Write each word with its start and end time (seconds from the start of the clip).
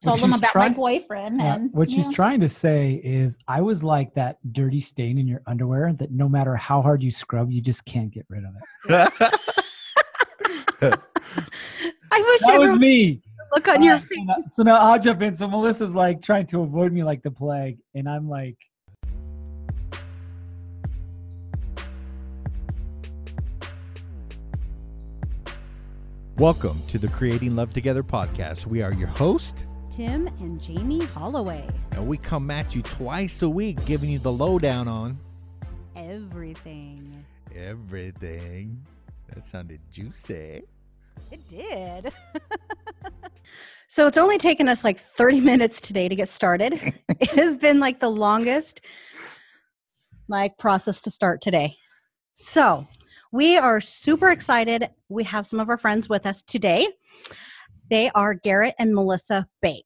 told 0.00 0.20
him 0.20 0.30
she's 0.30 0.38
about 0.38 0.52
try- 0.52 0.68
my 0.68 0.74
boyfriend, 0.74 1.40
Yeah, 1.40 1.54
and 1.54 1.72
what 1.72 1.90
she's 1.90 2.06
know, 2.06 2.12
trying 2.12 2.40
to 2.40 2.48
say 2.48 3.00
is, 3.02 3.36
I 3.48 3.60
was 3.60 3.82
like 3.82 4.14
that 4.14 4.38
dirty 4.52 4.80
stain 4.80 5.18
in 5.18 5.26
your 5.26 5.42
underwear 5.46 5.92
that 5.94 6.10
no 6.12 6.28
matter 6.28 6.54
how 6.56 6.80
hard 6.82 7.02
you 7.02 7.10
scrub, 7.10 7.50
you 7.50 7.60
just 7.60 7.84
can't 7.84 8.10
get 8.10 8.24
rid 8.28 8.44
of 8.44 8.54
it. 8.54 9.12
I 12.12 12.20
wish 12.20 12.40
That 12.42 12.58
was 12.60 12.78
me. 12.78 13.20
look 13.54 13.66
on 13.68 13.82
your 13.82 13.96
Uh, 13.96 13.98
face. 13.98 14.08
so, 14.18 14.22
now, 14.24 14.36
so 14.46 14.62
now 14.62 14.76
I'll 14.76 14.98
jump 15.00 15.22
in. 15.22 15.34
So 15.34 15.48
Melissa's 15.48 15.94
like 15.94 16.22
trying 16.22 16.46
to 16.46 16.60
avoid 16.62 16.92
me 16.92 17.02
like 17.02 17.22
the 17.22 17.30
plague, 17.30 17.78
and 17.94 18.08
I'm 18.08 18.28
like, 18.28 18.56
Welcome 26.36 26.80
to 26.88 26.98
the 26.98 27.08
Creating 27.08 27.56
Love 27.56 27.72
Together 27.72 28.02
podcast. 28.02 28.66
We 28.66 28.82
are 28.82 28.92
your 28.92 29.08
host, 29.08 29.66
Tim 29.98 30.28
and 30.38 30.62
Jamie 30.62 31.04
Holloway. 31.06 31.68
and 31.90 32.06
we 32.06 32.18
come 32.18 32.52
at 32.52 32.72
you 32.72 32.82
twice 32.82 33.42
a 33.42 33.48
week, 33.48 33.84
giving 33.84 34.08
you 34.08 34.20
the 34.20 34.30
lowdown 34.30 34.86
on 34.86 35.18
Everything. 35.96 37.24
everything. 37.52 38.80
That 39.26 39.44
sounded 39.44 39.80
juicy. 39.90 40.62
It 41.32 41.48
did. 41.48 42.12
so 43.88 44.06
it's 44.06 44.18
only 44.18 44.38
taken 44.38 44.68
us 44.68 44.84
like 44.84 45.00
30 45.00 45.40
minutes 45.40 45.80
today 45.80 46.08
to 46.08 46.14
get 46.14 46.28
started. 46.28 46.74
it 47.08 47.30
has 47.30 47.56
been 47.56 47.80
like 47.80 47.98
the 47.98 48.08
longest 48.08 48.82
like 50.28 50.58
process 50.58 51.00
to 51.00 51.10
start 51.10 51.42
today. 51.42 51.76
So 52.36 52.86
we 53.32 53.58
are 53.58 53.80
super 53.80 54.30
excited. 54.30 54.90
We 55.08 55.24
have 55.24 55.44
some 55.44 55.58
of 55.58 55.68
our 55.68 55.76
friends 55.76 56.08
with 56.08 56.24
us 56.24 56.44
today. 56.44 56.86
They 57.90 58.10
are 58.14 58.34
Garrett 58.34 58.74
and 58.78 58.94
Melissa 58.94 59.46
Bake. 59.62 59.84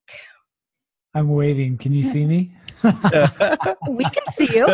I'm 1.14 1.28
waving. 1.28 1.78
Can 1.78 1.92
you 1.92 2.04
see 2.04 2.26
me? 2.26 2.52
We 2.82 4.04
can 4.04 4.26
see 4.32 4.48
you. 4.54 4.66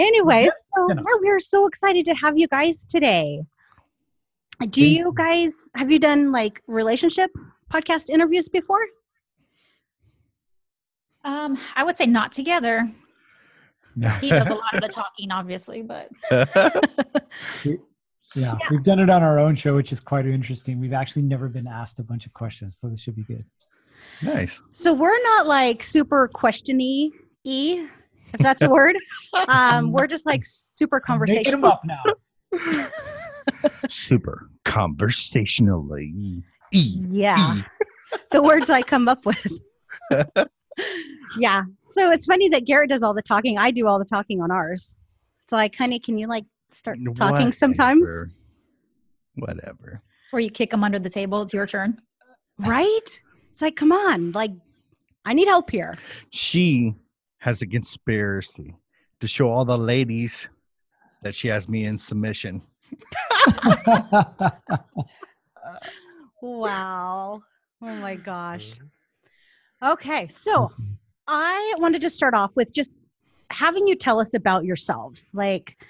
Anyways, 0.00 0.52
so 0.74 0.86
yeah, 0.88 1.02
we're 1.20 1.38
so 1.38 1.66
excited 1.66 2.04
to 2.06 2.14
have 2.14 2.36
you 2.36 2.48
guys 2.48 2.84
today. 2.86 3.42
Do 4.70 4.84
you 4.84 5.12
guys 5.16 5.66
have 5.76 5.90
you 5.90 5.98
done 5.98 6.32
like 6.32 6.62
relationship 6.66 7.30
podcast 7.72 8.10
interviews 8.10 8.48
before? 8.48 8.80
um, 11.24 11.58
I 11.76 11.84
would 11.84 11.96
say 11.96 12.06
not 12.06 12.32
together. 12.32 12.88
He 14.22 14.30
does 14.30 14.48
a 14.48 14.54
lot 14.54 14.72
of 14.72 14.80
the 14.80 14.88
talking, 14.88 15.30
obviously, 15.30 15.82
but 15.82 16.08
Yeah, 18.34 18.54
we've 18.70 18.82
done 18.82 18.98
it 18.98 19.10
on 19.10 19.22
our 19.22 19.38
own 19.38 19.54
show, 19.54 19.74
which 19.74 19.92
is 19.92 20.00
quite 20.00 20.26
interesting. 20.26 20.80
We've 20.80 20.92
actually 20.92 21.22
never 21.22 21.48
been 21.48 21.66
asked 21.66 21.98
a 21.98 22.02
bunch 22.02 22.26
of 22.26 22.32
questions, 22.32 22.78
so 22.78 22.88
this 22.88 23.00
should 23.00 23.16
be 23.16 23.24
good. 23.24 23.44
nice. 24.22 24.62
So 24.72 24.92
we're 24.92 25.22
not 25.22 25.46
like 25.46 25.82
super 25.82 26.30
questiony 26.34 27.10
e, 27.44 27.86
if 28.32 28.40
that's 28.40 28.62
a 28.62 28.70
word. 28.70 28.96
Um, 29.48 29.92
we're 29.92 30.06
just 30.06 30.26
like 30.26 30.42
super 30.44 31.02
I'm 31.08 31.18
making 31.20 31.52
them 31.52 31.64
up 31.64 31.82
now. 31.86 32.02
Super 33.88 34.50
conversationally. 34.64 36.12
E. 36.14 36.42
Yeah. 36.70 37.56
E. 37.56 37.62
the 38.30 38.42
words 38.42 38.70
I 38.70 38.82
come 38.82 39.08
up 39.08 39.24
with. 39.26 39.58
yeah. 41.38 41.64
So 41.86 42.10
it's 42.10 42.26
funny 42.26 42.48
that 42.50 42.64
Garrett 42.64 42.90
does 42.90 43.02
all 43.02 43.14
the 43.14 43.22
talking. 43.22 43.58
I 43.58 43.70
do 43.70 43.86
all 43.86 43.98
the 43.98 44.04
talking 44.04 44.40
on 44.40 44.50
ours. 44.50 44.94
So 45.48 45.56
like, 45.56 45.74
honey, 45.76 45.98
can 45.98 46.18
you 46.18 46.28
like 46.28 46.44
start 46.74 46.98
talking 47.16 47.52
sometimes? 47.52 48.02
Whatever. 48.02 48.30
Whatever. 49.36 50.02
where 50.30 50.40
you 50.40 50.50
kick 50.50 50.70
them 50.70 50.84
under 50.84 50.98
the 50.98 51.10
table. 51.10 51.42
It's 51.42 51.52
your 51.54 51.66
turn. 51.66 52.00
Right? 52.58 53.20
It's 53.52 53.62
like, 53.62 53.76
come 53.76 53.92
on, 53.92 54.32
like 54.32 54.50
I 55.24 55.32
need 55.32 55.48
help 55.48 55.70
here. 55.70 55.94
She 56.30 56.94
has 57.38 57.62
a 57.62 57.66
conspiracy 57.66 58.74
to 59.20 59.26
show 59.26 59.50
all 59.50 59.64
the 59.64 59.78
ladies 59.78 60.48
that 61.22 61.34
she 61.34 61.48
has 61.48 61.68
me 61.68 61.84
in 61.84 61.98
submission. 61.98 62.62
Wow. 66.42 67.40
Oh 67.80 67.94
my 67.96 68.16
gosh. 68.16 68.74
Okay. 69.82 70.26
So 70.26 70.72
I 71.28 71.74
wanted 71.78 72.02
to 72.02 72.10
start 72.10 72.34
off 72.34 72.50
with 72.56 72.72
just 72.72 72.98
having 73.50 73.86
you 73.86 73.94
tell 73.94 74.20
us 74.20 74.34
about 74.34 74.64
yourselves. 74.64 75.30
Like, 75.32 75.80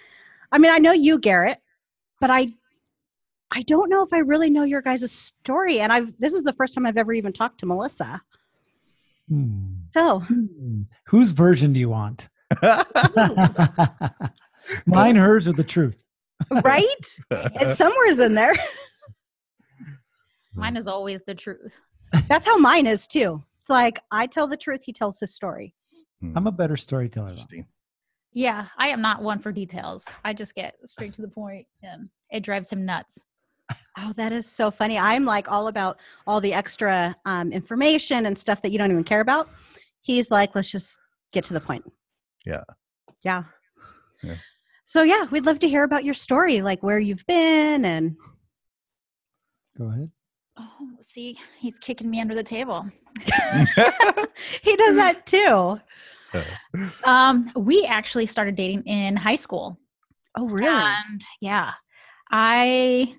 I 0.52 0.58
mean, 0.58 0.70
I 0.70 0.78
know 0.78 0.92
you, 0.92 1.18
Garrett, 1.18 1.58
but 2.20 2.30
I 2.30 2.48
I 3.50 3.62
don't 3.62 3.90
know 3.90 4.02
if 4.02 4.12
I 4.12 4.18
really 4.18 4.48
know 4.50 4.62
your 4.62 4.80
guys' 4.82 5.10
story. 5.10 5.80
And 5.80 5.92
I've 5.92 6.12
this 6.18 6.32
is 6.34 6.42
the 6.42 6.52
first 6.52 6.74
time 6.74 6.86
I've 6.86 6.96
ever 6.96 7.12
even 7.12 7.32
talked 7.32 7.58
to 7.60 7.66
Melissa. 7.66 8.20
Hmm. 9.28 9.66
So 9.90 10.20
Hmm. 10.20 10.82
Whose 11.06 11.30
version 11.30 11.72
do 11.72 11.80
you 11.80 11.88
want? 11.88 12.28
Mine, 14.86 15.16
hers, 15.16 15.48
or 15.48 15.52
the 15.52 15.64
truth? 15.64 15.96
right? 16.50 16.86
it's 17.30 17.78
somewhere's 17.78 18.19
in 18.19 18.34
there. 18.34 18.54
Mine 20.54 20.76
is 20.76 20.86
always 20.86 21.22
the 21.22 21.34
truth. 21.34 21.80
That's 22.28 22.46
how 22.46 22.58
mine 22.58 22.86
is 22.86 23.06
too. 23.06 23.42
It's 23.60 23.70
like 23.70 24.00
I 24.10 24.26
tell 24.26 24.46
the 24.46 24.56
truth, 24.56 24.82
he 24.84 24.92
tells 24.92 25.19
his 25.19 25.34
story. 25.34 25.74
I'm 26.36 26.46
a 26.46 26.52
better 26.52 26.76
storyteller. 26.76 27.28
Though. 27.28 27.32
Interesting. 27.32 27.66
Yeah, 28.32 28.66
I 28.78 28.88
am 28.88 29.03
not 29.03 29.22
one 29.22 29.38
for 29.38 29.53
details. 29.53 30.09
I 30.25 30.32
just 30.32 30.54
get 30.54 30.76
straight 30.87 31.12
to 31.15 31.22
the 31.22 31.28
point, 31.28 31.66
and 31.82 32.09
it 32.31 32.41
drives 32.41 32.70
him 32.70 32.84
nuts. 32.84 33.25
Oh, 33.98 34.12
that 34.16 34.32
is 34.32 34.47
so 34.47 34.70
funny. 34.70 34.98
I'm 34.98 35.25
like 35.25 35.50
all 35.50 35.69
about 35.69 35.98
all 36.26 36.41
the 36.41 36.53
extra 36.53 37.15
um, 37.25 37.53
information 37.53 38.26
and 38.26 38.37
stuff 38.37 38.62
that 38.62 38.72
you 38.72 38.78
don't 38.78 38.91
even 38.91 39.04
care 39.04 39.20
about. 39.20 39.48
He's 40.00 40.31
like, 40.31 40.54
let's 40.54 40.70
just 40.70 40.98
get 41.32 41.44
to 41.44 41.53
the 41.53 41.60
point. 41.60 41.84
Yeah. 42.44 42.65
Yeah. 43.25 43.44
Yeah. 44.22 44.37
So, 44.84 45.03
yeah, 45.03 45.26
we'd 45.31 45.47
love 45.47 45.59
to 45.60 45.69
hear 45.69 45.84
about 45.84 46.04
your 46.04 46.14
story, 46.14 46.60
like 46.60 46.82
where 46.82 46.99
you've 46.99 47.25
been 47.26 47.84
and 47.84 48.16
Go 49.78 49.87
ahead. 49.87 50.10
Oh, 50.59 50.91
see, 51.00 51.38
he's 51.59 51.78
kicking 51.78 52.10
me 52.10 52.20
under 52.20 52.34
the 52.34 52.43
table. 52.43 52.87
he 54.62 54.76
does 54.76 54.97
that 54.97 55.22
too. 55.25 55.81
Um, 57.04 57.53
we 57.56 57.84
actually 57.84 58.26
started 58.26 58.54
dating 58.56 58.82
in 58.84 59.16
high 59.16 59.34
school. 59.34 59.78
Oh, 60.41 60.48
really? 60.48 60.69
And 60.72 61.20
yeah, 61.41 61.72
I 62.31 63.15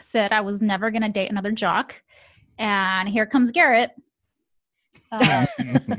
said 0.00 0.32
I 0.32 0.40
was 0.40 0.60
never 0.60 0.90
going 0.90 1.02
to 1.02 1.08
date 1.08 1.30
another 1.30 1.52
jock. 1.52 2.02
And 2.58 3.08
here 3.08 3.26
comes 3.26 3.50
Garrett. 3.50 3.90
Uh, 5.10 5.46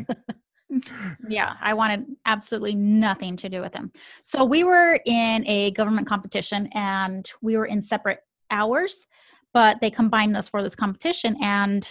yeah, 1.30 1.54
I 1.62 1.74
wanted 1.74 2.06
absolutely 2.26 2.76
nothing 2.76 3.38
to 3.38 3.50
do 3.50 3.62
with 3.62 3.74
him. 3.74 3.92
So 4.22 4.44
we 4.44 4.64
were 4.64 5.00
in 5.06 5.48
a 5.48 5.72
government 5.72 6.08
competition 6.08 6.68
and 6.74 7.30
we 7.42 7.58
were 7.58 7.66
in 7.66 7.82
separate 7.82 8.20
hours, 8.52 9.08
but 9.54 9.80
they 9.82 9.90
combined 9.90 10.36
us 10.36 10.50
for 10.50 10.64
this 10.64 10.76
competition. 10.76 11.38
And 11.42 11.88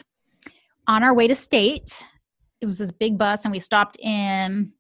on 0.87 1.03
our 1.03 1.15
way 1.15 1.29
to 1.29 1.35
state, 1.35 2.03
it 2.63 2.67
was 2.67 2.79
this 2.79 2.93
big 2.93 3.19
bus, 3.19 3.45
and 3.45 3.53
we 3.53 3.59
stopped 3.59 3.99
in 4.01 4.73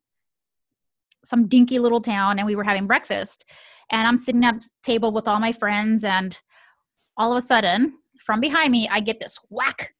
some 1.25 1.48
dinky 1.48 1.78
little 1.78 2.00
town 2.00 2.38
and 2.38 2.47
we 2.47 2.56
were 2.56 2.65
having 2.65 2.87
breakfast. 2.87 3.44
And 3.91 4.06
I'm 4.09 4.19
sitting 4.19 4.44
at 4.44 4.54
a 4.54 4.60
table 4.82 5.12
with 5.12 5.28
all 5.28 5.41
my 5.41 5.53
friends, 5.53 6.04
and 6.04 6.38
all 7.16 7.32
of 7.32 7.37
a 7.37 7.47
sudden, 7.47 7.94
from 8.25 8.41
behind 8.41 8.72
me, 8.72 8.88
I 8.91 9.00
get 9.00 9.20
this 9.20 9.38
whack. 9.50 9.94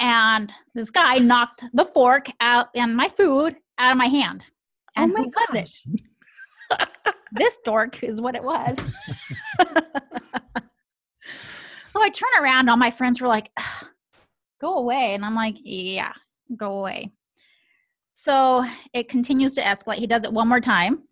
And 0.00 0.52
this 0.74 0.90
guy 0.90 1.18
knocked 1.18 1.62
the 1.74 1.84
fork 1.84 2.28
out 2.40 2.68
and 2.74 2.96
my 2.96 3.08
food 3.10 3.54
out 3.78 3.92
of 3.92 3.98
my 3.98 4.06
hand. 4.06 4.42
Oh 4.96 5.02
And 5.02 5.12
my 5.12 5.20
who 5.20 5.30
was 5.52 5.62
it? 6.70 6.78
this 7.32 7.58
dork 7.64 8.02
is 8.02 8.20
what 8.20 8.34
it 8.34 8.42
was. 8.42 8.78
so 11.90 12.02
I 12.02 12.08
turn 12.08 12.30
around, 12.42 12.70
all 12.70 12.78
my 12.78 12.90
friends 12.90 13.20
were 13.20 13.28
like, 13.28 13.50
go 14.60 14.76
away. 14.78 15.14
And 15.14 15.24
I'm 15.24 15.34
like, 15.34 15.56
yeah, 15.60 16.12
go 16.56 16.78
away. 16.78 17.12
So 18.12 18.64
it 18.92 19.08
continues 19.08 19.54
to 19.54 19.62
escalate. 19.62 19.96
He 19.96 20.06
does 20.06 20.24
it 20.24 20.32
one 20.32 20.48
more 20.48 20.60
time. 20.60 21.04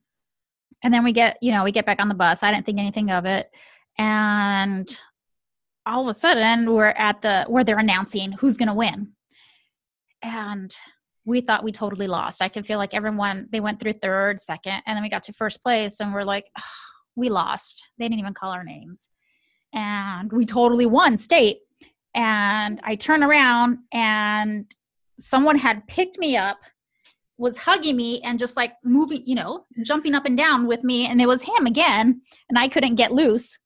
And 0.82 0.92
then 0.92 1.04
we 1.04 1.12
get, 1.12 1.38
you 1.42 1.52
know, 1.52 1.64
we 1.64 1.72
get 1.72 1.86
back 1.86 2.00
on 2.00 2.08
the 2.08 2.14
bus. 2.14 2.42
I 2.42 2.52
didn't 2.52 2.66
think 2.66 2.78
anything 2.78 3.10
of 3.10 3.24
it. 3.24 3.50
And 3.98 4.88
all 5.86 6.02
of 6.02 6.08
a 6.08 6.14
sudden 6.14 6.72
we're 6.72 6.86
at 6.86 7.22
the 7.22 7.44
where 7.48 7.64
they're 7.64 7.78
announcing 7.78 8.32
who's 8.32 8.56
gonna 8.56 8.74
win. 8.74 9.12
And 10.22 10.74
we 11.24 11.40
thought 11.40 11.64
we 11.64 11.72
totally 11.72 12.06
lost. 12.06 12.42
I 12.42 12.48
could 12.48 12.66
feel 12.66 12.78
like 12.78 12.94
everyone 12.94 13.48
they 13.50 13.60
went 13.60 13.80
through 13.80 13.94
third, 13.94 14.40
second, 14.40 14.82
and 14.86 14.96
then 14.96 15.02
we 15.02 15.10
got 15.10 15.22
to 15.24 15.32
first 15.32 15.62
place 15.62 16.00
and 16.00 16.12
we're 16.12 16.24
like, 16.24 16.50
"Ugh, 16.56 16.64
we 17.18 17.28
lost. 17.28 17.86
They 17.98 18.06
didn't 18.06 18.20
even 18.20 18.34
call 18.34 18.52
our 18.52 18.64
names. 18.64 19.08
And 19.74 20.32
we 20.32 20.46
totally 20.46 20.86
won 20.86 21.18
state. 21.18 21.58
And 22.14 22.80
I 22.84 22.96
turn 22.96 23.22
around 23.22 23.78
and 23.92 24.64
someone 25.18 25.58
had 25.58 25.86
picked 25.86 26.18
me 26.18 26.36
up, 26.36 26.58
was 27.36 27.56
hugging 27.56 27.96
me 27.96 28.20
and 28.22 28.38
just 28.38 28.56
like 28.56 28.72
moving, 28.84 29.22
you 29.24 29.34
know, 29.34 29.64
jumping 29.82 30.14
up 30.14 30.24
and 30.24 30.36
down 30.36 30.66
with 30.66 30.82
me. 30.82 31.06
And 31.06 31.20
it 31.20 31.26
was 31.26 31.42
him 31.42 31.66
again. 31.66 32.20
And 32.48 32.58
I 32.58 32.68
couldn't 32.68 32.96
get 32.96 33.12
loose 33.12 33.58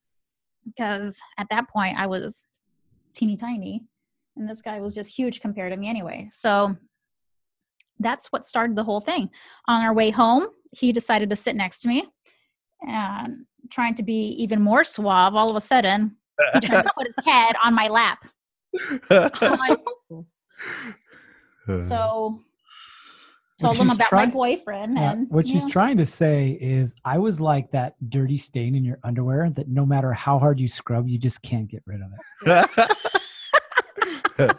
because 0.65 1.21
at 1.39 1.47
that 1.51 1.69
point 1.69 1.99
I 1.99 2.07
was 2.07 2.47
teeny 3.15 3.37
tiny. 3.37 3.83
And 4.37 4.49
this 4.49 4.63
guy 4.63 4.81
was 4.81 4.95
just 4.95 5.17
huge 5.17 5.41
compared 5.41 5.73
to 5.73 5.77
me 5.77 5.89
anyway. 5.89 6.29
So 6.33 6.77
that's 7.99 8.33
what 8.33 8.47
started 8.47 8.77
the 8.77 8.85
whole 8.85 9.01
thing. 9.01 9.31
On 9.69 9.83
our 9.83 9.95
way 9.95 10.11
home, 10.11 10.49
he 10.73 10.93
decided 10.93 11.31
to 11.31 11.37
sit 11.37 11.57
next 11.57 11.81
to 11.81 11.89
me 11.89 12.07
and 12.87 13.47
trying 13.71 13.95
to 13.95 14.03
be 14.03 14.29
even 14.39 14.61
more 14.61 14.85
suave 14.85 15.35
all 15.35 15.51
of 15.51 15.57
a 15.57 15.61
sudden 15.61 16.17
he 16.55 16.61
to 16.69 16.93
put 16.97 17.07
his 17.07 17.25
head 17.25 17.55
on 17.63 17.75
my 17.75 17.89
lap 17.89 18.27
like, 21.79 21.89
so 21.89 22.39
What 23.61 23.75
told 23.75 23.77
him 23.79 23.91
about 23.91 24.09
try- 24.09 24.27
my 24.27 24.31
boyfriend 24.33 24.97
Yeah, 24.97 25.13
and 25.13 25.31
what 25.31 25.47
she's 25.49 25.63
yeah. 25.65 25.69
trying 25.71 25.97
to 25.99 26.07
say 26.07 26.59
is, 26.61 26.95
I 27.05 27.19
was 27.19 27.41
like 27.41 27.71
that 27.73 27.95
dirty 28.11 28.37
stain 28.37 28.75
in 28.75 28.85
your 28.85 28.99
underwear 29.05 29.51
that 29.51 29.69
no 29.69 29.85
matter 29.87 30.13
how 30.13 30.39
hard 30.39 30.59
you 30.61 30.69
scrub, 30.69 31.09
you 31.09 31.19
just 31.19 31.43
can't 31.43 31.69
get 31.69 31.83
rid 31.87 32.01
of 32.01 32.11
it. 32.13 32.67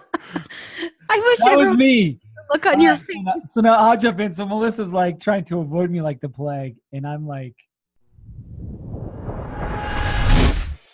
I 1.10 1.19
wish 1.19 1.39
That 1.39 1.57
was 1.57 1.75
me. 1.75 2.19
look 2.54 2.65
on 2.65 2.80
your 2.80 2.94
Uh, 2.94 2.98
face. 2.98 3.51
so 3.51 3.62
now 3.62 3.74
I'll 3.74 3.98
jump 3.98 4.19
in. 4.19 4.33
So 4.33 4.45
Melissa's 4.45 4.92
like 4.94 5.19
trying 5.19 5.44
to 5.45 5.60
avoid 5.60 5.89
me 5.92 6.01
like 6.01 6.21
the 6.21 6.30
plague, 6.30 6.75
and 6.92 7.06
I'm 7.07 7.27
like, 7.27 7.56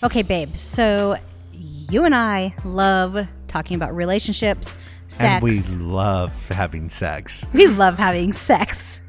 Okay, 0.01 0.21
babe. 0.21 0.56
So 0.56 1.18
you 1.51 2.06
and 2.06 2.16
I 2.16 2.56
love 2.63 3.27
talking 3.50 3.75
about 3.75 3.94
relationships, 3.94 4.74
sex. 5.09 5.23
and 5.23 5.44
we 5.44 5.59
love 5.83 6.31
having 6.50 6.89
sex. 6.89 7.45
we 7.53 7.67
love 7.67 7.97
having 7.97 8.31
sex. 8.33 9.00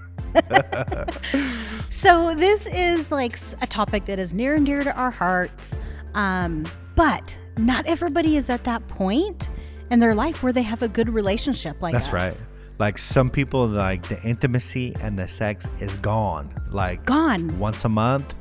so 1.90 2.34
this 2.34 2.66
is 2.66 3.10
like 3.10 3.38
a 3.62 3.66
topic 3.66 4.04
that 4.06 4.18
is 4.18 4.32
near 4.32 4.54
and 4.54 4.66
dear 4.66 4.82
to 4.82 4.94
our 4.96 5.10
hearts. 5.10 5.74
Um, 6.14 6.64
but 6.96 7.36
not 7.56 7.86
everybody 7.86 8.36
is 8.36 8.50
at 8.50 8.64
that 8.64 8.86
point 8.88 9.48
in 9.90 10.00
their 10.00 10.14
life 10.14 10.42
where 10.42 10.52
they 10.52 10.62
have 10.62 10.82
a 10.82 10.88
good 10.88 11.08
relationship 11.08 11.80
like 11.82 11.92
That's 11.92 12.08
us. 12.08 12.12
right. 12.12 12.40
Like 12.78 12.96
some 12.96 13.28
people, 13.28 13.66
like 13.66 14.08
the 14.08 14.20
intimacy 14.22 14.94
and 15.02 15.18
the 15.18 15.28
sex 15.28 15.66
is 15.80 15.96
gone. 15.98 16.50
Like 16.70 17.04
Gone. 17.04 17.58
once 17.58 17.84
a 17.84 17.88
month. 17.90 18.34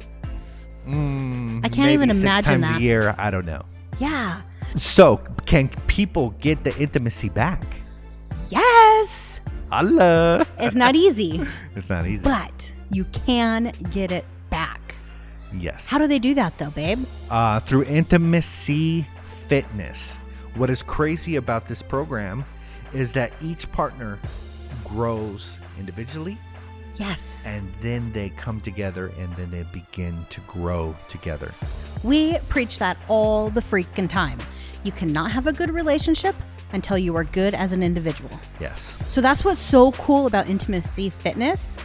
Mm, 0.88 1.66
I 1.66 1.70
can't 1.70 1.92
even 1.92 2.10
imagine 2.10 2.62
times 2.62 2.64
that. 2.64 2.78
a 2.80 2.82
year. 2.82 3.14
I 3.18 3.30
don't 3.32 3.46
know. 3.46 3.64
Yeah. 4.00 4.42
So, 4.76 5.18
can 5.46 5.70
people 5.88 6.32
get 6.42 6.64
the 6.64 6.76
intimacy 6.78 7.30
back? 7.30 7.64
Yes. 8.50 9.42
Allah. 9.72 10.46
It's 10.60 10.76
not 10.76 10.96
easy, 10.96 11.42
It's 11.76 11.90
not 11.90 12.06
easy. 12.08 12.24
but 12.24 12.72
you 12.92 13.06
can 13.06 13.72
get 13.92 14.12
it 14.12 14.26
back. 14.50 14.96
yes. 15.54 15.88
How 15.88 15.98
do 15.98 16.08
they 16.08 16.20
do 16.20 16.34
that 16.36 16.58
though, 16.58 16.72
babe? 16.72 17.00
uh, 17.30 17.60
through 17.60 17.84
intimacy 17.86 19.08
fitness. 19.48 20.18
What 20.56 20.70
is 20.70 20.82
crazy 20.84 21.36
about 21.36 21.68
this 21.68 21.82
program 21.84 22.44
is 22.94 23.14
that 23.14 23.32
each 23.42 23.72
partner 23.72 24.18
grows 24.84 25.60
individually 25.80 26.38
Yes. 26.98 27.44
and 27.46 27.72
then 27.82 28.12
they 28.12 28.30
come 28.30 28.60
together 28.60 29.12
and 29.20 29.34
then 29.36 29.52
they 29.52 29.64
begin 29.72 30.26
to 30.32 30.42
grow 30.42 30.96
together. 31.08 31.54
We 32.04 32.38
preach 32.50 32.80
that 32.80 32.98
all 33.08 33.50
the 33.50 33.62
freaking 33.62 34.10
time. 34.10 34.40
You 34.84 34.92
cannot 34.92 35.32
have 35.32 35.48
a 35.48 35.54
good 35.54 35.72
relationship 35.72 36.36
until 36.72 36.98
you 36.98 37.16
are 37.16 37.24
good 37.24 37.54
as 37.54 37.72
an 37.72 37.84
individual. 37.84 38.32
Yes. 38.60 38.98
So 39.08 39.22
that's 39.22 39.44
what's 39.44 39.60
so 39.60 39.92
cool 39.94 40.28
about 40.28 40.48
intimacy 40.48 41.10
fitness 41.10 41.78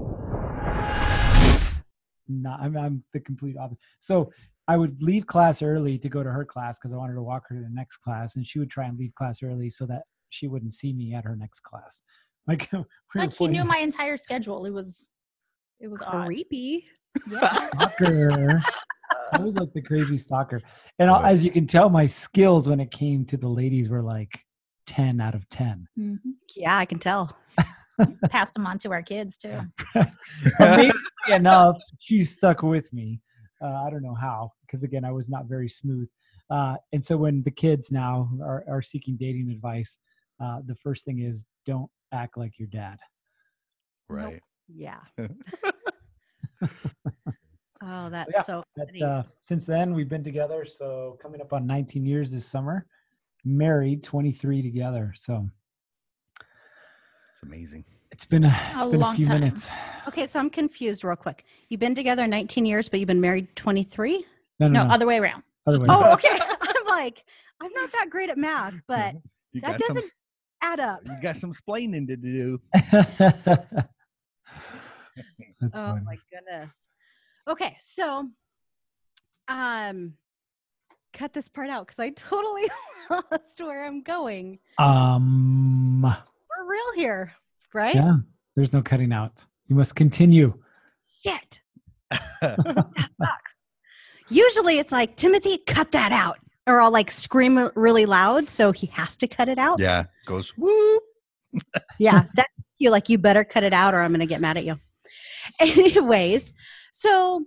no, 2.31 2.56
I'm, 2.60 2.78
I'm 2.78 3.04
the 3.13 3.19
complete 3.19 3.57
opposite. 3.57 3.80
So 4.00 4.31
I 4.68 4.78
would 4.78 5.01
leave 5.01 5.25
class 5.28 5.62
early 5.62 5.98
to 5.98 6.10
go 6.10 6.24
to 6.24 6.30
her 6.31 6.45
class 6.45 6.78
because 6.80 6.94
I 6.94 6.98
wanted 6.98 7.16
to 7.16 7.24
walk 7.24 7.44
her 7.50 7.56
to 7.56 7.62
the 7.62 7.69
next 7.69 7.98
class, 7.98 8.36
and 8.36 8.45
she 8.48 8.60
would 8.60 8.69
try 8.69 8.86
and 8.86 8.98
leave 8.98 9.13
class 9.16 9.44
early 9.44 9.69
so 9.69 9.86
that 9.88 10.04
she 10.30 10.48
wouldn't 10.48 10.74
see 10.74 10.94
me 10.94 11.13
at 11.13 11.25
her 11.25 11.36
next 11.36 11.62
class. 11.62 12.01
Like, 12.48 12.69
we 12.74 12.80
like 13.16 13.33
he 13.38 13.48
knew 13.50 13.63
my 13.63 13.78
entire 13.78 14.18
schedule. 14.18 14.66
It 14.66 14.72
was 14.72 15.13
it 15.80 15.88
was 15.89 16.01
odd. 16.01 16.25
creepy. 16.25 16.88
Yeah. 17.31 17.39
soccer. 17.80 18.62
I 19.33 19.39
was 19.39 19.56
like 19.56 19.72
the 19.74 19.81
crazy 19.81 20.18
stalker. 20.18 20.60
And 20.98 21.10
I- 21.12 21.30
as 21.30 21.45
you 21.45 21.51
can 21.51 21.68
tell, 21.68 21.88
my 21.89 22.07
skills 22.07 22.68
when 22.68 22.80
it 22.80 22.89
came 22.89 23.25
to 23.25 23.38
the 23.38 23.48
ladies 23.48 23.89
were 23.89 24.01
like 24.01 24.44
10 24.88 25.22
out 25.22 25.36
of 25.36 25.48
10. 25.50 25.88
Mhm. 26.00 26.18
Yeah, 26.56 26.75
I 26.78 26.86
can 26.86 26.98
tell. 26.98 27.38
Passed 28.30 28.53
them 28.53 28.65
on 28.65 28.77
to 28.80 28.92
our 28.92 29.01
kids 29.01 29.38
too. 29.38 29.59
Amazingly 30.59 30.94
enough, 31.30 31.81
she 32.00 32.24
stuck 32.24 32.63
with 32.63 32.92
me. 32.94 33.19
Uh, 33.62 33.83
I 33.86 33.89
don't 33.89 34.03
know 34.03 34.15
how, 34.15 34.51
because 34.65 34.83
again, 34.83 35.06
I 35.06 35.12
was 35.12 35.30
not 35.30 35.45
very 35.45 35.69
smooth. 35.69 36.09
Uh, 36.50 36.75
and 36.92 37.06
so 37.06 37.15
when 37.15 37.44
the 37.44 37.51
kids 37.51 37.92
now 37.92 38.30
are, 38.42 38.63
are 38.68 38.81
seeking 38.81 39.15
dating 39.18 39.50
advice, 39.51 40.00
uh, 40.44 40.59
the 40.65 40.75
first 40.75 41.06
thing 41.06 41.19
is 41.19 41.45
don't 41.65 41.89
act 42.12 42.38
like 42.38 42.57
your 42.57 42.68
dad. 42.68 42.98
Right. 44.09 44.42
Yeah. 44.68 45.00
oh, 47.83 48.09
that's 48.09 48.31
Yeah, 48.33 48.44
so 48.44 48.63
But, 48.75 49.01
uh, 49.01 49.24
since 49.39 49.65
then, 49.65 49.94
we've 49.94 50.09
been 50.09 50.24
together. 50.24 50.65
So 50.65 51.18
coming 51.21 51.42
up 51.42 51.54
on 51.54 51.65
19 51.65 52.06
years 52.06 52.31
this 52.31 52.45
summer, 52.45 52.86
married 53.45 54.04
23 54.04 54.62
together. 54.62 55.13
So 55.15 55.50
It's 57.42 57.48
amazing. 57.48 57.86
it's 58.12 58.26
been 58.26 58.44
a, 58.44 58.56
it's 58.76 58.86
A 58.86 58.90
been 58.90 59.02
a 59.02 59.14
few 59.16 59.26
time. 59.26 59.40
minutes. 59.40 59.70
okay, 60.08 60.28
so 60.28 60.38
I'm 60.40 60.50
confused 60.50 61.04
real 61.04 61.16
quick. 61.16 61.44
You've 61.70 61.80
been 61.80 61.96
together 61.96 62.28
19 62.28 62.66
years, 62.68 62.88
but 62.88 63.00
you've 63.00 63.08
been 63.08 63.22
married 63.22 63.48
23? 63.56 64.24
No, 64.60 64.68
no, 64.68 64.82
No, 64.84 64.88
no. 64.88 64.94
other 64.94 65.08
way 65.08 65.18
around. 65.18 65.42
other 65.66 65.80
way. 65.80 65.88
Oh, 65.90 66.14
okay. 66.14 66.30
I'm 66.62 66.86
like, 66.88 67.24
I'm 67.60 67.72
not 67.74 67.92
that 67.94 68.10
great 68.12 68.30
at 68.30 68.38
math, 68.38 68.76
but 68.88 69.16
You 69.54 69.62
That 69.62 69.80
doesn't- 69.80 70.06
add 70.62 70.80
up. 70.80 71.00
you 71.04 71.16
got 71.22 71.36
some 71.38 71.52
splaining 71.54 72.08
to 72.10 72.16
do. 72.16 72.60
That's 72.76 73.88
Oh 75.74 75.74
funny. 75.74 76.02
my 76.06 76.18
goodness. 76.32 76.76
Okay, 77.48 77.76
so 77.80 78.30
um 79.48 80.14
cut 81.14 81.34
this 81.34 81.48
part 81.50 81.70
out 81.70 81.88
because 81.88 82.00
I 82.00 82.12
totally 82.12 82.69
lost 83.10 83.60
where 83.60 83.86
I'm 83.86 84.02
going. 84.04 84.60
Um, 84.78 86.02
We're 86.04 86.16
real 86.71 86.94
here, 86.95 87.33
right? 87.73 87.95
yeah, 87.95 88.16
there's 88.56 88.73
no 88.73 88.81
cutting 88.81 89.11
out. 89.13 89.45
You 89.68 89.75
must 89.75 89.95
continue. 89.95 90.54
Shit. 91.23 91.61
that 92.09 93.09
sucks. 93.21 93.56
Usually 94.30 94.80
it's 94.80 94.92
like, 94.92 95.16
Timothy, 95.16 95.59
cut 95.68 95.92
that 95.92 96.11
out. 96.11 96.40
Or 96.68 96.80
I'll 96.80 96.92
like 96.92 97.11
scream 97.11 97.69
really 97.75 98.06
loud, 98.06 98.49
so 98.49 98.71
he 98.71 98.87
has 98.87 99.18
to 99.18 99.28
cut 99.28 99.49
it 99.49 99.57
out. 99.57 99.80
yeah. 99.80 100.06
Goes 100.25 100.51
whoop. 100.57 101.04
yeah 101.99 102.23
that 102.35 102.47
you 102.80 102.90
like 102.90 103.09
you 103.09 103.18
better 103.18 103.44
cut 103.44 103.63
it 103.63 103.73
out 103.73 103.94
or 103.94 104.01
i'm 104.01 104.11
gonna 104.11 104.25
get 104.25 104.42
mad 104.42 104.57
at 104.57 104.66
you 104.66 104.80
anyways 105.59 106.54
so 106.92 107.45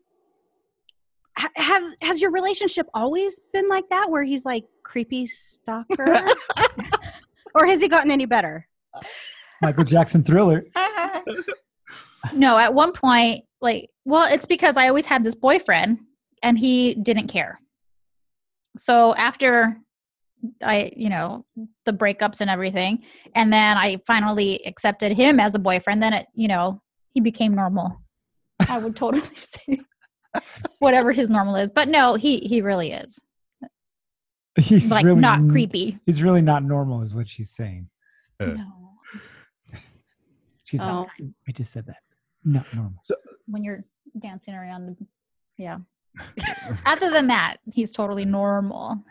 have 1.57 1.83
has 2.01 2.21
your 2.21 2.31
relationship 2.31 2.87
always 2.95 3.41
been 3.53 3.69
like 3.69 3.89
that 3.91 4.11
where 4.11 4.23
he's 4.23 4.45
like 4.45 4.65
creepy 4.83 5.27
stalker 5.27 6.19
or 7.55 7.67
has 7.67 7.81
he 7.81 7.89
gotten 7.89 8.11
any 8.11 8.27
better 8.27 8.69
Michael 9.63 9.85
Jackson 9.85 10.23
thriller. 10.23 10.65
no, 12.35 12.59
at 12.59 12.75
one 12.75 12.93
point, 12.93 13.45
like, 13.61 13.91
well, 14.05 14.33
it's 14.33 14.47
because 14.47 14.77
I 14.77 14.89
always 14.89 15.07
had 15.07 15.25
this 15.25 15.35
boyfriend 15.35 16.01
and 16.43 16.59
he 16.59 16.95
didn't 16.95 17.29
care. 17.29 17.59
So 18.77 19.15
after 19.15 19.77
I, 20.63 20.93
you 20.97 21.09
know, 21.09 21.47
the 21.85 21.93
breakups 21.93 22.41
and 22.41 22.51
everything, 22.51 23.05
and 23.35 23.53
then 23.53 23.77
I 23.79 23.99
finally 24.07 24.61
accepted 24.67 25.13
him 25.13 25.41
as 25.41 25.55
a 25.55 25.59
boyfriend, 25.59 26.03
then 26.03 26.13
it, 26.13 26.27
you 26.35 26.49
know, 26.49 26.83
he 27.15 27.21
became 27.21 27.55
normal. 27.55 28.01
I 28.69 28.79
would 28.79 28.97
totally 28.97 29.23
say 29.37 29.81
whatever 30.79 31.13
his 31.13 31.31
normal 31.31 31.57
is. 31.57 31.71
But 31.71 31.89
no, 31.89 32.15
he 32.15 32.39
he 32.39 32.61
really 32.61 32.93
is. 32.93 33.19
He's 34.57 34.91
Like 34.91 35.05
really 35.05 35.21
not 35.21 35.39
n- 35.39 35.51
creepy. 35.51 35.99
He's 36.07 36.23
really 36.23 36.43
not 36.43 36.63
normal, 36.63 37.03
is 37.03 37.15
what 37.15 37.29
she's 37.29 37.51
saying. 37.51 37.89
Uh. 38.39 38.47
No. 38.47 38.84
She's 40.75 40.81
Oh. 40.81 41.03
like, 41.21 41.29
I 41.49 41.53
just 41.53 41.71
said 41.73 41.87
that. 41.87 42.01
Not 42.45 42.67
normal. 42.75 43.01
When 43.47 43.63
you're 43.63 43.85
dancing 44.21 44.55
around 44.55 44.97
yeah. 45.57 45.79
Other 46.87 47.11
than 47.11 47.29
that, 47.29 47.59
he's 47.73 47.93
totally 47.93 48.25
normal. 48.25 49.05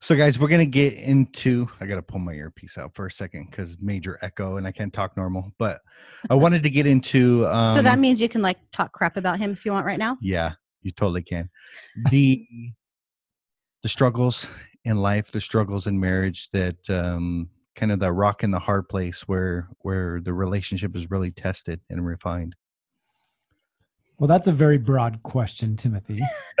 So, 0.00 0.16
guys, 0.16 0.40
we're 0.40 0.48
gonna 0.48 0.66
get 0.66 0.94
into. 0.94 1.68
I 1.80 1.86
gotta 1.86 2.02
pull 2.02 2.18
my 2.18 2.32
earpiece 2.32 2.78
out 2.78 2.96
for 2.96 3.06
a 3.06 3.10
second 3.12 3.48
because 3.50 3.76
major 3.80 4.18
echo 4.22 4.56
and 4.56 4.66
I 4.66 4.72
can't 4.72 4.92
talk 4.92 5.16
normal. 5.16 5.52
But 5.56 5.80
I 6.28 6.34
wanted 6.44 6.64
to 6.64 6.70
get 6.70 6.84
into. 6.86 7.46
Um, 7.46 7.76
so 7.76 7.82
that 7.82 8.00
means 8.00 8.20
you 8.20 8.28
can 8.28 8.42
like 8.42 8.58
talk 8.72 8.92
crap 8.92 9.16
about 9.16 9.38
him 9.38 9.52
if 9.52 9.64
you 9.64 9.70
want 9.70 9.86
right 9.86 9.98
now 10.00 10.18
Yeah, 10.20 10.52
you 10.82 10.90
totally 10.90 11.22
can. 11.22 11.48
The 12.10 12.44
the 13.84 13.88
struggles 13.88 14.48
in 14.84 14.96
life, 14.96 15.30
the 15.30 15.40
struggles 15.40 15.86
in 15.86 15.98
marriage, 16.00 16.50
that 16.50 16.90
um, 16.90 17.48
kind 17.76 17.92
of 17.92 18.00
the 18.00 18.12
rock 18.12 18.42
in 18.42 18.50
the 18.50 18.58
hard 18.58 18.88
place 18.88 19.22
where 19.28 19.68
where 19.80 20.20
the 20.20 20.32
relationship 20.32 20.96
is 20.96 21.10
really 21.10 21.30
tested 21.30 21.80
and 21.88 22.04
refined? 22.04 22.56
Well, 24.18 24.28
that's 24.28 24.48
a 24.48 24.52
very 24.52 24.78
broad 24.78 25.22
question, 25.22 25.76
Timothy. 25.76 26.22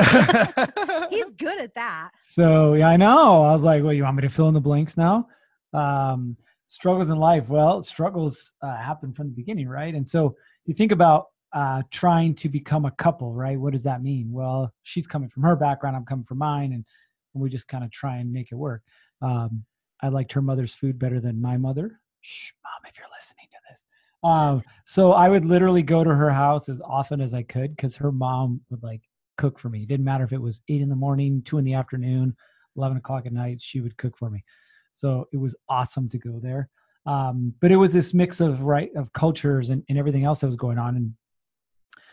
He's 1.10 1.30
good 1.38 1.58
at 1.58 1.74
that. 1.74 2.10
So 2.20 2.74
yeah, 2.74 2.88
I 2.88 2.96
know. 2.96 3.42
I 3.42 3.52
was 3.52 3.64
like, 3.64 3.82
well, 3.82 3.94
you 3.94 4.02
want 4.02 4.16
me 4.16 4.22
to 4.22 4.28
fill 4.28 4.48
in 4.48 4.54
the 4.54 4.60
blanks 4.60 4.96
now? 4.96 5.26
Um, 5.72 6.36
struggles 6.66 7.08
in 7.08 7.16
life. 7.16 7.48
Well, 7.48 7.82
struggles 7.82 8.52
uh, 8.60 8.76
happen 8.76 9.12
from 9.14 9.28
the 9.28 9.34
beginning, 9.34 9.68
right? 9.68 9.94
And 9.94 10.06
so 10.06 10.36
you 10.66 10.74
think 10.74 10.92
about 10.92 11.26
uh, 11.52 11.82
trying 11.90 12.34
to 12.34 12.50
become 12.50 12.84
a 12.84 12.90
couple, 12.90 13.32
right? 13.32 13.58
What 13.58 13.72
does 13.72 13.84
that 13.84 14.02
mean? 14.02 14.30
Well, 14.30 14.72
she's 14.82 15.06
coming 15.06 15.30
from 15.30 15.42
her 15.44 15.56
background, 15.56 15.96
I'm 15.96 16.04
coming 16.04 16.26
from 16.26 16.38
mine, 16.38 16.72
and, 16.72 16.84
and 17.32 17.42
we 17.42 17.48
just 17.48 17.68
kind 17.68 17.84
of 17.84 17.90
try 17.90 18.16
and 18.16 18.30
make 18.32 18.52
it 18.52 18.56
work. 18.56 18.82
Um, 19.22 19.64
I 20.02 20.08
liked 20.08 20.32
her 20.32 20.42
mother's 20.42 20.74
food 20.74 20.98
better 20.98 21.20
than 21.20 21.40
my 21.40 21.56
mother. 21.56 22.00
Shh, 22.20 22.52
mom, 22.64 22.88
if 22.88 22.98
you're 22.98 23.06
listening 23.16 23.46
to 23.50 23.58
this. 23.70 23.84
Um, 24.22 24.62
so 24.84 25.12
I 25.12 25.28
would 25.28 25.44
literally 25.44 25.82
go 25.82 26.04
to 26.04 26.14
her 26.14 26.30
house 26.30 26.68
as 26.68 26.80
often 26.80 27.20
as 27.20 27.34
I 27.34 27.42
could 27.42 27.76
because 27.76 27.96
her 27.96 28.12
mom 28.12 28.60
would 28.70 28.82
like 28.82 29.02
cook 29.36 29.58
for 29.58 29.68
me. 29.68 29.82
It 29.82 29.88
didn't 29.88 30.04
matter 30.04 30.24
if 30.24 30.32
it 30.32 30.40
was 30.40 30.62
eight 30.68 30.80
in 30.80 30.88
the 30.88 30.96
morning, 30.96 31.42
two 31.42 31.58
in 31.58 31.64
the 31.64 31.74
afternoon, 31.74 32.36
11 32.76 32.98
o'clock 32.98 33.26
at 33.26 33.32
night, 33.32 33.60
she 33.60 33.80
would 33.80 33.96
cook 33.96 34.16
for 34.16 34.30
me. 34.30 34.44
So 34.92 35.28
it 35.32 35.36
was 35.36 35.56
awesome 35.68 36.08
to 36.10 36.18
go 36.18 36.40
there. 36.42 36.68
Um, 37.04 37.54
but 37.60 37.70
it 37.70 37.76
was 37.76 37.92
this 37.92 38.14
mix 38.14 38.40
of 38.40 38.62
right 38.62 38.90
of 38.96 39.12
cultures 39.12 39.70
and, 39.70 39.84
and 39.88 39.98
everything 39.98 40.24
else 40.24 40.40
that 40.40 40.46
was 40.46 40.56
going 40.56 40.78
on. 40.78 40.96
And 40.96 41.14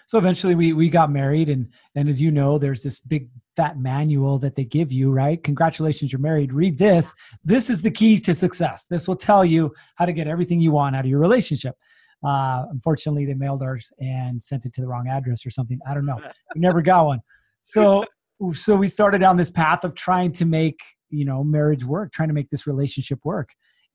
so 0.08 0.18
eventually 0.18 0.56
we 0.56 0.74
we 0.74 0.90
got 0.90 1.12
married 1.12 1.50
and 1.50 1.68
and 1.96 2.10
as 2.10 2.20
you 2.20 2.32
know 2.32 2.58
there's 2.58 2.82
this 2.82 3.00
big 3.00 3.30
fat 3.56 3.78
manual 3.78 4.40
that 4.40 4.56
they 4.56 4.64
give 4.64 4.92
you 4.92 5.12
right? 5.12 5.44
Congratulations 5.44 6.12
you're 6.12 6.20
married. 6.20 6.54
Read 6.54 6.78
this. 6.78 7.14
This 7.44 7.70
is 7.70 7.82
the 7.82 7.92
key 7.92 8.20
to 8.20 8.34
success. 8.34 8.86
This 8.90 9.08
will 9.08 9.16
tell 9.16 9.46
you 9.46 9.74
how 9.96 10.06
to 10.06 10.14
get 10.14 10.28
everything 10.28 10.60
you 10.60 10.72
want 10.72 10.96
out 10.96 11.06
of 11.06 11.10
your 11.10 11.20
relationship. 11.20 11.76
Uh, 12.26 12.66
unfortunately 12.72 13.26
they 13.26 13.34
mailed 13.34 13.62
ours 13.62 13.92
and 14.00 14.42
sent 14.42 14.66
it 14.66 14.74
to 14.74 14.82
the 14.82 14.88
wrong 14.88 15.08
address 15.08 15.46
or 15.46 15.50
something. 15.50 15.80
I 15.88 15.94
don't 15.94 16.06
know. 16.06 16.20
We 16.56 16.62
never 16.62 16.82
got 16.82 17.06
one. 17.06 17.22
So 17.62 18.06
so 18.54 18.76
we 18.76 18.88
started 18.88 19.20
down 19.20 19.38
this 19.38 19.52
path 19.52 19.84
of 19.84 19.94
trying 19.96 20.32
to 20.34 20.46
make 20.46 20.80
you 21.10 21.26
know 21.26 21.44
marriage 21.44 21.84
work 21.84 22.12
trying 22.12 22.30
to 22.30 22.34
make 22.34 22.50
this 22.50 22.66
relationship 22.68 23.20
work. 23.24 23.50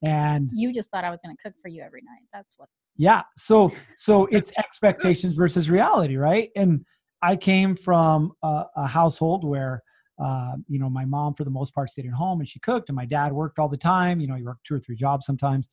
And 0.05 0.49
You 0.53 0.73
just 0.73 0.91
thought 0.91 1.03
I 1.03 1.09
was 1.09 1.21
going 1.21 1.35
to 1.35 1.41
cook 1.43 1.55
for 1.61 1.67
you 1.67 1.81
every 1.81 2.01
night. 2.01 2.27
That's 2.33 2.53
what. 2.57 2.69
Yeah. 2.99 3.23
So 3.37 3.71
so 3.95 4.25
it's 4.25 4.51
expectations 4.59 5.33
versus 5.33 5.69
reality 5.69 6.17
right? 6.17 6.49
And 6.55 6.85
i 7.21 7.35
came 7.35 7.75
from 7.75 8.33
a, 8.43 8.65
a 8.75 8.87
household 8.87 9.43
where 9.43 9.81
uh, 10.23 10.55
you 10.67 10.79
know 10.79 10.89
my 10.89 11.05
mom 11.05 11.33
for 11.33 11.45
the 11.45 11.49
most 11.49 11.73
part 11.73 11.89
stayed 11.89 12.05
at 12.05 12.11
home 12.11 12.41
and 12.41 12.47
she 12.47 12.59
cooked 12.59 12.89
and 12.89 12.95
my 12.95 13.05
dad 13.05 13.31
worked 13.31 13.57
all 13.57 13.69
the 13.69 13.77
time. 13.77 14.19
You 14.19 14.27
know 14.27 14.35
he 14.35 14.43
worked 14.43 14.65
two 14.65 14.75
or 14.75 14.79
three 14.79 14.97
jobs 14.97 15.25
sometimes 15.25 15.69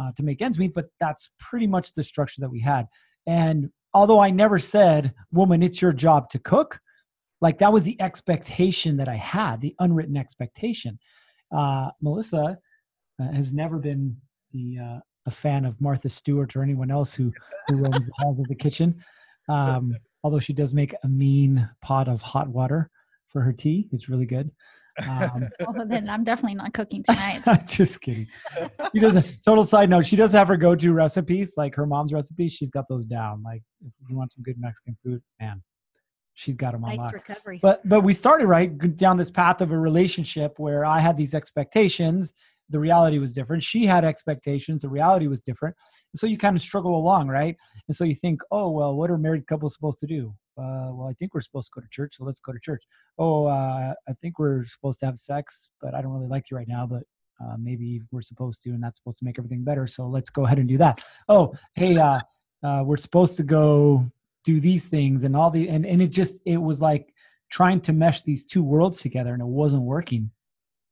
uh, 0.00 0.12
to 0.16 0.22
make 0.22 0.40
ends 0.40 0.58
meet 0.58 0.72
but 0.72 0.86
that's 1.00 1.30
pretty 1.40 1.66
much 1.66 1.92
the 1.92 2.04
structure 2.04 2.40
that 2.40 2.50
we 2.50 2.60
had. 2.60 2.86
And 3.26 3.70
although 3.92 4.20
i 4.20 4.30
never 4.30 4.60
said 4.60 5.12
woman 5.32 5.64
it's 5.64 5.82
your 5.82 5.92
job 5.92 6.30
to 6.30 6.38
cook 6.38 6.78
like 7.40 7.58
that 7.58 7.72
was 7.72 7.82
the 7.82 8.00
expectation 8.00 8.96
that 8.96 9.08
i 9.08 9.16
had 9.16 9.60
the 9.60 9.74
unwritten 9.80 10.16
expectation. 10.16 10.96
Uh, 11.50 11.90
melissa 12.00 12.56
uh, 13.20 13.32
has 13.32 13.52
never 13.52 13.78
been 13.78 14.16
the 14.52 14.78
uh, 14.78 15.00
a 15.30 15.34
fan 15.34 15.64
of 15.64 15.80
Martha 15.80 16.08
Stewart 16.08 16.54
or 16.56 16.62
anyone 16.62 16.90
else 16.90 17.14
who 17.14 17.32
who 17.68 17.76
roams 17.76 18.06
the 18.06 18.12
halls 18.18 18.40
of 18.40 18.48
the 18.48 18.54
kitchen. 18.54 19.02
Um, 19.48 19.94
although 20.24 20.40
she 20.40 20.52
does 20.52 20.74
make 20.74 20.94
a 21.04 21.08
mean 21.08 21.68
pot 21.82 22.08
of 22.08 22.20
hot 22.20 22.48
water 22.48 22.90
for 23.28 23.40
her 23.42 23.52
tea, 23.52 23.88
it's 23.92 24.08
really 24.08 24.26
good. 24.26 24.50
Um, 25.08 25.44
Oh, 25.66 25.84
then 25.86 26.08
I'm 26.08 26.24
definitely 26.24 26.56
not 26.56 26.74
cooking 26.74 27.02
tonight. 27.02 27.42
just 27.66 28.00
kidding. 28.00 28.26
She 28.92 29.00
does. 29.00 29.24
Total 29.46 29.64
side 29.64 29.88
note: 29.88 30.04
she 30.04 30.16
does 30.16 30.32
have 30.32 30.48
her 30.48 30.56
go-to 30.56 30.92
recipes, 30.92 31.54
like 31.56 31.74
her 31.76 31.86
mom's 31.86 32.12
recipes. 32.12 32.52
She's 32.52 32.70
got 32.70 32.86
those 32.88 33.06
down. 33.06 33.42
Like 33.44 33.62
if 33.86 33.92
you 34.08 34.16
want 34.16 34.32
some 34.32 34.42
good 34.42 34.56
Mexican 34.58 34.96
food, 35.04 35.22
man, 35.40 35.62
she's 36.34 36.56
got 36.56 36.72
them 36.72 36.84
on 36.84 36.90
Nice 36.90 36.98
lock 36.98 37.14
recovery. 37.14 37.60
but 37.62 37.88
but 37.88 38.00
we 38.02 38.12
started 38.12 38.46
right 38.46 38.96
down 38.96 39.16
this 39.16 39.30
path 39.30 39.60
of 39.60 39.70
a 39.72 39.78
relationship 39.78 40.58
where 40.58 40.84
i 40.86 40.98
had 40.98 41.16
these 41.16 41.34
expectations 41.34 42.32
the 42.70 42.78
reality 42.78 43.18
was 43.18 43.34
different. 43.34 43.62
She 43.62 43.84
had 43.84 44.04
expectations 44.04 44.82
the 44.82 44.88
reality 44.88 45.26
was 45.26 45.40
different. 45.40 45.76
So 46.14 46.26
you 46.26 46.38
kind 46.38 46.56
of 46.56 46.62
struggle 46.62 46.96
along 46.96 47.28
right? 47.28 47.56
And 47.88 47.96
so 47.96 48.04
you 48.04 48.14
think 48.14 48.40
oh 48.50 48.70
well 48.70 48.94
what 48.96 49.10
are 49.10 49.18
married 49.18 49.46
couples 49.46 49.74
supposed 49.74 49.98
to 50.00 50.06
do? 50.06 50.34
Uh, 50.60 50.90
well 50.92 51.08
i 51.08 51.14
think 51.14 51.32
we're 51.32 51.40
supposed 51.40 51.72
to 51.72 51.80
go 51.80 51.82
to 51.82 51.88
church 51.90 52.16
so 52.16 52.24
let's 52.24 52.40
go 52.40 52.52
to 52.52 52.58
church. 52.60 52.82
Oh 53.18 53.46
uh, 53.46 53.94
i 54.08 54.12
think 54.20 54.38
we're 54.38 54.64
supposed 54.66 55.00
to 55.00 55.06
have 55.06 55.16
sex 55.16 55.70
but 55.80 55.94
i 55.94 56.02
don't 56.02 56.12
really 56.12 56.26
like 56.26 56.50
you 56.50 56.56
right 56.56 56.68
now 56.68 56.86
but 56.86 57.04
uh, 57.42 57.56
maybe 57.58 58.02
we're 58.10 58.20
supposed 58.20 58.60
to 58.62 58.70
and 58.70 58.82
that's 58.82 58.98
supposed 58.98 59.18
to 59.20 59.24
make 59.24 59.38
everything 59.38 59.64
better 59.64 59.86
so 59.86 60.06
let's 60.06 60.28
go 60.28 60.44
ahead 60.44 60.58
and 60.58 60.68
do 60.68 60.76
that. 60.76 61.02
Oh 61.28 61.54
hey 61.74 61.96
uh, 61.96 62.20
uh, 62.62 62.82
we're 62.84 62.98
supposed 62.98 63.36
to 63.38 63.42
go 63.42 64.04
do 64.44 64.60
these 64.60 64.86
things 64.86 65.24
and 65.24 65.34
all 65.34 65.50
the 65.50 65.68
and, 65.68 65.86
and 65.86 66.02
it 66.02 66.08
just 66.08 66.36
it 66.44 66.58
was 66.58 66.80
like 66.80 67.14
trying 67.50 67.80
to 67.80 67.92
mesh 67.92 68.22
these 68.22 68.44
two 68.44 68.62
worlds 68.62 69.00
together 69.00 69.32
and 69.32 69.40
it 69.40 69.46
wasn't 69.46 69.82
working. 69.82 70.30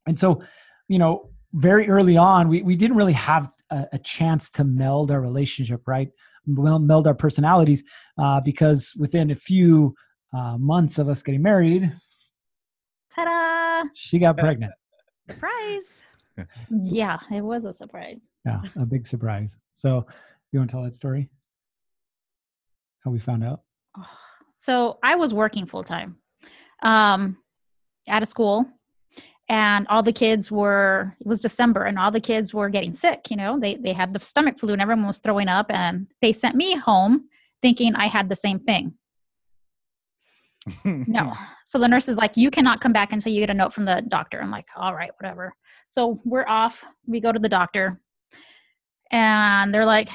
And 0.06 0.18
so 0.18 0.42
you 0.88 0.98
know 0.98 1.30
very 1.52 1.88
early 1.88 2.16
on 2.16 2.48
we, 2.48 2.62
we 2.62 2.76
didn't 2.76 2.96
really 2.96 3.12
have 3.12 3.50
a, 3.70 3.86
a 3.92 3.98
chance 3.98 4.50
to 4.50 4.64
meld 4.64 5.10
our 5.10 5.20
relationship 5.20 5.82
right? 5.86 6.10
Mel- 6.46 6.78
meld 6.78 7.06
our 7.06 7.14
personalities 7.14 7.82
uh, 8.18 8.40
because 8.40 8.92
within 8.98 9.30
a 9.30 9.36
few 9.36 9.94
uh, 10.36 10.56
months 10.58 10.98
of 10.98 11.08
us 11.08 11.22
getting 11.22 11.42
married 11.42 11.92
Ta-da! 13.14 13.88
she 13.94 14.18
got 14.18 14.36
pregnant. 14.38 14.72
Surprise. 15.30 16.02
Yeah, 16.70 17.18
it 17.32 17.40
was 17.40 17.64
a 17.64 17.72
surprise. 17.72 18.20
yeah 18.46 18.60
a 18.76 18.86
big 18.86 19.08
surprise. 19.08 19.56
So 19.72 20.06
you 20.52 20.60
want 20.60 20.70
to 20.70 20.74
tell 20.76 20.84
that 20.84 20.94
story? 20.94 21.28
How 23.04 23.10
we 23.10 23.18
found 23.18 23.42
out? 23.42 23.62
So 24.58 24.98
I 25.02 25.16
was 25.16 25.34
working 25.34 25.66
full 25.66 25.82
time, 25.82 26.16
um, 26.82 27.38
out 28.08 28.22
of 28.22 28.28
school, 28.28 28.66
and 29.48 29.86
all 29.88 30.02
the 30.02 30.12
kids 30.12 30.50
were. 30.50 31.14
It 31.20 31.26
was 31.26 31.40
December, 31.40 31.84
and 31.84 31.98
all 31.98 32.10
the 32.10 32.20
kids 32.20 32.52
were 32.52 32.68
getting 32.68 32.92
sick. 32.92 33.30
You 33.30 33.36
know, 33.36 33.58
they 33.58 33.76
they 33.76 33.92
had 33.92 34.12
the 34.12 34.20
stomach 34.20 34.58
flu, 34.58 34.72
and 34.72 34.82
everyone 34.82 35.06
was 35.06 35.20
throwing 35.20 35.48
up. 35.48 35.66
And 35.70 36.06
they 36.20 36.32
sent 36.32 36.54
me 36.54 36.76
home 36.76 37.28
thinking 37.62 37.94
I 37.94 38.06
had 38.06 38.28
the 38.28 38.36
same 38.36 38.60
thing. 38.60 38.94
No. 40.84 41.32
So 41.68 41.78
the 41.78 41.86
nurse 41.86 42.08
is 42.08 42.16
like, 42.16 42.38
you 42.38 42.50
cannot 42.50 42.80
come 42.80 42.94
back 42.94 43.12
until 43.12 43.30
you 43.30 43.40
get 43.40 43.50
a 43.50 43.54
note 43.54 43.74
from 43.74 43.84
the 43.84 44.02
doctor. 44.08 44.40
I'm 44.40 44.50
like, 44.50 44.64
all 44.74 44.94
right, 44.94 45.10
whatever. 45.20 45.52
So 45.86 46.18
we're 46.24 46.46
off. 46.48 46.82
We 47.06 47.20
go 47.20 47.30
to 47.30 47.38
the 47.38 47.46
doctor. 47.46 48.00
And 49.10 49.74
they're 49.74 49.84
like, 49.84 50.08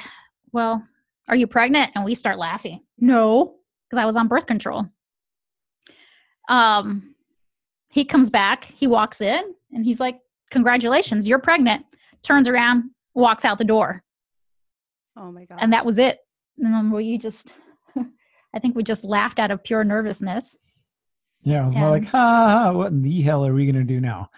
well, 0.50 0.84
are 1.28 1.36
you 1.36 1.46
pregnant? 1.46 1.92
And 1.94 2.04
we 2.04 2.16
start 2.16 2.38
laughing. 2.38 2.80
No, 2.98 3.54
because 3.88 4.02
I 4.02 4.04
was 4.04 4.16
on 4.16 4.26
birth 4.26 4.46
control. 4.46 4.86
Um, 6.48 7.13
he 7.94 8.04
comes 8.04 8.28
back, 8.28 8.64
he 8.64 8.88
walks 8.88 9.20
in, 9.20 9.54
and 9.72 9.84
he's 9.84 10.00
like, 10.00 10.18
congratulations, 10.50 11.28
you're 11.28 11.38
pregnant. 11.38 11.86
Turns 12.24 12.48
around, 12.48 12.90
walks 13.14 13.44
out 13.44 13.56
the 13.56 13.64
door. 13.64 14.02
Oh 15.16 15.30
my 15.30 15.44
god. 15.44 15.58
And 15.60 15.72
that 15.72 15.86
was 15.86 15.96
it. 15.96 16.18
And 16.58 16.74
then 16.74 16.90
we 16.90 17.18
just, 17.18 17.54
I 17.96 18.58
think 18.58 18.74
we 18.74 18.82
just 18.82 19.04
laughed 19.04 19.38
out 19.38 19.52
of 19.52 19.62
pure 19.62 19.84
nervousness. 19.84 20.58
yeah 21.44 21.62
I 21.62 21.64
was 21.66 21.76
more 21.76 21.90
like 21.90 22.06
ha, 22.06 22.18
ha, 22.18 22.58
ha, 22.64 22.72
what 22.72 22.90
in 22.90 23.00
the 23.00 23.22
hell 23.22 23.46
are 23.46 23.54
we 23.54 23.64
going 23.64 23.86
to 23.86 23.94
do 23.94 24.00
now 24.00 24.28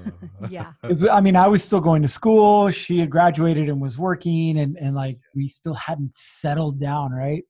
yeah. 0.48 0.72
I 1.10 1.20
mean, 1.20 1.36
I 1.36 1.48
was 1.48 1.62
still 1.62 1.80
going 1.80 2.00
to 2.00 2.08
school. 2.08 2.70
She 2.70 2.98
had 2.98 3.10
graduated 3.10 3.68
and 3.68 3.78
was 3.78 3.98
working, 3.98 4.58
and 4.58 4.76
and 4.78 4.94
like 4.94 5.18
we 5.34 5.48
still 5.48 5.74
hadn't 5.74 6.14
settled 6.14 6.80
down, 6.80 7.12
right? 7.12 7.44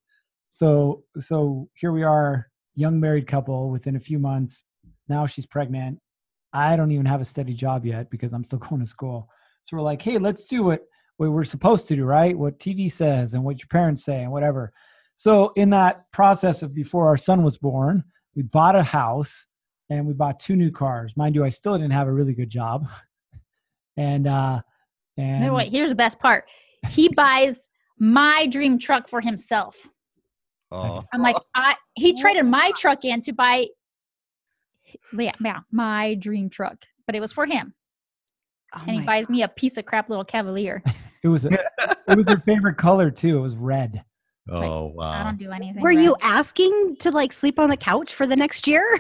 So 0.49 1.05
so 1.19 1.69
here 1.75 1.93
we 1.93 2.03
are, 2.03 2.49
young 2.75 2.99
married 2.99 3.29
couple. 3.29 3.71
Within 3.71 3.95
a 3.95 4.01
few 4.01 4.19
months, 4.19 4.65
now 5.13 5.27
she's 5.27 5.47
pregnant. 5.47 5.99
I 6.53 6.77
don't 6.77 6.91
even 6.91 7.07
have 7.07 7.21
a 7.21 7.25
steady 7.25 7.55
job 7.55 7.87
yet 7.87 8.11
because 8.11 8.33
I'm 8.33 8.45
still 8.45 8.59
going 8.71 8.81
to 8.81 8.87
school. 8.87 9.29
So 9.63 9.77
we're 9.77 9.83
like, 9.83 10.03
hey, 10.03 10.19
let's 10.19 10.47
do 10.47 10.65
what 10.65 10.81
what 11.19 11.31
we're 11.31 11.45
supposed 11.45 11.87
to 11.89 11.95
do, 11.95 12.05
right? 12.05 12.37
What 12.37 12.59
TV 12.59 12.91
says 12.91 13.35
and 13.35 13.45
what 13.45 13.61
your 13.61 13.69
parents 13.71 14.05
say 14.05 14.23
and 14.23 14.33
whatever. 14.33 14.73
So 15.15 15.53
in 15.57 15.71
that 15.71 16.11
process 16.11 16.63
of 16.63 16.75
before 16.75 17.07
our 17.07 17.19
son 17.19 17.45
was 17.45 17.59
born, 17.59 18.03
we 18.35 18.43
bought 18.43 18.75
a 18.75 18.83
house 18.83 19.47
and 19.91 20.07
we 20.07 20.15
bought 20.15 20.41
two 20.41 20.57
new 20.57 20.73
cars. 20.73 21.13
Mind 21.17 21.35
you, 21.35 21.45
I 21.45 21.51
still 21.51 21.75
didn't 21.75 21.93
have 21.93 22.09
a 22.09 22.13
really 22.13 22.35
good 22.35 22.51
job. 22.51 22.89
And 23.99 24.27
uh 24.27 24.63
and 25.19 25.45
No, 25.45 25.53
wait, 25.53 25.71
here's 25.71 25.91
the 25.91 25.95
best 25.95 26.19
part. 26.19 26.47
He 26.89 27.09
buys 27.15 27.69
my 27.99 28.47
dream 28.47 28.79
truck 28.79 29.07
for 29.07 29.21
himself. 29.21 29.77
oh, 30.71 31.05
I'm 31.13 31.21
like, 31.21 31.37
I 31.55 31.77
he 31.95 32.19
traded 32.19 32.47
my 32.47 32.73
truck 32.79 33.05
in 33.05 33.21
to 33.21 33.35
buy 33.35 33.67
yeah, 35.17 35.33
yeah, 35.43 35.61
my 35.71 36.15
dream 36.15 36.51
truck. 36.51 36.77
But 37.07 37.15
it 37.17 37.21
was 37.21 37.33
for 37.33 37.47
him. 37.47 37.75
Oh 38.75 38.81
And 38.83 38.91
he 38.91 38.99
my 39.01 39.07
buys 39.07 39.29
me 39.29 39.43
a 39.43 39.49
piece 39.49 39.77
of 39.77 39.85
crap 39.85 40.09
little 40.09 40.25
cavalier. 40.25 40.83
it 41.23 41.29
was 41.29 41.45
a, 41.45 41.51
it 42.09 42.17
was 42.17 42.29
her 42.29 42.39
favorite 42.47 42.77
color 42.79 43.11
too. 43.11 43.39
It 43.39 43.41
was 43.41 43.57
red. 43.57 44.05
oh 44.49 44.89
I 44.89 44.93
wow. 44.93 45.21
I 45.21 45.25
don't 45.25 45.39
do 45.39 45.51
anything. 45.51 45.83
Were 45.83 45.91
red. 45.91 46.03
you 46.03 46.17
asking 46.23 46.97
to 47.01 47.11
like 47.11 47.33
sleep 47.33 47.59
on 47.59 47.69
the 47.71 47.77
couch 47.77 48.15
for 48.15 48.27
the 48.27 48.37
next 48.37 48.67
year? 48.67 48.99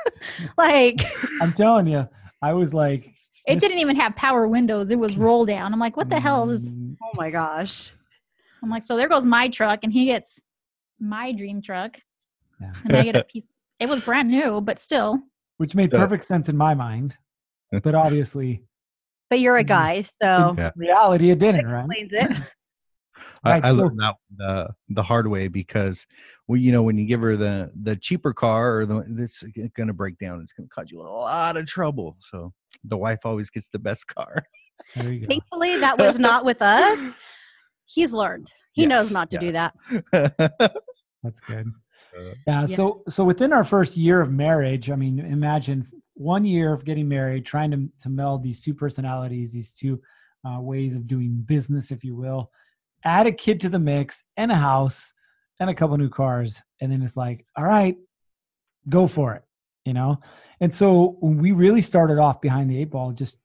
like, 0.58 1.00
I'm 1.40 1.52
telling 1.52 1.86
you, 1.86 2.08
I 2.42 2.52
was 2.52 2.72
like, 2.72 3.12
It 3.46 3.58
didn't 3.60 3.78
even 3.78 3.96
have 3.96 4.14
power 4.16 4.46
windows. 4.46 4.90
It 4.90 4.98
was 4.98 5.16
roll 5.16 5.44
down. 5.44 5.72
I'm 5.72 5.80
like, 5.80 5.96
what 5.96 6.08
the 6.08 6.20
hell 6.20 6.48
is? 6.50 6.70
mm, 6.70 6.96
oh 7.02 7.10
my 7.14 7.30
gosh. 7.30 7.90
I'm 8.62 8.68
like, 8.70 8.82
so 8.82 8.96
there 8.96 9.08
goes 9.08 9.24
my 9.26 9.48
truck, 9.48 9.80
and 9.82 9.92
he 9.92 10.04
gets 10.06 10.44
my 10.98 11.32
dream 11.32 11.62
truck, 11.62 11.98
Yeah. 12.60 12.72
and 12.84 12.96
I 12.96 13.02
get 13.04 13.16
a 13.16 13.24
piece. 13.24 13.46
It 13.80 13.88
was 13.88 14.00
brand 14.00 14.28
new, 14.28 14.60
but 14.60 14.78
still, 14.78 15.18
Which 15.56 15.74
made 15.74 15.90
perfect 15.90 16.24
sense 16.24 16.48
in 16.48 16.56
my 16.56 16.74
mind, 16.74 17.16
but 17.72 17.94
obviously, 17.94 18.62
But 19.30 19.40
you're 19.40 19.56
a 19.56 19.64
guy, 19.64 20.02
so 20.02 20.50
in 20.50 20.56
Yeah. 20.58 20.70
reality, 20.76 21.30
it 21.30 21.38
didn't, 21.38 21.66
right? 21.66 21.86
explains 21.86 22.12
it. 22.12 22.30
I, 23.42 23.50
Right, 23.52 23.64
I 23.64 23.70
so- 23.70 23.76
learned 23.76 23.98
that 24.00 24.16
the 24.36 24.70
the 24.90 25.02
hard 25.02 25.26
way 25.26 25.48
because 25.48 26.06
well, 26.46 26.58
you 26.60 26.72
know, 26.72 26.82
when 26.82 26.96
you 26.98 27.06
give 27.06 27.20
her 27.22 27.36
the 27.36 27.70
the 27.82 27.96
cheaper 27.96 28.32
car 28.32 28.78
or 28.80 28.86
the 28.86 28.98
it's 29.18 29.42
going 29.76 29.88
to 29.88 29.94
break 29.94 30.18
down, 30.18 30.40
it's 30.40 30.52
going 30.52 30.68
to 30.68 30.74
cause 30.74 30.90
you 30.90 31.00
a 31.00 31.04
lot 31.08 31.56
of 31.56 31.66
trouble. 31.66 32.16
So 32.20 32.52
the 32.84 32.96
wife 32.98 33.20
always 33.24 33.50
gets 33.50 33.68
the 33.68 33.78
best 33.78 34.06
car. 34.06 34.42
There 34.94 35.10
you 35.12 35.20
go. 35.20 35.26
Thankfully, 35.28 35.76
that 35.78 35.98
was 35.98 36.18
not 36.18 36.44
with 36.44 36.62
us. 36.62 36.98
He's 37.86 38.12
learned. 38.12 38.50
He 38.72 38.86
knows 38.86 39.10
not 39.10 39.30
to 39.32 39.38
do 39.38 39.52
that. 39.52 39.74
That's 41.22 41.40
good. 41.46 41.66
Yeah, 42.16 42.32
Yeah. 42.46 42.76
So 42.76 43.02
so 43.08 43.24
within 43.24 43.52
our 43.52 43.64
first 43.64 43.96
year 43.96 44.20
of 44.20 44.30
marriage, 44.30 44.90
I 44.90 44.96
mean, 44.96 45.18
imagine 45.18 45.86
one 46.14 46.44
year 46.44 46.72
of 46.72 46.84
getting 46.84 47.08
married, 47.08 47.46
trying 47.46 47.70
to 47.70 47.88
to 48.02 48.08
meld 48.08 48.42
these 48.42 48.62
two 48.62 48.74
personalities, 48.74 49.52
these 49.52 49.72
two 49.72 50.00
uh, 50.44 50.60
ways 50.60 50.96
of 50.96 51.06
doing 51.06 51.42
business, 51.46 51.90
if 51.90 52.04
you 52.04 52.16
will. 52.16 52.50
Add 53.04 53.26
a 53.26 53.32
kid 53.32 53.60
to 53.60 53.68
the 53.68 53.78
mix 53.78 54.24
and 54.36 54.52
a 54.52 54.56
house 54.56 55.12
and 55.58 55.70
a 55.70 55.74
couple 55.74 55.96
new 55.96 56.08
cars, 56.08 56.62
and 56.80 56.90
then 56.90 57.02
it's 57.02 57.16
like, 57.16 57.46
all 57.56 57.64
right, 57.64 57.96
go 58.88 59.06
for 59.06 59.34
it, 59.34 59.42
you 59.84 59.92
know. 59.92 60.18
And 60.60 60.74
so 60.74 61.18
we 61.22 61.52
really 61.52 61.80
started 61.80 62.18
off 62.18 62.40
behind 62.40 62.70
the 62.70 62.80
eight 62.80 62.90
ball, 62.90 63.12
just 63.12 63.38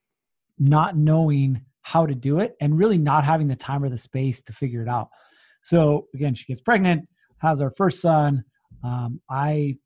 not 0.58 0.96
knowing 0.96 1.62
how 1.82 2.04
to 2.04 2.14
do 2.14 2.40
it 2.40 2.56
and 2.60 2.78
really 2.78 2.98
not 2.98 3.24
having 3.24 3.46
the 3.46 3.56
time 3.56 3.84
or 3.84 3.88
the 3.88 3.98
space 3.98 4.42
to 4.42 4.52
figure 4.52 4.82
it 4.82 4.88
out. 4.88 5.08
So 5.62 6.08
again, 6.14 6.34
she 6.34 6.44
gets 6.46 6.60
pregnant, 6.60 7.08
has 7.38 7.60
our 7.60 7.70
first 7.70 8.00
son. 8.00 8.44
Um, 8.82 9.20
I, 9.30 9.76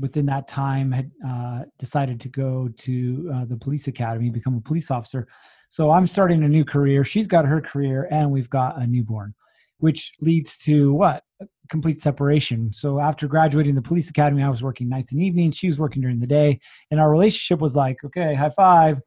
within 0.00 0.26
that 0.26 0.48
time, 0.48 0.92
had 0.92 1.10
uh, 1.26 1.62
decided 1.78 2.20
to 2.20 2.28
go 2.28 2.68
to 2.78 3.30
uh, 3.34 3.44
the 3.44 3.56
police 3.56 3.86
academy, 3.88 4.30
become 4.30 4.56
a 4.56 4.60
police 4.60 4.90
officer. 4.90 5.26
So 5.68 5.90
I'm 5.90 6.06
starting 6.06 6.42
a 6.42 6.48
new 6.48 6.64
career. 6.64 7.04
She's 7.04 7.26
got 7.26 7.44
her 7.44 7.60
career, 7.60 8.08
and 8.10 8.30
we've 8.30 8.50
got 8.50 8.78
a 8.78 8.86
newborn, 8.86 9.34
which 9.78 10.12
leads 10.20 10.56
to 10.58 10.92
what? 10.94 11.24
Complete 11.68 12.00
separation. 12.00 12.72
So 12.72 13.00
after 13.00 13.26
graduating 13.26 13.74
the 13.74 13.82
police 13.82 14.10
academy, 14.10 14.42
I 14.42 14.50
was 14.50 14.62
working 14.62 14.88
nights 14.88 15.12
and 15.12 15.22
evenings. 15.22 15.56
She 15.56 15.66
was 15.66 15.78
working 15.78 16.02
during 16.02 16.20
the 16.20 16.26
day, 16.26 16.60
and 16.90 17.00
our 17.00 17.10
relationship 17.10 17.60
was 17.60 17.74
like, 17.74 17.96
okay, 18.04 18.34
high 18.34 18.50
five, 18.50 19.00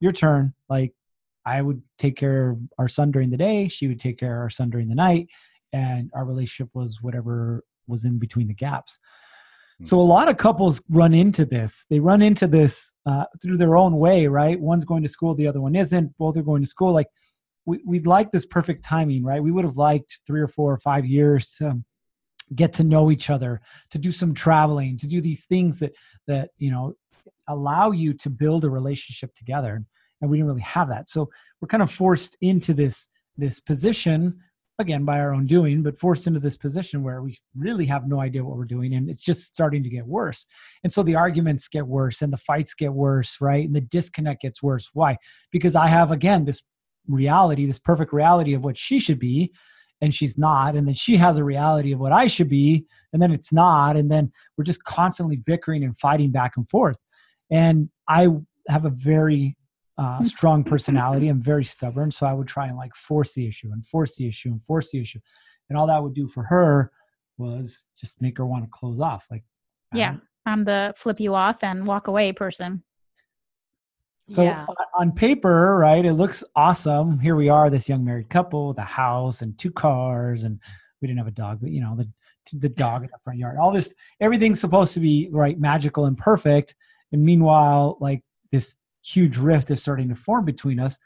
your 0.00 0.12
turn. 0.12 0.54
Like 0.68 0.92
I 1.44 1.62
would 1.62 1.82
take 1.98 2.16
care 2.16 2.50
of 2.50 2.58
our 2.78 2.88
son 2.88 3.10
during 3.10 3.30
the 3.30 3.36
day. 3.36 3.68
She 3.68 3.88
would 3.88 4.00
take 4.00 4.18
care 4.18 4.36
of 4.36 4.42
our 4.42 4.50
son 4.50 4.70
during 4.70 4.88
the 4.88 4.94
night. 4.94 5.28
And 5.72 6.10
our 6.14 6.24
relationship 6.24 6.70
was 6.74 7.00
whatever 7.00 7.64
was 7.86 8.04
in 8.04 8.18
between 8.18 8.48
the 8.48 8.54
gaps. 8.54 8.98
So 9.82 9.98
a 9.98 10.02
lot 10.02 10.28
of 10.28 10.36
couples 10.36 10.80
run 10.90 11.12
into 11.12 11.44
this. 11.44 11.86
They 11.90 11.98
run 11.98 12.22
into 12.22 12.46
this 12.46 12.92
uh, 13.04 13.24
through 13.40 13.56
their 13.56 13.76
own 13.76 13.98
way, 13.98 14.28
right? 14.28 14.60
One's 14.60 14.84
going 14.84 15.02
to 15.02 15.08
school, 15.08 15.34
the 15.34 15.48
other 15.48 15.60
one 15.60 15.74
isn't. 15.74 16.16
Both 16.18 16.36
are 16.36 16.42
going 16.42 16.62
to 16.62 16.68
school. 16.68 16.92
Like 16.92 17.08
we, 17.66 17.80
we'd 17.84 18.06
like 18.06 18.30
this 18.30 18.46
perfect 18.46 18.84
timing, 18.84 19.24
right? 19.24 19.42
We 19.42 19.50
would 19.50 19.64
have 19.64 19.76
liked 19.76 20.20
three 20.24 20.40
or 20.40 20.46
four 20.46 20.72
or 20.72 20.78
five 20.78 21.04
years 21.04 21.50
to 21.58 21.82
get 22.54 22.72
to 22.74 22.84
know 22.84 23.10
each 23.10 23.28
other, 23.28 23.60
to 23.90 23.98
do 23.98 24.12
some 24.12 24.34
traveling, 24.34 24.98
to 24.98 25.08
do 25.08 25.20
these 25.20 25.44
things 25.46 25.78
that 25.78 25.92
that 26.28 26.50
you 26.58 26.70
know 26.70 26.94
allow 27.48 27.90
you 27.90 28.14
to 28.14 28.30
build 28.30 28.64
a 28.64 28.70
relationship 28.70 29.34
together. 29.34 29.82
And 30.20 30.30
we 30.30 30.36
didn't 30.36 30.48
really 30.48 30.62
have 30.62 30.88
that. 30.90 31.08
So 31.08 31.28
we're 31.60 31.68
kind 31.68 31.82
of 31.82 31.90
forced 31.90 32.36
into 32.40 32.72
this 32.72 33.08
this 33.36 33.58
position 33.58 34.38
again 34.82 35.06
by 35.06 35.18
our 35.18 35.32
own 35.32 35.46
doing, 35.46 35.82
but 35.82 35.98
forced 35.98 36.26
into 36.26 36.38
this 36.38 36.56
position 36.56 37.02
where 37.02 37.22
we 37.22 37.38
really 37.56 37.86
have 37.86 38.06
no 38.06 38.20
idea 38.20 38.44
what 38.44 38.58
we're 38.58 38.66
doing, 38.66 38.92
and 38.94 39.08
it's 39.08 39.24
just 39.24 39.44
starting 39.44 39.82
to 39.82 39.88
get 39.88 40.06
worse. 40.06 40.44
And 40.84 40.92
so 40.92 41.02
the 41.02 41.14
arguments 41.14 41.68
get 41.68 41.86
worse, 41.86 42.20
and 42.20 42.30
the 42.30 42.36
fights 42.36 42.74
get 42.74 42.92
worse, 42.92 43.38
right? 43.40 43.64
And 43.66 43.74
the 43.74 43.80
disconnect 43.80 44.42
gets 44.42 44.62
worse. 44.62 44.90
Why? 44.92 45.16
Because 45.50 45.74
I 45.74 45.86
have 45.86 46.10
again 46.10 46.44
this 46.44 46.62
reality, 47.08 47.64
this 47.64 47.78
perfect 47.78 48.12
reality 48.12 48.52
of 48.52 48.62
what 48.62 48.76
she 48.76 48.98
should 48.98 49.18
be, 49.18 49.52
and 50.02 50.14
she's 50.14 50.36
not, 50.36 50.74
and 50.74 50.86
then 50.86 50.94
she 50.94 51.16
has 51.16 51.38
a 51.38 51.44
reality 51.44 51.92
of 51.92 52.00
what 52.00 52.12
I 52.12 52.26
should 52.26 52.48
be, 52.48 52.84
and 53.12 53.22
then 53.22 53.32
it's 53.32 53.52
not, 53.52 53.96
and 53.96 54.10
then 54.10 54.30
we're 54.58 54.64
just 54.64 54.84
constantly 54.84 55.36
bickering 55.36 55.84
and 55.84 55.96
fighting 55.96 56.30
back 56.30 56.52
and 56.56 56.68
forth. 56.68 56.98
And 57.50 57.88
I 58.08 58.28
have 58.68 58.84
a 58.84 58.90
very 58.90 59.56
uh, 59.98 60.22
strong 60.22 60.64
personality. 60.64 61.28
I'm 61.28 61.42
very 61.42 61.64
stubborn, 61.64 62.10
so 62.10 62.26
I 62.26 62.32
would 62.32 62.48
try 62.48 62.66
and 62.68 62.76
like 62.76 62.94
force 62.94 63.34
the 63.34 63.46
issue 63.46 63.72
and 63.72 63.84
force 63.86 64.16
the 64.16 64.26
issue 64.26 64.48
and 64.50 64.60
force 64.60 64.90
the 64.90 65.00
issue, 65.00 65.20
and 65.68 65.78
all 65.78 65.86
that 65.86 66.02
would 66.02 66.14
do 66.14 66.26
for 66.28 66.42
her 66.44 66.90
was 67.38 67.86
just 67.98 68.20
make 68.20 68.38
her 68.38 68.46
want 68.46 68.64
to 68.64 68.70
close 68.70 69.00
off. 69.00 69.26
Like, 69.30 69.44
yeah, 69.92 70.16
I'm 70.46 70.64
the 70.64 70.94
flip 70.96 71.20
you 71.20 71.34
off 71.34 71.62
and 71.62 71.86
walk 71.86 72.06
away 72.06 72.32
person. 72.32 72.82
So 74.28 74.42
Yeah. 74.44 74.64
on- 74.68 74.76
on 75.08 75.12
paper, 75.12 75.76
right, 75.78 76.04
it 76.04 76.12
looks 76.14 76.44
awesome. 76.54 77.18
Here 77.18 77.34
we 77.34 77.48
are, 77.48 77.68
this 77.70 77.88
young 77.88 78.04
married 78.04 78.30
couple 78.30 78.68
with 78.68 78.78
a 78.78 78.82
house 78.82 79.42
and 79.42 79.58
two 79.58 79.70
cars, 79.72 80.44
and 80.44 80.60
we 81.00 81.08
didn't 81.08 81.18
have 81.18 81.26
a 81.26 81.32
dog, 81.32 81.60
but 81.60 81.70
you 81.70 81.80
know 81.80 81.96
the 81.96 82.08
the 82.54 82.68
dog 82.68 83.04
in 83.04 83.10
the 83.12 83.18
front 83.22 83.38
yard. 83.38 83.56
All 83.56 83.70
this, 83.70 83.94
everything's 84.20 84.60
supposed 84.60 84.94
to 84.94 85.00
be 85.00 85.28
right, 85.30 85.60
magical 85.60 86.06
and 86.06 86.18
perfect. 86.18 86.74
And 87.12 87.22
meanwhile, 87.24 87.98
like 88.00 88.24
this 88.50 88.78
huge 89.02 89.36
rift 89.36 89.70
is 89.70 89.80
starting 89.80 90.08
to 90.08 90.14
form 90.14 90.44
between 90.44 90.78
us 90.80 90.98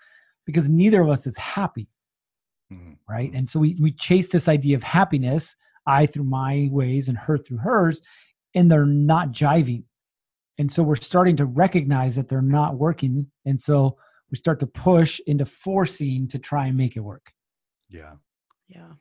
because 0.44 0.68
neither 0.68 1.02
of 1.02 1.08
us 1.08 1.26
is 1.26 1.36
happy, 1.36 1.88
Mhm. 2.72 2.98
right? 3.08 3.32
And 3.32 3.48
so 3.50 3.60
we 3.60 3.76
we 3.80 3.92
chase 3.92 4.30
this 4.30 4.48
idea 4.48 4.76
of 4.76 4.82
happiness, 4.82 5.56
I 5.86 6.06
through 6.06 6.24
my 6.24 6.68
ways 6.70 7.08
and 7.08 7.18
her 7.18 7.38
through 7.38 7.58
hers, 7.58 8.02
and 8.54 8.70
they're 8.70 8.86
not 8.86 9.32
jiving. 9.32 9.84
And 10.58 10.70
so 10.72 10.82
we're 10.82 10.96
starting 10.96 11.36
to 11.36 11.44
recognize 11.44 12.16
that 12.16 12.28
they're 12.28 12.40
not 12.42 12.76
working. 12.78 13.30
And 13.44 13.60
so 13.60 13.98
we 14.30 14.36
start 14.38 14.58
to 14.60 14.66
push 14.66 15.20
into 15.26 15.44
forcing 15.44 16.26
to 16.28 16.38
try 16.38 16.66
and 16.66 16.76
make 16.76 16.96
it 16.96 17.00
work. 17.00 17.32
Yeah. 17.88 18.14
Yeah. 18.68 18.94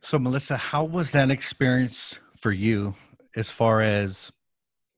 So, 0.00 0.18
Melissa, 0.18 0.56
how 0.56 0.84
was 0.84 1.12
that 1.12 1.30
experience 1.30 2.18
for 2.40 2.52
you 2.52 2.94
as 3.36 3.50
far 3.50 3.80
as 3.80 4.32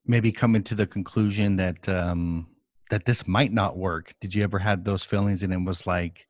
maybe 0.07 0.31
coming 0.31 0.63
to 0.63 0.75
the 0.75 0.87
conclusion 0.87 1.57
that 1.57 1.87
um, 1.89 2.47
that 2.89 3.05
this 3.05 3.27
might 3.27 3.51
not 3.51 3.77
work? 3.77 4.13
Did 4.21 4.33
you 4.33 4.43
ever 4.43 4.59
had 4.59 4.85
those 4.85 5.03
feelings 5.03 5.43
and 5.43 5.53
it 5.53 5.63
was 5.63 5.87
like, 5.87 6.27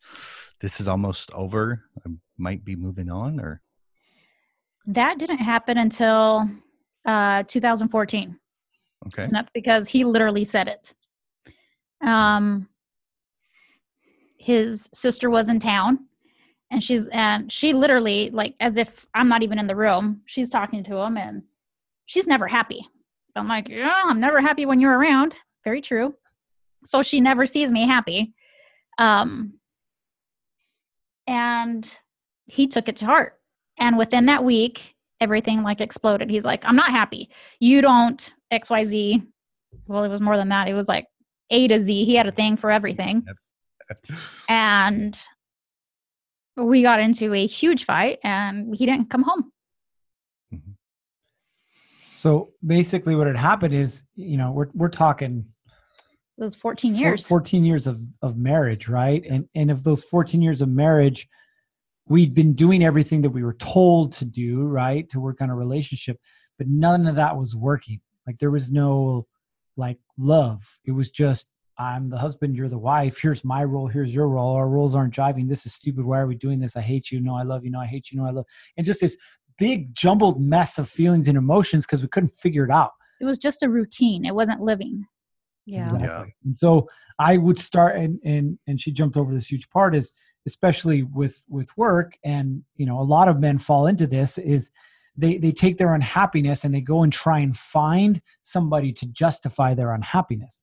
this 0.61 0.79
is 0.79 0.88
almost 0.88 1.31
over? 1.31 1.83
I 2.05 2.09
might 2.38 2.63
be 2.63 2.75
moving 2.75 3.09
on, 3.09 3.39
or 3.39 3.61
That 4.88 5.17
didn't 5.17 5.39
happen 5.39 5.77
until 5.77 6.49
uh, 7.05 7.43
2014. 7.43 8.39
okay, 9.07 9.23
and 9.23 9.33
that's 9.33 9.51
because 9.53 9.88
he 9.88 10.03
literally 10.05 10.43
said 10.45 10.67
it. 10.67 10.93
Um, 12.01 12.67
his 14.38 14.89
sister 14.93 15.29
was 15.29 15.49
in 15.49 15.59
town, 15.59 16.05
and 16.71 16.83
she's 16.83 17.07
and 17.07 17.51
she 17.51 17.73
literally 17.73 18.29
like 18.31 18.55
as 18.59 18.77
if 18.77 19.05
I'm 19.13 19.27
not 19.27 19.43
even 19.43 19.59
in 19.59 19.67
the 19.67 19.75
room. 19.75 20.21
She's 20.25 20.49
talking 20.49 20.83
to 20.85 20.97
him, 20.97 21.17
and 21.17 21.43
she's 22.05 22.27
never 22.27 22.47
happy. 22.47 22.88
I'm 23.36 23.48
like, 23.48 23.69
yeah, 23.69 24.02
I'm 24.06 24.19
never 24.19 24.41
happy 24.41 24.65
when 24.65 24.80
you're 24.80 24.98
around. 24.98 25.36
Very 25.63 25.82
true. 25.82 26.15
So 26.86 27.02
she 27.02 27.19
never 27.19 27.45
sees 27.45 27.71
me 27.71 27.86
happy. 27.88 28.34
Um, 28.98 29.56
and 31.28 31.98
he 32.45 32.67
took 32.67 32.88
it 32.88 32.98
to 32.98 33.06
heart. 33.06 33.39
And 33.78 33.98
within 33.98 34.28
that 34.28 34.43
week, 34.43 34.95
everything 35.19 35.63
like 35.63 35.82
exploded. 35.82 36.30
He's 36.30 36.45
like, 36.45 36.63
I'm 36.65 36.76
not 36.76 36.91
happy. 36.91 37.30
You 37.60 37.82
don't 37.82 38.34
XYZ. 38.52 39.26
Well, 39.88 40.04
it 40.04 40.10
was 40.10 40.21
more 40.21 40.38
than 40.38 40.50
that. 40.50 40.67
It 40.67 40.74
was 40.74 40.88
like 40.88 41.08
A 41.50 41.67
to 41.67 41.82
Z. 41.82 42.06
He 42.06 42.15
had 42.15 42.28
a 42.28 42.32
thing 42.32 42.58
for 42.58 42.71
everything. 42.71 43.26
And 44.48 45.19
we 46.56 46.82
got 46.82 47.02
into 47.02 47.34
a 47.34 47.45
huge 47.45 47.84
fight 47.84 48.19
and 48.24 48.74
he 48.76 48.86
didn't 48.86 49.10
come 49.10 49.24
home. 49.24 49.52
So 52.15 52.51
basically, 52.65 53.15
what 53.15 53.28
had 53.28 53.38
happened 53.38 53.73
is, 53.73 54.04
you 54.15 54.38
know, 54.38 54.51
we're 54.51 54.69
we're 54.73 54.89
talking 54.89 55.45
It 56.38 56.43
was 56.43 56.56
14 56.56 56.95
years. 56.95 57.28
14 57.28 57.65
years 57.65 57.88
of, 57.88 58.01
of 58.21 58.38
marriage, 58.38 58.88
right? 58.88 59.23
And 59.30 59.47
and 59.56 59.69
of 59.69 59.84
those 59.84 60.04
14 60.04 60.41
years 60.41 60.62
of 60.62 60.69
marriage, 60.69 61.28
we'd 62.08 62.34
been 62.34 62.54
doing 62.54 62.84
everything 62.84 63.21
that 63.23 63.32
we 63.32 63.43
were 63.43 63.56
told 63.56 64.13
to 64.13 64.25
do, 64.25 64.63
right? 64.63 65.08
To 65.10 65.19
work 65.19 65.41
on 65.41 65.49
a 65.49 65.56
relationship, 65.56 66.19
but 66.58 66.67
none 66.67 67.06
of 67.08 67.15
that 67.15 67.38
was 67.38 67.56
working. 67.56 67.99
Like 68.25 68.39
there 68.39 68.51
was 68.51 68.71
no 68.71 69.28
like 69.78 69.99
love. 70.17 70.80
It 70.86 70.91
was 70.91 71.10
just 71.10 71.49
I'm 71.78 72.10
the 72.10 72.17
husband, 72.17 72.56
you're 72.56 72.69
the 72.69 72.78
wife. 72.78 73.19
Here's 73.21 73.43
my 73.43 73.63
role, 73.63 73.88
here's 73.88 74.15
your 74.15 74.30
role. 74.30 74.56
Our 74.56 74.69
roles 74.69 74.95
aren't 74.95 75.13
jiving. 75.13 75.49
This 75.49 75.65
is 75.65 75.73
stupid. 75.73 76.06
Why 76.06 76.19
are 76.19 76.28
we 76.28 76.36
doing 76.36 76.60
this? 76.60 76.78
I 76.78 76.82
hate 76.82 77.12
you. 77.12 77.19
No, 77.19 77.36
I 77.36 77.43
love 77.43 77.65
you. 77.65 77.71
No, 77.71 77.82
I 77.82 77.86
hate 77.86 78.12
you. 78.12 78.19
No, 78.19 78.25
I 78.25 78.32
love. 78.32 78.45
And 78.78 78.86
just 78.86 79.01
this 79.01 79.17
big 79.57 79.93
jumbled 79.95 80.41
mess 80.41 80.77
of 80.77 80.89
feelings 80.89 81.27
and 81.27 81.37
emotions 81.37 81.85
because 81.85 82.01
we 82.01 82.07
couldn't 82.07 82.33
figure 82.33 82.65
it 82.65 82.71
out. 82.71 82.91
It 83.19 83.25
it 83.25 83.25
was 83.25 83.37
just 83.37 83.63
a 83.63 83.69
routine. 83.69 84.25
It 84.25 84.35
wasn't 84.35 84.61
living. 84.61 85.05
Yeah. 85.65 85.83
Exactly. 85.83 86.07
Yeah. 86.07 86.25
And 86.45 86.57
so 86.57 86.87
I 87.19 87.37
would 87.37 87.57
start 87.57 87.95
and 87.95 88.19
and 88.23 88.59
and 88.67 88.79
she 88.79 88.91
jumped 88.91 89.17
over 89.17 89.33
this 89.33 89.51
huge 89.51 89.69
part 89.69 89.95
is 89.95 90.13
especially 90.45 91.03
with 91.03 91.43
with 91.49 91.75
work 91.75 92.13
and 92.23 92.63
you 92.75 92.85
know 92.85 92.99
a 92.99 93.01
lot 93.01 93.27
of 93.27 93.39
men 93.39 93.57
fall 93.57 93.87
into 93.87 94.05
this 94.05 94.37
is 94.37 94.69
they 95.17 95.37
they 95.37 95.51
take 95.51 95.77
their 95.77 95.93
unhappiness 95.93 96.63
and 96.63 96.73
they 96.73 96.81
go 96.81 97.03
and 97.03 97.11
try 97.11 97.39
and 97.39 97.57
find 97.57 98.21
somebody 98.41 98.91
to 98.93 99.07
justify 99.07 99.73
their 99.73 99.93
unhappiness. 99.93 100.61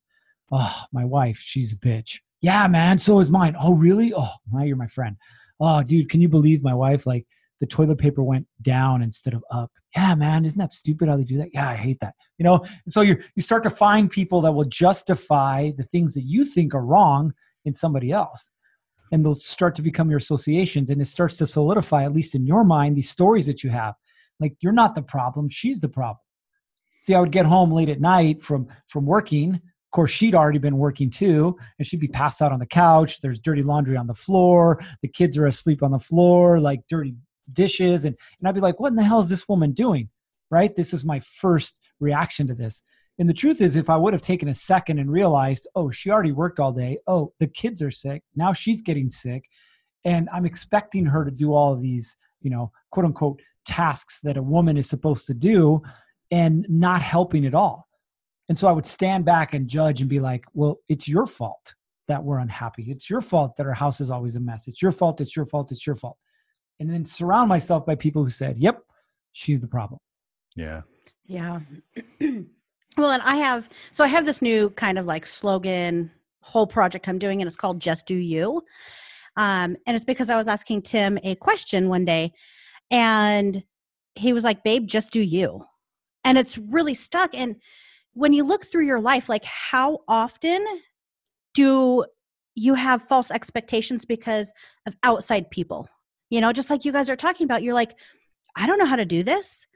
Oh, 0.52 0.85
my 0.92 1.05
wife, 1.05 1.38
she's 1.38 1.72
a 1.72 1.76
bitch. 1.76 2.20
Yeah, 2.42 2.68
man, 2.68 2.98
so 2.98 3.20
is 3.20 3.31
mine. 3.31 3.57
Oh, 3.59 3.74
really? 3.74 4.12
Oh, 4.14 4.33
now 4.52 4.64
you're 4.64 4.76
my 4.76 4.88
friend. 4.88 5.16
Oh, 5.59 5.83
dude, 5.83 6.11
can 6.11 6.20
you 6.20 6.28
believe 6.28 6.62
my 6.62 6.74
wife 6.74 7.07
like 7.07 7.26
the 7.62 7.66
toilet 7.68 7.96
paper 7.96 8.25
went 8.25 8.48
down 8.61 9.03
instead 9.03 9.35
of 9.35 9.44
up? 9.53 9.70
Yeah, 9.94 10.16
man, 10.16 10.44
isn't 10.44 10.59
that 10.59 10.72
stupid 10.72 11.09
how 11.09 11.16
they 11.16 11.22
do 11.22 11.38
that? 11.38 11.51
Yeah, 11.55 11.68
I 11.68 11.77
hate 11.77 11.98
that. 12.01 12.14
You 12.37 12.42
know, 12.44 12.57
and 12.57 12.88
so 12.88 13.03
you 13.03 13.22
you 13.37 13.42
start 13.42 13.62
to 13.62 13.70
find 13.70 14.11
people 14.11 14.40
that 14.40 14.51
will 14.51 14.64
justify 14.64 15.70
the 15.77 15.85
things 15.85 16.12
that 16.14 16.25
you 16.25 16.44
think 16.44 16.75
are 16.75 16.85
wrong 16.85 17.33
in 17.64 17.72
somebody 17.72 18.11
else. 18.11 18.51
And 19.12 19.25
they'll 19.25 19.35
start 19.35 19.77
to 19.77 19.83
become 19.83 20.11
your 20.11 20.18
associations. 20.18 20.90
And 20.90 21.01
it 21.01 21.05
starts 21.05 21.37
to 21.37 21.46
solidify 21.46 22.03
at 22.03 22.12
least 22.12 22.35
in 22.35 22.46
your 22.46 22.64
mind 22.64 22.96
these 22.96 23.11
stories 23.11 23.46
that 23.46 23.62
you 23.62 23.70
have. 23.70 23.94
Like 24.40 24.57
you're 24.61 24.72
not 24.72 24.96
the 24.96 25.03
problem 25.03 25.48
she's 25.48 25.81
the 25.81 25.88
problem. 25.88 26.18
See 27.03 27.14
i 27.14 27.20
would 27.20 27.31
get 27.31 27.46
home 27.46 27.70
late 27.70 27.88
at 27.88 28.01
night 28.01 28.42
from 28.42 28.66
from 28.88 29.07
working. 29.07 29.55
Of 29.55 29.94
course 29.94 30.11
she'd 30.11 30.35
already 30.35 30.59
been 30.59 30.79
working 30.79 31.11
too 31.11 31.57
and 31.79 31.87
she'd 31.87 32.01
be 32.01 32.09
passed 32.09 32.42
out 32.42 32.51
on 32.51 32.59
the 32.59 32.66
couch. 32.66 33.20
There's 33.20 33.38
dirty 33.38 33.62
laundry 33.62 33.96
on 33.96 34.09
the 34.09 34.14
floor. 34.14 34.83
The 35.03 35.09
kids 35.09 35.38
are 35.38 35.46
asleep 35.46 35.81
on 35.85 35.92
the 35.92 36.01
floor 36.01 36.59
like 36.59 36.81
dirty 36.88 37.14
dishes 37.52 38.05
and, 38.05 38.16
and 38.38 38.48
i'd 38.48 38.55
be 38.55 38.61
like 38.61 38.78
what 38.81 38.90
in 38.90 38.96
the 38.96 39.02
hell 39.02 39.20
is 39.20 39.28
this 39.28 39.48
woman 39.48 39.72
doing 39.72 40.09
right 40.50 40.76
this 40.76 40.92
is 40.92 41.05
my 41.05 41.20
first 41.20 41.76
reaction 42.00 42.46
to 42.46 42.55
this 42.55 42.83
and 43.18 43.28
the 43.28 43.35
truth 43.35 43.61
is, 43.61 43.76
if 43.76 43.90
I 43.90 43.96
would 43.96 44.14
have 44.14 44.22
taken 44.22 44.48
a 44.48 44.55
second 44.55 44.98
and 44.98 45.11
realized, 45.11 45.66
oh, 45.74 45.90
she 45.90 46.11
already 46.11 46.33
worked 46.33 46.59
all 46.59 46.72
day. 46.72 46.98
Oh, 47.07 47.33
the 47.38 47.46
kids 47.46 47.83
are 47.83 47.90
sick. 47.90 48.22
Now 48.35 48.52
she's 48.52 48.83
getting 48.83 49.09
sick. 49.09 49.44
And 50.05 50.28
I'm 50.33 50.46
expecting 50.46 51.07
her 51.07 51.24
to 51.24 51.31
do 51.31 51.52
all 51.52 51.72
of 51.72 51.81
these, 51.81 52.16
you 52.40 52.50
know, 52.50 52.72
quote 52.90 53.07
unquote 53.07 53.40
tasks 53.64 54.20
that 54.22 54.37
a 54.37 54.42
woman 54.42 54.76
is 54.76 54.88
supposed 54.88 55.26
to 55.26 55.35
do 55.35 55.83
and 56.31 56.66
not 56.68 57.02
helping 57.02 57.46
at 57.46 57.55
all. 57.55 57.87
And 58.48 58.59
so 58.59 58.66
I 58.66 58.72
would 58.72 58.87
stand 58.87 59.24
back 59.24 59.55
and 59.55 59.68
judge 59.68 60.00
and 60.00 60.11
be 60.11 60.18
like, 60.18 60.44
well, 60.55 60.78
it's 60.88 61.07
your 61.07 61.26
fault 61.26 61.74
that 62.09 62.24
we're 62.24 62.38
unhappy. 62.38 62.90
It's 62.90 63.09
your 63.09 63.20
fault 63.20 63.57
that 63.57 63.66
our 63.66 63.72
house 63.72 64.00
is 64.00 64.11
always 64.11 64.35
a 64.35 64.40
mess. 64.40 64.66
It's 64.66 64.83
your 64.83 64.90
fault. 64.90 65.20
It's 65.20 65.37
your 65.37 65.46
fault. 65.46 65.70
It's 65.70 65.87
your 65.87 65.96
fault. 65.96 66.16
And 66.81 66.91
then 66.91 67.05
surround 67.05 67.49
myself 67.49 67.87
by 67.87 67.95
people 67.95 68.25
who 68.25 68.31
said, 68.31 68.59
yep, 68.59 68.83
she's 69.33 69.61
the 69.61 69.69
problem. 69.69 69.99
Yeah. 70.57 70.83
Yeah. 71.27 71.61
well, 72.97 73.13
and 73.13 73.23
I 73.23 73.37
have 73.37 73.69
so 73.93 74.05
I 74.05 74.09
have 74.09 74.27
this 74.27 74.43
new 74.43 74.71
kind 74.71 74.99
of 74.99 75.07
like 75.07 75.27
slogan 75.27 76.11
whole 76.41 76.67
project 76.67 77.09
I'm 77.09 77.19
doing 77.19 77.41
and 77.41 77.47
it's 77.47 77.57
called 77.57 77.81
Just 77.81 78.07
Do 78.07 78.17
You. 78.17 78.63
Um, 79.37 79.77
and 79.87 79.95
it's 79.95 80.05
because 80.05 80.29
I 80.29 80.37
was 80.37 80.49
asking 80.49 80.83
Tim 80.83 81.19
a 81.23 81.35
question 81.37 81.89
one 81.89 82.05
day 82.05 82.33
and 82.91 83.63
he 84.15 84.33
was 84.33 84.45
like, 84.45 84.63
Babe, 84.63 84.87
just 84.87 85.13
do 85.13 85.21
you. 85.21 85.65
And 86.25 86.37
it's 86.37 86.59
really 86.59 86.95
stuck. 86.95 87.31
And 87.35 87.57
when 88.13 88.33
you 88.33 88.45
look 88.45 88.67
through 88.67 88.85
your 88.85 89.01
life, 89.01 89.29
like 89.29 89.45
how 89.45 90.01
often 90.07 90.65
do 91.55 92.05
you 92.55 92.75
have 92.75 93.03
false 93.09 93.31
expectations 93.31 94.05
because 94.05 94.53
of 94.87 94.97
outside 95.03 95.51
people? 95.51 95.89
You 96.33 96.40
know, 96.40 96.51
just 96.51 96.71
like 96.71 96.87
you 96.87 96.92
guys 96.92 97.11
are 97.11 97.16
talking 97.16 97.45
about, 97.45 97.62
you're 97.62 97.75
like, 97.75 97.95
I 98.57 98.66
don't 98.66 98.79
know 98.79 98.87
how 98.87 98.97
to 98.97 99.05
do 99.05 99.23
this. 99.23 99.66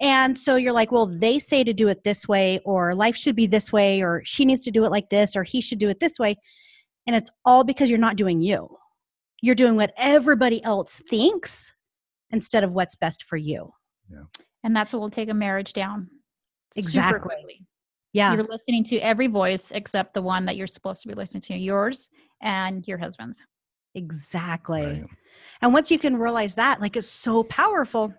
And 0.00 0.38
so 0.38 0.54
you're 0.54 0.72
like, 0.72 0.92
well, 0.92 1.06
they 1.06 1.40
say 1.40 1.64
to 1.64 1.72
do 1.72 1.88
it 1.88 2.04
this 2.04 2.28
way, 2.28 2.60
or 2.64 2.94
life 2.94 3.16
should 3.16 3.34
be 3.34 3.48
this 3.48 3.72
way, 3.72 4.00
or 4.00 4.22
she 4.24 4.44
needs 4.44 4.62
to 4.62 4.70
do 4.70 4.84
it 4.84 4.92
like 4.92 5.10
this, 5.10 5.34
or 5.34 5.42
he 5.42 5.60
should 5.60 5.80
do 5.80 5.88
it 5.88 5.98
this 5.98 6.16
way. 6.20 6.36
And 7.08 7.16
it's 7.16 7.30
all 7.44 7.64
because 7.64 7.90
you're 7.90 7.98
not 7.98 8.14
doing 8.14 8.40
you. 8.40 8.68
You're 9.42 9.56
doing 9.56 9.74
what 9.74 9.92
everybody 9.96 10.62
else 10.62 11.02
thinks 11.10 11.72
instead 12.30 12.62
of 12.62 12.72
what's 12.72 12.94
best 12.94 13.24
for 13.24 13.36
you. 13.36 13.72
Yeah. 14.08 14.22
And 14.62 14.74
that's 14.74 14.92
what 14.92 15.00
will 15.00 15.10
take 15.10 15.30
a 15.30 15.34
marriage 15.34 15.72
down. 15.72 16.08
super 16.72 16.86
Exactly. 16.86 17.34
quickly. 17.34 17.66
Yeah. 18.12 18.34
You're 18.34 18.44
listening 18.44 18.84
to 18.84 18.98
every 18.98 19.26
voice 19.26 19.72
except 19.72 20.14
the 20.14 20.22
one 20.22 20.44
that 20.44 20.56
you're 20.56 20.68
supposed 20.68 21.02
to 21.02 21.08
be 21.08 21.14
listening 21.14 21.40
to, 21.40 21.56
yours 21.56 22.08
and 22.40 22.86
your 22.86 22.98
husband's. 22.98 23.42
Exactly. 23.94 24.84
Right. 24.84 25.04
And 25.62 25.72
once 25.72 25.90
you 25.90 25.98
can 25.98 26.16
realize 26.16 26.56
that, 26.56 26.80
like 26.80 26.96
it's 26.96 27.08
so 27.08 27.44
powerful 27.44 28.12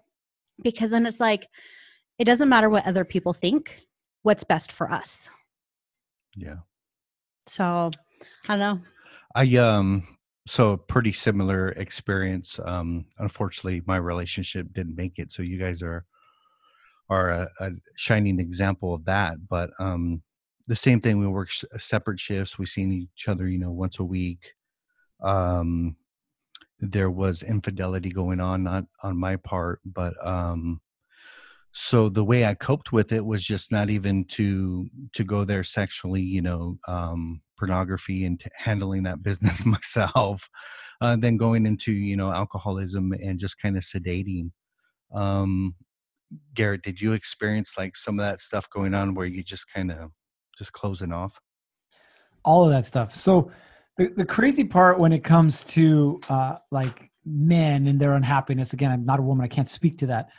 because 0.62 0.92
then 0.92 1.06
it's 1.06 1.20
like, 1.20 1.48
it 2.18 2.26
doesn't 2.26 2.50
matter 2.50 2.70
what 2.70 2.86
other 2.86 3.04
people 3.04 3.34
think, 3.34 3.82
what's 4.24 4.44
best 4.44 4.72
for 4.72 4.92
us. 4.92 5.30
Yeah. 6.36 6.58
So 7.48 7.92
I 8.48 8.58
don't 8.58 8.60
know. 8.60 8.80
I 9.36 9.56
um 9.58 10.08
so 10.48 10.72
a 10.72 10.78
pretty 10.78 11.12
similar 11.12 11.70
experience. 11.70 12.60
Um 12.64 13.06
unfortunately 13.20 13.82
my 13.86 13.98
relationship 13.98 14.68
didn't 14.74 14.96
make 14.96 15.20
it. 15.20 15.32
So 15.32 15.44
you 15.44 15.58
guys 15.58 15.82
are 15.82 16.06
are 17.10 17.30
a, 17.32 17.50
a 17.60 17.72
shining 17.96 18.40
example 18.40 18.94
of 18.94 19.06
that. 19.06 19.48
But 19.48 19.72
um 19.80 20.24
the 20.68 20.76
same 20.76 21.00
thing, 21.00 21.20
we 21.20 21.28
work 21.28 21.50
separate 21.78 22.20
shifts. 22.20 22.58
We 22.58 22.66
seen 22.66 22.92
each 22.92 23.28
other, 23.28 23.48
you 23.48 23.60
know, 23.60 23.72
once 23.72 24.00
a 24.00 24.04
week. 24.04 24.54
Um 25.22 25.96
there 26.80 27.10
was 27.10 27.42
infidelity 27.42 28.10
going 28.10 28.40
on, 28.40 28.64
not 28.64 28.86
on 29.02 29.18
my 29.18 29.38
part, 29.38 29.80
but 29.86 30.14
um 30.26 30.82
so 31.78 32.08
the 32.08 32.24
way 32.24 32.46
i 32.46 32.54
coped 32.54 32.94
with 32.94 33.12
it 33.12 33.26
was 33.26 33.44
just 33.44 33.70
not 33.70 33.90
even 33.90 34.24
to 34.24 34.88
to 35.14 35.26
go 35.26 35.44
there 35.44 35.62
sexually 35.62 36.22
you 36.22 36.42
know 36.42 36.78
um 36.88 37.42
pornography 37.60 38.24
and 38.24 38.40
t- 38.40 38.48
handling 38.58 39.04
that 39.04 39.22
business 39.22 39.66
myself 39.66 40.48
uh, 41.02 41.18
then 41.18 41.36
going 41.36 41.66
into 41.66 41.92
you 41.92 42.16
know 42.16 42.32
alcoholism 42.32 43.12
and 43.12 43.40
just 43.40 43.62
kind 43.62 43.76
of 43.76 43.84
sedating 43.84 44.52
um 45.14 45.76
garrett 46.54 46.82
did 46.82 47.02
you 47.02 47.12
experience 47.12 47.74
like 47.78 47.98
some 47.98 48.18
of 48.18 48.26
that 48.26 48.40
stuff 48.40 48.70
going 48.70 48.94
on 48.94 49.14
where 49.14 49.26
you 49.26 49.44
just 49.44 49.66
kind 49.76 49.92
of 49.92 50.12
just 50.58 50.72
closing 50.72 51.12
off 51.12 51.42
all 52.46 52.64
of 52.64 52.70
that 52.70 52.86
stuff. 52.86 53.14
So 53.14 53.52
the, 53.98 54.08
the 54.18 54.26
crazy 54.26 54.64
part 54.64 55.00
when 55.00 55.14
it 55.14 55.24
comes 55.24 55.64
to 55.64 56.20
uh, 56.30 56.56
like 56.72 57.10
men 57.26 57.88
and 57.88 58.00
their 58.00 58.14
unhappiness, 58.14 58.74
again, 58.74 58.92
I'm 58.92 59.06
not 59.06 59.20
a 59.20 59.24
woman. 59.24 59.44
I 59.44 59.48
can't 59.48 59.68
speak 59.68 59.98
to 60.00 60.08
that. 60.08 60.30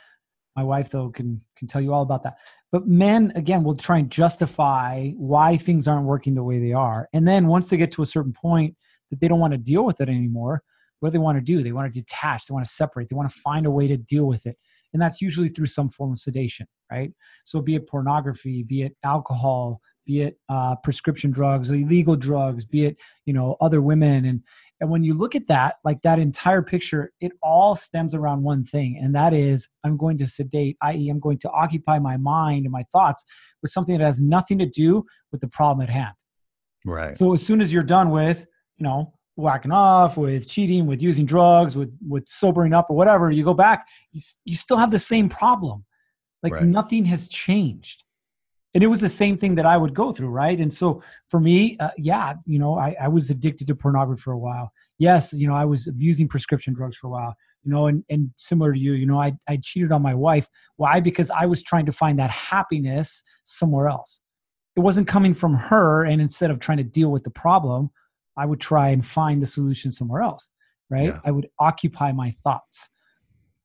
My 0.54 0.62
wife 0.62 0.90
though 0.90 1.10
can, 1.10 1.40
can 1.56 1.68
tell 1.68 1.80
you 1.80 1.92
all 1.92 2.02
about 2.02 2.22
that. 2.24 2.36
But 2.72 2.86
men, 2.86 3.32
again, 3.34 3.62
will 3.62 3.76
try 3.76 3.98
and 3.98 4.10
justify 4.10 5.10
why 5.12 5.56
things 5.56 5.86
aren't 5.86 6.06
working 6.06 6.34
the 6.34 6.42
way 6.42 6.58
they 6.58 6.72
are. 6.72 7.08
And 7.12 7.26
then 7.26 7.46
once 7.46 7.70
they 7.70 7.76
get 7.76 7.92
to 7.92 8.02
a 8.02 8.06
certain 8.06 8.32
point 8.32 8.74
that 9.10 9.20
they 9.20 9.28
don't 9.28 9.40
want 9.40 9.52
to 9.52 9.58
deal 9.58 9.84
with 9.84 10.00
it 10.00 10.08
anymore, 10.08 10.62
what 11.00 11.10
do 11.10 11.12
they 11.12 11.18
want 11.18 11.38
to 11.38 11.44
do? 11.44 11.62
They 11.62 11.72
want 11.72 11.92
to 11.92 12.00
detach. 12.00 12.46
They 12.46 12.52
want 12.52 12.66
to 12.66 12.72
separate. 12.72 13.08
They 13.08 13.16
want 13.16 13.30
to 13.30 13.38
find 13.40 13.66
a 13.66 13.70
way 13.70 13.86
to 13.86 13.96
deal 13.96 14.24
with 14.24 14.46
it. 14.46 14.56
And 14.92 15.00
that's 15.00 15.20
usually 15.20 15.48
through 15.48 15.66
some 15.66 15.90
form 15.90 16.12
of 16.12 16.18
sedation, 16.18 16.66
right? 16.90 17.12
So 17.44 17.60
be 17.60 17.74
it 17.74 17.88
pornography, 17.88 18.62
be 18.62 18.82
it 18.82 18.96
alcohol, 19.04 19.80
be 20.06 20.22
it 20.22 20.38
uh, 20.48 20.76
prescription 20.76 21.30
drugs, 21.30 21.70
illegal 21.70 22.16
drugs, 22.16 22.64
be 22.64 22.86
it 22.86 22.96
you 23.24 23.32
know 23.32 23.56
other 23.60 23.82
women, 23.82 24.24
and 24.24 24.42
and 24.80 24.90
when 24.90 25.02
you 25.02 25.14
look 25.14 25.34
at 25.34 25.46
that, 25.48 25.76
like 25.84 26.02
that 26.02 26.18
entire 26.18 26.62
picture, 26.62 27.12
it 27.20 27.32
all 27.42 27.74
stems 27.74 28.14
around 28.14 28.42
one 28.42 28.64
thing, 28.64 28.98
and 29.02 29.14
that 29.14 29.32
is 29.32 29.68
I'm 29.84 29.96
going 29.96 30.18
to 30.18 30.26
sedate, 30.26 30.76
i.e., 30.82 31.08
I'm 31.08 31.20
going 31.20 31.38
to 31.38 31.50
occupy 31.50 31.98
my 31.98 32.16
mind 32.16 32.64
and 32.66 32.72
my 32.72 32.84
thoughts 32.92 33.24
with 33.62 33.70
something 33.70 33.96
that 33.96 34.04
has 34.04 34.20
nothing 34.20 34.58
to 34.58 34.66
do 34.66 35.04
with 35.32 35.40
the 35.40 35.48
problem 35.48 35.82
at 35.82 35.92
hand. 35.92 36.14
right 36.84 37.14
So 37.14 37.32
as 37.32 37.44
soon 37.44 37.60
as 37.60 37.72
you're 37.72 37.82
done 37.82 38.10
with, 38.10 38.46
you 38.76 38.84
know, 38.84 39.14
whacking 39.36 39.72
off, 39.72 40.16
with 40.16 40.48
cheating, 40.48 40.86
with 40.86 41.02
using 41.02 41.24
drugs, 41.24 41.76
with 41.76 41.96
with 42.06 42.28
sobering 42.28 42.74
up 42.74 42.90
or 42.90 42.96
whatever, 42.96 43.30
you 43.30 43.44
go 43.44 43.54
back, 43.54 43.86
you, 44.12 44.20
you 44.44 44.56
still 44.56 44.76
have 44.76 44.90
the 44.90 44.98
same 44.98 45.28
problem. 45.28 45.84
Like 46.42 46.52
Right. 46.52 46.64
nothing 46.64 47.06
has 47.06 47.28
changed. 47.28 48.04
And 48.76 48.84
it 48.84 48.88
was 48.88 49.00
the 49.00 49.08
same 49.08 49.36
thing 49.38 49.56
that 49.56 49.66
I 49.66 49.76
would 49.76 49.94
go 49.94 50.12
through, 50.12 50.28
right? 50.28 50.58
And 50.58 50.72
so 50.72 51.02
for 51.30 51.40
me, 51.40 51.76
uh, 51.80 51.90
yeah, 51.96 52.34
you 52.44 52.58
know, 52.58 52.78
I, 52.78 52.94
I 53.00 53.08
was 53.08 53.30
addicted 53.30 53.66
to 53.68 53.74
pornography 53.74 54.20
for 54.20 54.32
a 54.34 54.38
while. 54.38 54.70
Yes, 54.98 55.32
you 55.32 55.48
know, 55.48 55.54
I 55.54 55.64
was 55.64 55.88
abusing 55.88 56.28
prescription 56.28 56.74
drugs 56.74 56.98
for 56.98 57.06
a 57.06 57.10
while. 57.10 57.34
You 57.64 57.72
know, 57.72 57.86
and 57.88 58.04
and 58.10 58.30
similar 58.36 58.72
to 58.72 58.78
you, 58.78 58.92
you 58.92 59.06
know, 59.06 59.18
I 59.18 59.32
I 59.48 59.58
cheated 59.60 59.90
on 59.90 60.02
my 60.02 60.14
wife. 60.14 60.46
Why? 60.76 61.00
Because 61.00 61.30
I 61.30 61.46
was 61.46 61.64
trying 61.64 61.86
to 61.86 61.92
find 61.92 62.18
that 62.18 62.30
happiness 62.30 63.24
somewhere 63.44 63.88
else 63.88 64.20
it 64.76 64.80
wasn't 64.80 65.08
coming 65.08 65.34
from 65.34 65.54
her 65.54 66.04
and 66.04 66.20
instead 66.20 66.50
of 66.50 66.60
trying 66.60 66.78
to 66.78 66.84
deal 66.84 67.10
with 67.10 67.24
the 67.24 67.30
problem 67.30 67.90
i 68.36 68.46
would 68.46 68.60
try 68.60 68.90
and 68.90 69.04
find 69.04 69.42
the 69.42 69.46
solution 69.46 69.90
somewhere 69.90 70.22
else 70.22 70.48
right 70.90 71.06
Yeah. 71.08 71.20
i 71.24 71.30
would 71.30 71.48
occupy 71.58 72.12
my 72.12 72.30
thoughts 72.44 72.90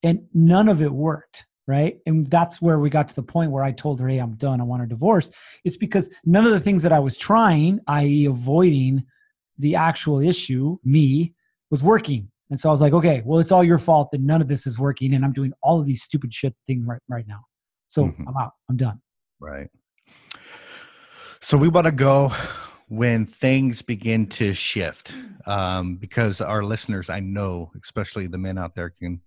and 0.04 0.26
none 0.34 0.69
of 0.69 0.82
it 0.82 0.91
worked 0.91 1.45
right? 1.71 1.93
And 2.05 2.27
that's 2.27 2.62
where 2.62 2.79
we 2.79 2.89
got 2.97 3.07
to 3.10 3.15
the 3.15 3.23
point 3.36 3.49
where 3.51 3.63
i 3.63 3.71
told 3.71 3.99
her 3.99 4.07
hey 4.10 4.19
i'm 4.19 4.36
done. 4.36 4.60
I 4.62 4.65
want 4.71 4.84
a 4.84 4.88
divorce. 4.95 5.27
It's 5.65 5.77
because 5.86 6.05
none 6.25 6.45
of 6.45 6.51
the 6.51 6.60
things 6.60 6.84
that 6.84 6.91
i 6.91 6.99
was 7.07 7.17
trying 7.17 7.79
i.e 7.88 8.25
avoiding 8.25 8.95
the 9.65 9.73
actual 9.75 10.19
issue 10.19 10.77
me 10.84 11.34
was 11.71 11.81
working. 11.93 12.29
And 12.49 12.60
so 12.60 12.69
i 12.69 12.73
was 12.75 12.81
like 12.86 12.93
okay 12.99 13.17
well 13.25 13.39
it's 13.39 13.53
all 13.53 13.63
your 13.63 13.79
fault 13.79 14.12
that 14.12 14.21
none 14.21 14.41
of 14.43 14.47
this 14.47 14.63
is 14.69 14.77
working 14.77 15.13
and 15.15 15.23
i'm 15.25 15.34
doing 15.34 15.53
all 15.63 15.79
of 15.79 15.86
these 15.86 16.03
stupid 16.03 16.31
shit 16.34 16.53
things 16.67 16.86
right, 16.86 17.01
right 17.15 17.27
now. 17.27 17.41
So 17.88 17.99
Mhm. 18.05 18.25
i'm 18.27 18.38
out. 18.43 18.53
I'm 18.69 18.77
done. 18.77 18.99
Right. 19.39 19.69
So 21.41 21.57
we 21.57 21.69
want 21.69 21.88
to 21.88 21.91
go 22.10 22.31
when 22.88 23.25
things 23.25 23.81
begin 23.81 24.27
to 24.27 24.53
shift, 24.53 25.15
um, 25.45 25.95
because 25.95 26.41
our 26.41 26.62
listeners, 26.63 27.10
I 27.10 27.19
know, 27.21 27.71
especially 27.81 28.27
the 28.27 28.38
men 28.38 28.57
out 28.57 28.75
there, 28.75 28.89
can 28.89 29.21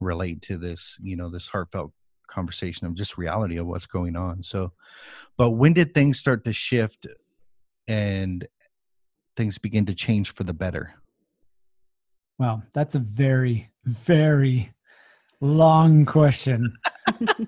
relate 0.00 0.42
to 0.42 0.58
this. 0.58 0.96
You 1.02 1.16
know, 1.16 1.30
this 1.30 1.48
heartfelt 1.48 1.92
conversation 2.28 2.86
of 2.86 2.94
just 2.94 3.18
reality 3.18 3.56
of 3.56 3.66
what's 3.66 3.86
going 3.86 4.16
on. 4.16 4.42
So, 4.42 4.72
but 5.36 5.50
when 5.50 5.72
did 5.72 5.94
things 5.94 6.18
start 6.18 6.44
to 6.44 6.52
shift 6.52 7.06
and 7.86 8.46
things 9.36 9.58
begin 9.58 9.86
to 9.86 9.94
change 9.94 10.34
for 10.34 10.44
the 10.44 10.52
better? 10.52 10.94
Well, 12.38 12.62
that's 12.72 12.94
a 12.94 13.00
very, 13.00 13.70
very 13.84 14.72
long 15.40 16.04
question. 16.04 16.76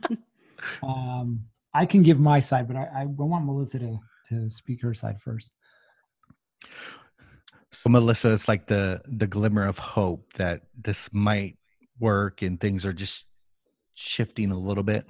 um, 0.83 1.45
I 1.75 1.87
can 1.87 2.03
give 2.03 2.19
my 2.19 2.41
side, 2.41 2.67
but 2.67 2.77
I, 2.77 2.89
I 2.97 3.05
want 3.07 3.45
Melissa 3.45 3.79
to, 3.81 4.01
to 4.31 4.51
speak 4.51 4.83
her 4.83 4.95
side 4.95 5.21
first. 5.21 5.55
So 7.73 7.89
Melissa, 7.89 8.33
it's 8.33 8.49
like 8.49 8.67
the 8.67 9.01
the 9.07 9.27
glimmer 9.27 9.67
of 9.67 9.79
hope 9.79 10.33
that 10.35 10.63
this 10.77 11.09
might 11.13 11.57
work 12.01 12.43
and 12.43 12.61
things 12.61 12.85
are 12.85 12.93
just 12.93 13.27
shifting 13.95 14.51
a 14.51 14.59
little 14.59 14.83
bit. 14.83 15.07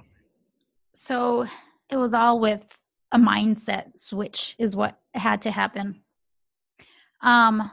So 0.93 1.47
it 1.89 1.97
was 1.97 2.13
all 2.13 2.39
with 2.39 2.77
a 3.11 3.17
mindset 3.17 3.97
switch 3.97 4.55
is 4.59 4.75
what 4.75 4.99
had 5.13 5.41
to 5.43 5.51
happen. 5.51 6.01
Um 7.21 7.71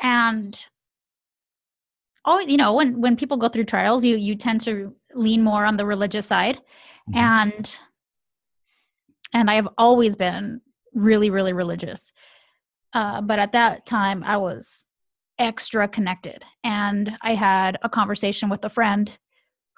and 0.00 0.66
oh 2.24 2.38
you 2.40 2.56
know 2.56 2.74
when 2.74 3.00
when 3.00 3.16
people 3.16 3.36
go 3.36 3.48
through 3.48 3.64
trials 3.64 4.04
you 4.04 4.16
you 4.16 4.34
tend 4.34 4.60
to 4.60 4.94
lean 5.14 5.42
more 5.42 5.64
on 5.64 5.76
the 5.76 5.86
religious 5.86 6.26
side 6.26 6.56
mm-hmm. 6.56 7.18
and 7.18 7.78
and 9.32 9.50
i 9.50 9.54
have 9.54 9.68
always 9.78 10.16
been 10.16 10.60
really 10.94 11.30
really 11.30 11.52
religious 11.52 12.12
uh, 12.92 13.20
but 13.20 13.38
at 13.38 13.52
that 13.52 13.86
time 13.86 14.22
i 14.24 14.36
was 14.36 14.85
extra 15.38 15.88
connected. 15.88 16.44
And 16.64 17.16
i 17.22 17.34
had 17.34 17.78
a 17.82 17.88
conversation 17.88 18.48
with 18.48 18.64
a 18.64 18.70
friend 18.70 19.10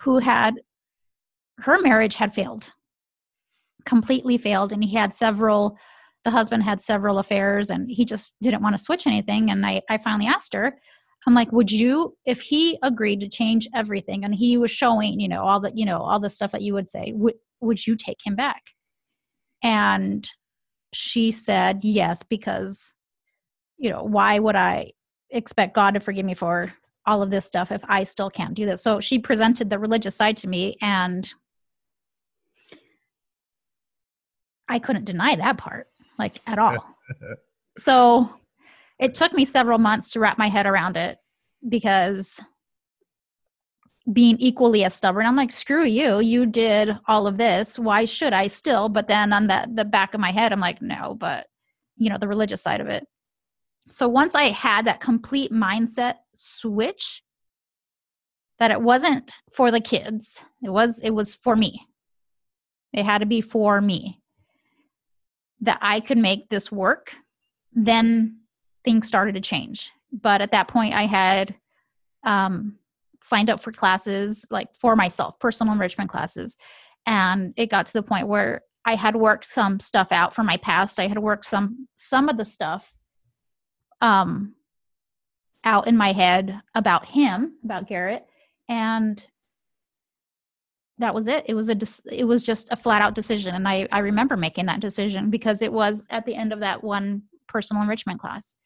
who 0.01 0.19
had 0.19 0.55
her 1.59 1.79
marriage 1.81 2.17
had 2.17 2.33
failed 2.33 2.73
completely 3.85 4.37
failed. 4.37 4.73
And 4.73 4.85
he 4.85 4.95
had 4.95 5.15
several 5.15 5.77
the 6.25 6.31
husband 6.31 6.63
had 6.63 6.81
several 6.81 7.19
affairs 7.19 7.71
and 7.71 7.89
he 7.89 8.05
just 8.05 8.35
didn't 8.43 8.63
want 8.63 8.77
to 8.77 8.83
switch 8.83 9.07
anything. 9.07 9.51
And 9.51 9.65
i, 9.65 9.83
I 9.89 9.99
finally 9.99 10.27
asked 10.27 10.55
her 10.55 10.77
i'm 11.27 11.35
like 11.35 11.51
would 11.53 11.71
you 11.71 12.17
if 12.27 12.41
he 12.41 12.79
agreed 12.83 13.21
to 13.21 13.29
change 13.29 13.69
everything 13.75 14.25
and 14.25 14.35
he 14.35 14.57
was 14.57 14.71
showing 14.71 15.19
you 15.19 15.29
know 15.29 15.43
all 15.43 15.61
the 15.61 15.73
you 15.75 15.85
know 15.85 15.99
all 15.99 16.21
the 16.21 16.31
stuff 16.31 16.53
that 16.53 16.63
you 16.63 16.73
would 16.75 16.89
say 16.89 17.13
would 17.17 17.35
would 17.61 17.87
you 17.87 17.97
take 17.97 18.19
him 18.25 18.37
back? 18.37 18.63
And 19.63 20.29
she 20.93 21.33
said 21.33 21.81
yes 21.83 22.23
because 22.23 22.95
you 23.77 23.91
know 23.91 24.03
why 24.03 24.39
would 24.39 24.57
i 24.57 24.91
expect 25.31 25.75
god 25.75 25.95
to 25.95 26.01
forgive 26.01 26.25
me 26.25 26.35
for 26.35 26.73
all 27.07 27.23
of 27.23 27.31
this 27.31 27.47
stuff 27.47 27.73
if 27.73 27.83
i 27.89 28.05
still 28.05 28.31
can't 28.31 28.55
do 28.55 28.67
this. 28.67 28.83
So 28.83 29.01
she 29.01 29.19
presented 29.19 29.71
the 29.71 29.79
religious 29.79 30.15
side 30.15 30.37
to 30.39 30.49
me 30.49 30.77
and 30.83 31.33
i 34.69 34.79
couldn't 34.79 35.05
deny 35.05 35.37
that 35.37 35.59
part 35.59 35.89
like 36.19 36.41
at 36.47 36.59
all. 36.59 36.97
so 37.79 38.29
it 38.99 39.15
took 39.15 39.33
me 39.33 39.45
several 39.45 39.79
months 39.79 40.11
to 40.11 40.21
wrap 40.21 40.37
my 40.39 40.49
head 40.49 40.67
around 40.67 40.97
it 40.97 41.19
because 41.69 42.41
being 44.13 44.37
equally 44.39 44.85
as 44.85 44.95
stubborn 44.95 45.27
i'm 45.27 45.37
like 45.37 45.53
screw 45.53 45.85
you 45.85 46.21
you 46.21 46.47
did 46.47 46.97
all 47.07 47.27
of 47.27 47.37
this 47.37 47.79
why 47.79 48.05
should 48.05 48.33
i 48.33 48.47
still? 48.47 48.89
But 48.89 49.07
then 49.07 49.33
on 49.33 49.47
the 49.47 49.69
the 49.73 49.85
back 49.85 50.15
of 50.15 50.21
my 50.21 50.33
head 50.33 50.53
i'm 50.53 50.61
like 50.61 50.83
no 50.83 51.15
but 51.15 51.47
you 51.97 52.11
know 52.11 52.17
the 52.19 52.29
religious 52.29 52.63
side 52.63 52.81
of 52.81 52.87
it 52.89 53.07
so 53.89 54.09
once 54.09 54.35
i 54.35 54.45
had 54.45 54.87
that 54.87 55.01
complete 55.01 55.53
mindset 55.53 56.15
switch 56.35 57.23
that 58.59 58.71
it 58.71 58.81
wasn't 58.81 59.33
for 59.53 59.71
the 59.71 59.81
kids 59.81 60.45
it 60.63 60.71
was 60.71 60.99
it 61.01 61.11
was 61.11 61.35
for 61.35 61.57
me 61.57 61.87
it 62.93 63.05
had 63.05 63.19
to 63.19 63.27
be 63.27 63.41
for 63.41 63.81
me 63.81 64.21
that 65.61 65.79
I 65.81 66.01
could 66.01 66.19
make 66.19 66.49
this 66.49 66.71
work, 66.71 67.15
then 67.73 68.39
things 68.85 69.07
started 69.07 69.35
to 69.35 69.41
change. 69.41 69.91
But 70.13 70.41
at 70.41 70.53
that 70.53 70.69
point, 70.69 70.95
I 70.95 71.07
had 71.07 71.55
um, 72.25 72.79
signed 73.23 73.51
up 73.51 73.61
for 73.61 73.73
classes 73.73 74.47
like 74.51 74.69
for 74.79 74.97
myself, 74.97 75.39
personal 75.39 75.73
enrichment 75.73 76.11
classes. 76.11 76.57
And 77.07 77.53
it 77.57 77.71
got 77.71 77.87
to 77.87 77.93
the 77.93 78.03
point 78.03 78.29
where 78.29 78.63
I 78.85 78.95
had 78.95 79.17
worked 79.17 79.45
some 79.45 79.81
stuff 79.81 80.13
out 80.13 80.35
from 80.35 80.47
my 80.47 80.57
past. 80.59 81.01
I 81.01 81.09
had 81.09 81.19
worked 81.19 81.45
some 81.45 81.89
some 81.95 82.29
of 82.29 82.37
the 82.39 82.45
stuff 82.45 82.95
um, 84.01 84.55
out 85.65 85.87
in 85.87 85.97
my 85.97 86.13
head 86.13 86.61
about 86.75 87.05
him, 87.07 87.55
about 87.65 87.89
Garrett, 87.89 88.27
and 88.69 89.25
that 90.99 91.15
was 91.15 91.29
it. 91.29 91.45
It 91.47 91.55
was 91.55 91.69
a 91.69 91.77
it 92.13 92.25
was 92.25 92.43
just 92.43 92.69
a 92.71 92.77
flat 92.77 93.03
out 93.03 93.15
decision 93.15 93.55
and 93.55 93.69
i 93.69 93.87
i 93.93 94.01
remember 94.01 94.37
making 94.37 94.67
that 94.67 94.81
decision 94.81 95.31
because 95.31 95.63
it 95.63 95.73
was 95.73 96.07
at 96.11 96.27
the 96.27 96.35
end 96.35 96.53
of 96.53 96.61
that 96.61 96.83
one 96.83 97.23
personal 97.47 97.83
enrichment 97.83 98.21
class. 98.21 98.57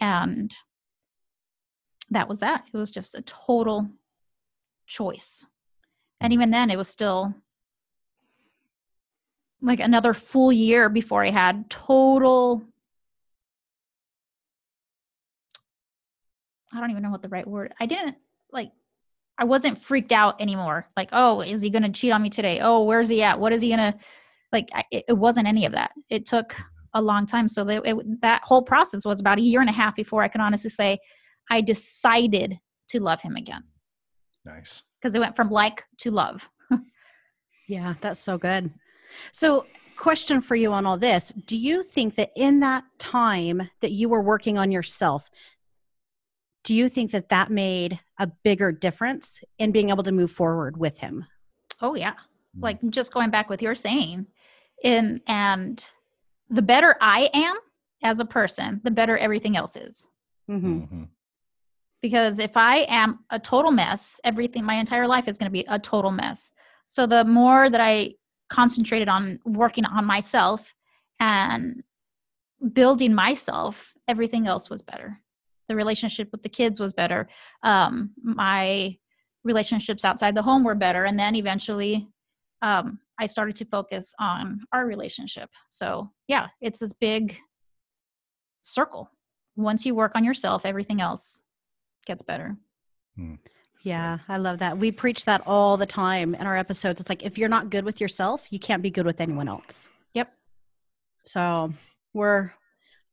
And 0.00 0.54
that 2.10 2.28
was 2.28 2.40
that. 2.40 2.64
It 2.72 2.76
was 2.76 2.90
just 2.90 3.14
a 3.14 3.22
total 3.22 3.88
choice. 4.86 5.46
And 6.20 6.32
even 6.32 6.50
then 6.50 6.70
it 6.70 6.76
was 6.76 6.88
still 6.88 7.34
like 9.62 9.80
another 9.80 10.14
full 10.14 10.50
year 10.50 10.88
before 10.88 11.22
i 11.22 11.30
had 11.30 11.68
total 11.68 12.62
i 16.72 16.80
don't 16.80 16.90
even 16.90 17.02
know 17.02 17.10
what 17.10 17.22
the 17.22 17.28
right 17.28 17.46
word 17.46 17.72
i 17.80 17.86
didn't 17.86 18.16
like 18.52 18.72
I 19.40 19.44
wasn't 19.44 19.78
freaked 19.78 20.12
out 20.12 20.38
anymore. 20.38 20.86
Like, 20.98 21.08
oh, 21.12 21.40
is 21.40 21.62
he 21.62 21.70
going 21.70 21.82
to 21.82 21.90
cheat 21.90 22.12
on 22.12 22.20
me 22.20 22.28
today? 22.28 22.60
Oh, 22.60 22.84
where's 22.84 23.08
he 23.08 23.22
at? 23.22 23.40
What 23.40 23.54
is 23.54 23.62
he 23.62 23.68
going 23.68 23.92
to 23.92 23.98
like? 24.52 24.68
I, 24.74 24.84
it, 24.90 25.16
wasn't 25.16 25.48
any 25.48 25.64
of 25.64 25.72
that. 25.72 25.92
It 26.10 26.26
took 26.26 26.54
a 26.92 27.00
long 27.00 27.24
time. 27.24 27.48
So 27.48 27.64
that, 27.64 27.82
it, 27.86 28.20
that 28.20 28.42
whole 28.44 28.60
process 28.60 29.06
was 29.06 29.18
about 29.18 29.38
a 29.38 29.42
year 29.42 29.62
and 29.62 29.70
a 29.70 29.72
half 29.72 29.96
before 29.96 30.22
I 30.22 30.28
can 30.28 30.42
honestly 30.42 30.68
say 30.68 30.98
I 31.50 31.62
decided 31.62 32.58
to 32.88 33.00
love 33.00 33.22
him 33.22 33.36
again. 33.36 33.62
Nice. 34.44 34.82
Because 35.00 35.14
it 35.14 35.20
went 35.20 35.36
from 35.36 35.50
like 35.50 35.84
to 36.00 36.10
love. 36.10 36.50
yeah, 37.68 37.94
that's 38.02 38.20
so 38.20 38.36
good. 38.36 38.70
So, 39.32 39.64
question 39.96 40.40
for 40.40 40.54
you 40.54 40.72
on 40.72 40.86
all 40.86 40.98
this 40.98 41.32
Do 41.46 41.56
you 41.56 41.82
think 41.82 42.14
that 42.16 42.30
in 42.36 42.60
that 42.60 42.84
time 42.98 43.70
that 43.80 43.92
you 43.92 44.10
were 44.10 44.22
working 44.22 44.58
on 44.58 44.70
yourself, 44.70 45.30
do 46.64 46.74
you 46.74 46.88
think 46.88 47.10
that 47.12 47.28
that 47.30 47.50
made 47.50 47.98
a 48.18 48.26
bigger 48.44 48.72
difference 48.72 49.40
in 49.58 49.72
being 49.72 49.90
able 49.90 50.02
to 50.02 50.12
move 50.12 50.30
forward 50.30 50.76
with 50.76 50.98
him 50.98 51.26
oh 51.80 51.94
yeah 51.94 52.12
mm. 52.56 52.62
like 52.62 52.78
just 52.90 53.12
going 53.12 53.30
back 53.30 53.48
with 53.48 53.62
your 53.62 53.74
saying 53.74 54.26
in 54.82 55.20
and 55.26 55.86
the 56.48 56.62
better 56.62 56.96
i 57.00 57.30
am 57.34 57.56
as 58.02 58.20
a 58.20 58.24
person 58.24 58.80
the 58.84 58.90
better 58.90 59.16
everything 59.18 59.56
else 59.56 59.76
is 59.76 60.10
mm-hmm. 60.50 60.80
Mm-hmm. 60.80 61.02
because 62.02 62.38
if 62.38 62.56
i 62.56 62.78
am 62.88 63.20
a 63.30 63.38
total 63.38 63.70
mess 63.70 64.20
everything 64.24 64.64
my 64.64 64.74
entire 64.74 65.06
life 65.06 65.28
is 65.28 65.38
going 65.38 65.50
to 65.50 65.52
be 65.52 65.64
a 65.68 65.78
total 65.78 66.10
mess 66.10 66.52
so 66.86 67.06
the 67.06 67.24
more 67.24 67.70
that 67.70 67.80
i 67.80 68.14
concentrated 68.48 69.08
on 69.08 69.38
working 69.44 69.84
on 69.84 70.04
myself 70.04 70.74
and 71.20 71.84
building 72.72 73.14
myself 73.14 73.94
everything 74.08 74.46
else 74.46 74.68
was 74.68 74.82
better 74.82 75.16
the 75.70 75.76
relationship 75.76 76.28
with 76.32 76.42
the 76.42 76.48
kids 76.48 76.80
was 76.80 76.92
better 76.92 77.28
um, 77.62 78.10
my 78.22 78.92
relationships 79.44 80.04
outside 80.04 80.34
the 80.34 80.42
home 80.42 80.64
were 80.64 80.74
better 80.74 81.04
and 81.04 81.16
then 81.16 81.36
eventually 81.36 82.08
um, 82.62 82.98
i 83.20 83.26
started 83.26 83.54
to 83.54 83.64
focus 83.64 84.12
on 84.18 84.60
our 84.72 84.84
relationship 84.84 85.48
so 85.68 86.10
yeah 86.26 86.48
it's 86.60 86.80
this 86.80 86.92
big 86.92 87.38
circle 88.62 89.08
once 89.54 89.86
you 89.86 89.94
work 89.94 90.12
on 90.16 90.24
yourself 90.24 90.66
everything 90.66 91.00
else 91.00 91.44
gets 92.04 92.22
better 92.24 92.56
hmm. 93.16 93.36
Yeah, 93.82 94.18
I 94.28 94.36
love 94.36 94.58
that. 94.58 94.76
We 94.76 94.92
preach 94.92 95.24
that 95.24 95.42
all 95.46 95.78
the 95.78 95.86
time 95.86 96.34
in 96.34 96.46
our 96.46 96.54
episodes. 96.54 97.00
It's 97.00 97.08
like 97.08 97.22
if 97.22 97.38
you're 97.38 97.48
not 97.48 97.70
good 97.70 97.82
with 97.84 97.98
yourself, 97.98 98.44
you 98.50 98.58
can't 98.58 98.82
be 98.82 98.90
good 98.90 99.06
with 99.06 99.22
anyone 99.22 99.48
else. 99.48 99.88
Yep. 100.12 100.30
So 101.24 101.72
we're 102.12 102.52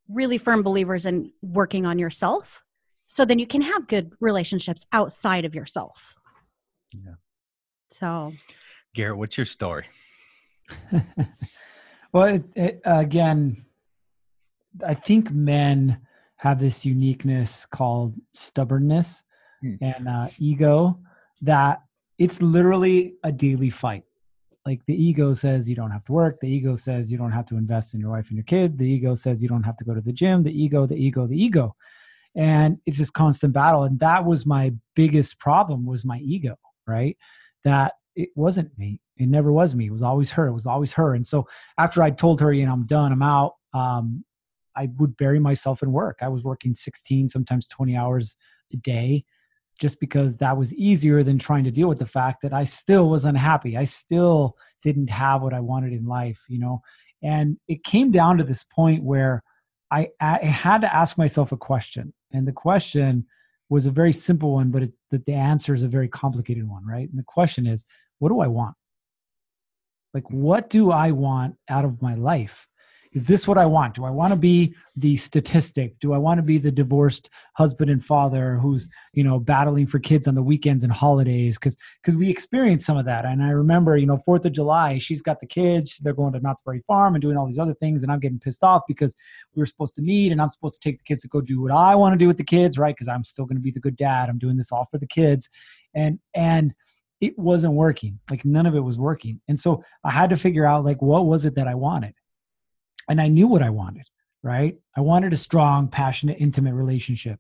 really 0.10 0.38
firm 0.38 0.63
believers 0.63 1.06
in 1.06 1.32
working 1.41 1.86
on 1.86 2.00
yourself 2.00 2.63
so 3.08 3.24
then 3.24 3.39
you 3.39 3.48
can 3.48 3.62
have 3.62 3.88
good 3.88 4.12
relationships 4.20 4.86
outside 4.91 5.46
of 5.46 5.56
yourself. 5.56 6.15
Yeah. 6.91 7.15
So, 7.89 8.34
Garrett, 8.93 9.17
what's 9.17 9.38
your 9.38 9.46
story? 9.46 9.86
well, 12.12 12.26
it, 12.26 12.43
it, 12.56 12.82
again, 12.84 13.65
I 14.86 14.93
think 14.93 15.32
men 15.32 16.02
have 16.36 16.60
this 16.60 16.86
uniqueness 16.86 17.65
called 17.65 18.13
stubbornness 18.34 19.24
hmm. 19.62 19.76
and 19.82 20.08
uh, 20.08 20.28
ego 20.38 21.00
that 21.41 21.82
it's 22.17 22.41
literally 22.41 23.15
a 23.24 23.32
daily 23.32 23.70
fight. 23.70 24.04
Like 24.67 24.86
the 24.86 25.01
ego 25.01 25.32
says 25.32 25.69
you 25.69 25.77
don't 25.77 25.91
have 25.91 26.03
to 26.03 26.12
work 26.12 26.41
the 26.41 26.49
ego 26.49 26.75
says 26.75 27.10
you 27.10 27.17
don't 27.17 27.32
have 27.32 27.45
to 27.45 27.56
invest 27.56 27.93
in 27.93 28.01
your 28.01 28.12
wife 28.12 28.27
and 28.27 28.36
your 28.36 28.43
kid 28.43 28.77
the 28.77 28.86
ego 28.86 29.15
says 29.15 29.41
you 29.41 29.47
don't 29.47 29.63
have 29.63 29.77
to 29.77 29.86
go 29.86 29.93
to 29.93 30.01
the 30.01 30.12
gym 30.12 30.43
the 30.43 30.51
ego 30.63 30.86
the 30.86 30.95
ego 30.95 31.25
the 31.25 31.41
ego. 31.41 31.73
And 32.36 32.77
it's 32.86 32.97
just 32.97 33.13
constant 33.13 33.53
battle 33.53 33.84
and 33.84 33.97
that 34.01 34.25
was 34.25 34.45
my 34.45 34.73
biggest 34.93 35.39
problem 35.39 35.86
was 35.86 36.03
my 36.03 36.19
ego 36.19 36.56
right? 36.86 37.17
That 37.63 37.93
it 38.15 38.30
wasn't 38.36 38.77
me 38.77 38.99
it 39.15 39.30
never 39.30 39.53
was 39.53 39.73
me 39.73 39.86
it 39.88 39.91
was 39.91 40.03
always 40.03 40.32
her 40.32 40.47
it 40.47 40.53
was 40.53 40.67
always 40.67 40.91
her. 40.93 41.15
And 41.15 41.25
so 41.25 41.47
after 41.77 42.03
i 42.03 42.12
told 42.12 42.41
her 42.41 42.51
you 42.51 42.65
know 42.65 42.73
i'm 42.73 42.86
done 42.86 43.13
i'm 43.13 43.23
out 43.23 43.53
um, 43.73 44.25
i 44.75 44.89
would 44.97 45.15
bury 45.15 45.39
myself 45.39 45.82
in 45.82 45.93
work. 45.93 46.17
I 46.21 46.27
was 46.27 46.43
working 46.43 46.75
16 46.75 47.30
sometimes 47.30 47.67
20 47.67 47.95
hours 47.95 48.36
a 48.73 48.77
day 48.77 49.23
just 49.80 50.00
because 50.00 50.38
that 50.38 50.58
was 50.58 50.74
easier 50.74 51.24
than 51.24 51.38
trying 51.38 51.63
to 51.63 51.72
deal 51.72 51.88
with 51.88 52.00
the 52.00 52.06
fact 52.06 52.42
that 52.42 52.54
I 52.54 52.63
still 52.63 53.10
was 53.10 53.26
unhappy. 53.26 53.78
I 53.78 53.84
still 53.84 54.56
didn't 54.82 55.10
have 55.10 55.42
what 55.42 55.54
I 55.54 55.60
wanted 55.60 55.94
in 55.94 56.06
life, 56.06 56.44
you 56.50 56.60
know. 56.60 56.82
And 57.22 57.58
it 57.68 57.84
came 57.84 58.12
down 58.12 58.38
to 58.38 58.44
this 58.44 58.63
point 58.63 59.04
where 59.04 59.44
I, 59.92 60.10
I 60.20 60.38
had 60.46 60.82
to 60.82 60.94
ask 60.94 61.18
myself 61.18 61.52
a 61.52 61.58
question. 61.58 62.13
And 62.32 62.48
the 62.48 62.54
question 62.54 63.26
was 63.70 63.86
a 63.86 63.92
very 63.92 64.13
simple 64.13 64.54
one, 64.54 64.72
but 64.72 64.84
it, 64.84 64.94
the, 65.12 65.20
the 65.26 65.34
answer 65.34 65.74
is 65.74 65.84
a 65.84 65.88
very 65.88 66.08
complicated 66.08 66.68
one, 66.68 66.86
right? 66.86 67.10
And 67.10 67.18
the 67.18 67.24
question 67.24 67.66
is, 67.66 67.86
what 68.20 68.30
do 68.30 68.40
I 68.40 68.48
want? 68.48 68.76
Like, 70.13 70.30
what 70.30 70.70
do 70.70 70.92
I 70.92 71.12
want 71.12 71.56
out 71.70 71.86
of 71.86 72.02
my 72.02 72.16
life? 72.16 72.68
Is 73.13 73.26
this 73.26 73.48
what 73.48 73.58
I 73.58 73.65
want? 73.65 73.96
Do 73.96 74.06
I 74.06 74.10
want 74.10 74.32
to 74.32 74.38
be 74.38 74.76
the 74.96 75.15
statistic? 75.15 76.00
Do 76.00 76.13
I 76.13 76.17
want 76.17 76.38
to 76.38 76.41
be 76.43 76.58
the 76.58 76.72
divorced 76.72 77.30
husband 77.54 77.89
and 77.89 78.04
father 78.04 78.58
who's, 78.58 78.88
you 79.13 79.24
know, 79.24 79.39
battling 79.39 79.88
for 79.88 80.00
kids 80.00 80.28
on 80.28 80.36
the 80.36 80.43
weekends 80.43 80.84
and 80.84 80.91
holidays? 80.91 81.58
Because 81.58 81.78
because 82.02 82.17
we 82.17 82.30
experienced 82.30 82.86
some 82.86 82.98
of 82.98 83.06
that. 83.06 83.26
And 83.26 83.43
I 83.43 83.50
remember, 83.50 83.98
you 83.98 84.06
know, 84.06 84.17
Fourth 84.17 84.46
of 84.46 84.52
July, 84.52 84.98
she's 85.00 85.22
got 85.22 85.39
the 85.39 85.48
kids, 85.48 85.98
they're 86.00 86.13
going 86.13 86.34
to 86.34 86.39
Knott's 86.39 86.62
Berry 86.62 86.82
Farm 86.88 87.15
and 87.15 87.22
doing 87.22 87.38
all 87.38 87.46
these 87.46 87.60
other 87.60 87.76
things, 87.76 88.04
and 88.04 88.12
I'm 88.12 88.20
getting 88.20 88.39
pissed 88.39 88.63
off 88.63 88.84
because 88.88 89.15
we 89.56 89.62
were 89.62 89.65
supposed 89.65 89.96
to 89.96 90.02
meet 90.02 90.32
and 90.32 90.41
I'm 90.41 90.50
supposed 90.50 90.82
to 90.82 90.89
take 90.89 91.00
the 91.00 91.04
kids 91.04 91.22
to 91.22 91.28
go 91.28 91.41
do 91.41 91.62
what 91.62 91.72
I 91.72 91.96
want 91.96 92.13
to 92.13 92.17
do 92.17 92.28
with 92.28 92.38
the 92.38 92.43
kids, 92.43 92.78
right? 92.78 92.96
Because 92.96 93.08
I'm 93.08 93.24
still 93.24 93.46
going 93.46 93.58
to 93.58 93.62
be 93.62 93.72
the 93.72 93.80
good 93.80 93.96
dad. 93.96 94.30
I'm 94.30 94.39
doing 94.39 94.58
this 94.58 94.72
all 94.72 94.88
for 94.91 94.98
the 94.98 95.08
kids. 95.08 95.50
And 95.93 96.20
and 96.34 96.74
it 97.20 97.38
wasn't 97.38 97.74
working. 97.74 98.20
Like 98.30 98.46
none 98.46 98.65
of 98.65 98.76
it 98.76 98.82
was 98.82 99.00
working. 99.00 99.41
And 99.48 99.60
so 99.60 99.84
I 100.04 100.12
had 100.12 100.30
to 100.30 100.36
figure 100.36 100.65
out 100.65 100.86
like 100.86 101.02
what 101.02 101.26
was 101.26 101.46
it 101.46 101.56
that 101.56 101.67
I 101.67 101.76
wanted 101.76 102.13
and 103.08 103.22
I 103.22 103.28
knew 103.28 103.48
what 103.48 103.63
I 103.63 103.70
wanted, 103.70 104.08
right? 104.43 104.78
I 104.96 105.02
wanted 105.02 105.34
a 105.34 105.38
strong, 105.38 105.88
passionate, 105.88 106.38
intimate 106.39 106.74
relationship. 106.74 107.39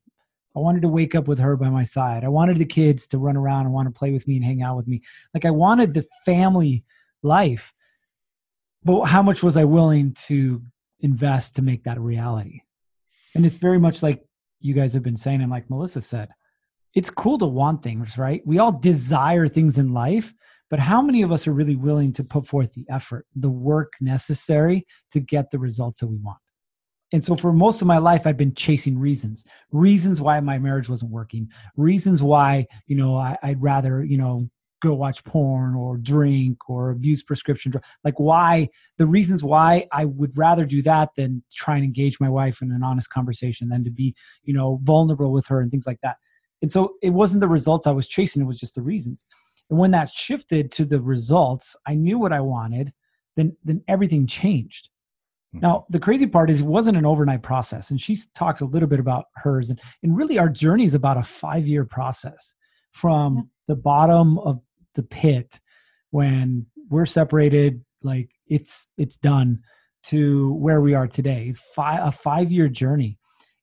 I 0.55 0.59
wanted 0.59 0.81
to 0.81 0.87
wake 0.87 1.13
up 1.13 1.27
with 1.27 1.39
her 1.39 1.55
by 1.55 1.69
my 1.69 1.83
side. 1.83 2.23
I 2.23 2.29
wanted 2.29 2.57
the 2.57 2.65
kids 2.65 3.05
to 3.07 3.19
run 3.19 3.37
around 3.37 3.65
and 3.65 3.73
want 3.73 3.87
to 3.87 3.97
play 3.97 4.11
with 4.11 4.27
me 4.27 4.37
and 4.37 4.45
hang 4.45 4.63
out 4.63 4.77
with 4.77 4.87
me. 4.87 5.03
Like 5.33 5.45
I 5.45 5.51
wanted 5.51 5.93
the 5.93 6.05
family 6.25 6.83
life. 7.21 7.73
But 8.83 9.05
how 9.05 9.21
much 9.21 9.43
was 9.43 9.57
I 9.57 9.65
willing 9.65 10.13
to 10.25 10.63
invest 10.99 11.55
to 11.55 11.61
make 11.61 11.83
that 11.83 11.97
a 11.97 12.01
reality? 12.01 12.61
And 13.35 13.45
it's 13.45 13.57
very 13.57 13.79
much 13.79 14.01
like 14.01 14.23
you 14.59 14.73
guys 14.73 14.93
have 14.93 15.03
been 15.03 15.17
saying, 15.17 15.41
and 15.41 15.51
like 15.51 15.69
Melissa 15.69 16.01
said, 16.01 16.29
it's 16.95 17.11
cool 17.11 17.37
to 17.37 17.45
want 17.45 17.83
things, 17.83 18.17
right? 18.17 18.41
We 18.45 18.57
all 18.57 18.71
desire 18.71 19.47
things 19.47 19.77
in 19.77 19.93
life, 19.93 20.33
but 20.69 20.79
how 20.79 21.01
many 21.01 21.21
of 21.21 21.31
us 21.31 21.47
are 21.47 21.53
really 21.53 21.75
willing 21.75 22.11
to 22.13 22.23
put 22.23 22.47
forth 22.47 22.73
the 22.73 22.85
effort, 22.89 23.25
the 23.35 23.49
work 23.49 23.93
necessary 24.01 24.85
to 25.11 25.19
get 25.19 25.51
the 25.51 25.59
results 25.59 26.01
that 26.01 26.07
we 26.07 26.17
want? 26.17 26.39
And 27.13 27.23
so 27.23 27.35
for 27.35 27.53
most 27.53 27.81
of 27.81 27.87
my 27.87 27.99
life, 27.99 28.27
I've 28.27 28.37
been 28.37 28.53
chasing 28.53 28.99
reasons, 28.99 29.45
reasons 29.71 30.21
why 30.21 30.39
my 30.41 30.59
marriage 30.59 30.89
wasn't 30.89 31.11
working, 31.11 31.49
reasons 31.77 32.21
why, 32.21 32.67
you 32.87 32.97
know, 32.97 33.15
I, 33.15 33.37
would 33.43 33.61
rather, 33.61 34.03
you 34.03 34.17
know, 34.17 34.49
go 34.81 34.93
watch 34.93 35.23
porn 35.23 35.73
or 35.75 35.97
drink 35.97 36.69
or 36.69 36.91
abuse 36.91 37.23
prescription 37.23 37.71
drugs. 37.71 37.87
Like 38.03 38.19
why, 38.19 38.69
the 38.97 39.07
reasons 39.07 39.43
why 39.43 39.87
I 39.91 40.05
would 40.05 40.37
rather 40.37 40.65
do 40.65 40.81
that 40.83 41.09
than 41.15 41.43
try 41.53 41.75
and 41.75 41.85
engage 41.85 42.19
my 42.19 42.29
wife 42.29 42.61
in 42.61 42.71
an 42.71 42.83
honest 42.83 43.09
conversation 43.09 43.69
than 43.69 43.83
to 43.85 43.89
be, 43.89 44.13
you 44.43 44.53
know, 44.53 44.79
vulnerable 44.83 45.31
with 45.31 45.47
her 45.47 45.61
and 45.61 45.71
things 45.71 45.87
like 45.87 45.99
that. 46.03 46.17
And 46.61 46.71
so 46.71 46.95
it 47.01 47.11
wasn't 47.11 47.41
the 47.41 47.47
results 47.47 47.87
I 47.87 47.91
was 47.91 48.07
chasing, 48.07 48.41
it 48.41 48.45
was 48.45 48.59
just 48.59 48.75
the 48.75 48.81
reasons. 48.81 49.25
And 49.69 49.79
when 49.79 49.91
that 49.91 50.09
shifted 50.09 50.71
to 50.73 50.85
the 50.85 51.01
results, 51.01 51.75
I 51.85 51.95
knew 51.95 52.17
what 52.19 52.33
I 52.33 52.39
wanted, 52.41 52.93
then 53.35 53.55
then 53.63 53.83
everything 53.87 54.27
changed. 54.27 54.89
Hmm. 55.53 55.59
Now, 55.59 55.85
the 55.89 55.99
crazy 55.99 56.27
part 56.27 56.49
is 56.49 56.61
it 56.61 56.67
wasn't 56.67 56.97
an 56.97 57.05
overnight 57.05 57.43
process. 57.43 57.91
And 57.91 58.01
she 58.01 58.17
talks 58.35 58.61
a 58.61 58.65
little 58.65 58.89
bit 58.89 58.99
about 58.99 59.25
hers. 59.35 59.69
And, 59.69 59.79
and 60.03 60.15
really, 60.15 60.39
our 60.39 60.49
journey 60.49 60.85
is 60.85 60.95
about 60.95 61.17
a 61.17 61.23
five 61.23 61.67
year 61.67 61.85
process 61.85 62.53
from 62.91 63.49
the 63.67 63.75
bottom 63.75 64.39
of 64.39 64.59
the 64.95 65.03
pit 65.03 65.59
when 66.11 66.65
we're 66.89 67.05
separated, 67.05 67.83
like 68.01 68.29
it's 68.47 68.87
it's 68.97 69.17
done, 69.17 69.59
to 70.03 70.53
where 70.53 70.81
we 70.81 70.93
are 70.93 71.07
today. 71.07 71.47
It's 71.49 71.59
five, 71.59 72.07
a 72.07 72.11
five 72.11 72.51
year 72.51 72.69
journey. 72.69 73.17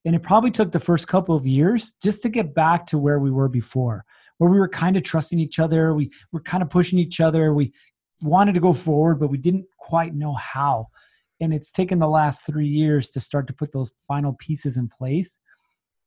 And 0.05 0.14
it 0.14 0.23
probably 0.23 0.51
took 0.51 0.71
the 0.71 0.81
first 0.81 1.09
couple 1.09 1.35
of 1.35 1.47
years 1.47 1.95
just 2.03 2.23
to 2.23 2.29
get 2.29 2.55
back 2.55 2.85
to 2.87 2.99
where 2.99 3.19
we 3.19 3.31
were 3.31 3.49
before 3.49 4.05
where 4.38 4.51
we 4.51 4.59
were 4.59 4.68
kind 4.68 4.97
of 4.97 5.03
trusting 5.03 5.38
each 5.38 5.59
other. 5.59 5.94
We 5.94 6.11
were 6.33 6.40
kind 6.40 6.62
of 6.62 6.70
pushing 6.70 6.99
each 6.99 7.20
other. 7.20 7.55
We 7.55 7.73
wanted 8.20 8.55
to 8.55 8.61
go 8.61 8.73
forward, 8.73 9.16
but 9.20 9.29
we 9.29 9.38
didn't 9.38 9.66
quite 9.79 10.14
know 10.14 10.35
how. 10.35 10.88
And 11.40 11.53
it's 11.53 11.70
taken 11.70 11.99
the 11.99 12.09
last 12.09 12.44
three 12.44 12.66
years 12.66 13.11
to 13.11 13.20
start 13.20 13.47
to 13.49 13.53
put 13.53 13.73
those 13.73 13.92
final 14.07 14.35
pieces 14.35 14.77
in 14.77 14.88
place 14.88 15.38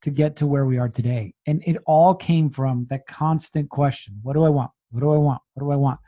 to 0.02 0.10
get 0.10 0.36
to 0.38 0.48
where 0.48 0.66
we 0.66 0.78
are 0.78 0.90
today. 0.90 1.34
And 1.48 1.64
it 1.66 1.78
all 1.86 2.14
came 2.14 2.50
from 2.50 2.88
that 2.90 3.08
constant 3.08 3.70
question 3.70 4.20
What 4.24 4.34
do 4.34 4.44
I 4.44 4.50
want? 4.50 4.72
What 4.92 5.02
do 5.02 5.12
I 5.12 5.18
want? 5.18 5.42
What 5.54 5.64
do 5.64 5.72
I 5.72 5.76
want? 5.76 6.00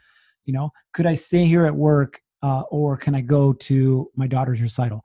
You 0.45 0.53
know, 0.53 0.71
could 0.93 1.05
I 1.05 1.13
stay 1.13 1.45
here 1.45 1.65
at 1.65 1.75
work 1.75 2.21
uh, 2.41 2.61
or 2.71 2.97
can 2.97 3.13
I 3.13 3.21
go 3.21 3.53
to 3.53 4.09
my 4.15 4.27
daughter's 4.27 4.61
recital? 4.61 5.03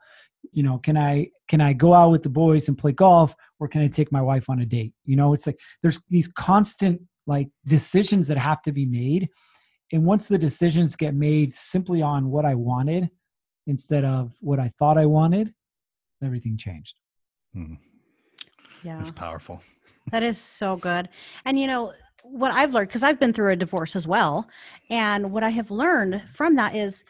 You 0.52 0.62
know 0.62 0.78
can 0.78 0.96
i 0.96 1.28
can 1.48 1.60
i 1.60 1.72
go 1.72 1.92
out 1.94 2.10
with 2.10 2.22
the 2.22 2.28
boys 2.28 2.68
and 2.68 2.78
play 2.78 2.92
golf 2.92 3.34
or 3.60 3.68
can 3.68 3.82
i 3.82 3.88
take 3.88 4.10
my 4.12 4.22
wife 4.22 4.48
on 4.48 4.60
a 4.60 4.66
date? 4.66 4.92
You 5.04 5.16
know 5.16 5.32
it's 5.32 5.46
like 5.46 5.58
there's 5.82 6.00
these 6.08 6.28
constant 6.28 7.00
like 7.26 7.48
decisions 7.66 8.28
that 8.28 8.36
have 8.36 8.60
to 8.62 8.72
be 8.72 8.84
made. 8.84 9.28
And 9.92 10.04
once 10.04 10.28
the 10.28 10.38
decisions 10.38 10.96
get 10.96 11.14
made 11.14 11.54
simply 11.54 12.02
on 12.02 12.30
what 12.30 12.44
i 12.44 12.54
wanted 12.54 13.08
instead 13.66 14.04
of 14.04 14.34
what 14.40 14.58
i 14.58 14.70
thought 14.78 14.98
i 14.98 15.06
wanted 15.06 15.52
everything 16.22 16.56
changed. 16.56 16.96
Hmm. 17.52 17.74
yeah. 18.82 18.96
That's 18.96 19.10
powerful. 19.10 19.62
That 20.10 20.22
is 20.22 20.38
so 20.38 20.76
good. 20.76 21.08
And 21.44 21.58
you 21.58 21.66
know 21.66 21.92
what 22.24 22.50
i've 22.52 22.72
learned 22.72 22.88
because 22.88 23.02
i've 23.02 23.20
been 23.20 23.32
through 23.32 23.52
a 23.52 23.56
divorce 23.56 23.94
as 23.94 24.08
well 24.08 24.48
and 24.88 25.30
what 25.30 25.42
i 25.42 25.50
have 25.50 25.70
learned 25.70 26.22
from 26.32 26.56
that 26.56 26.74
is 26.74 27.04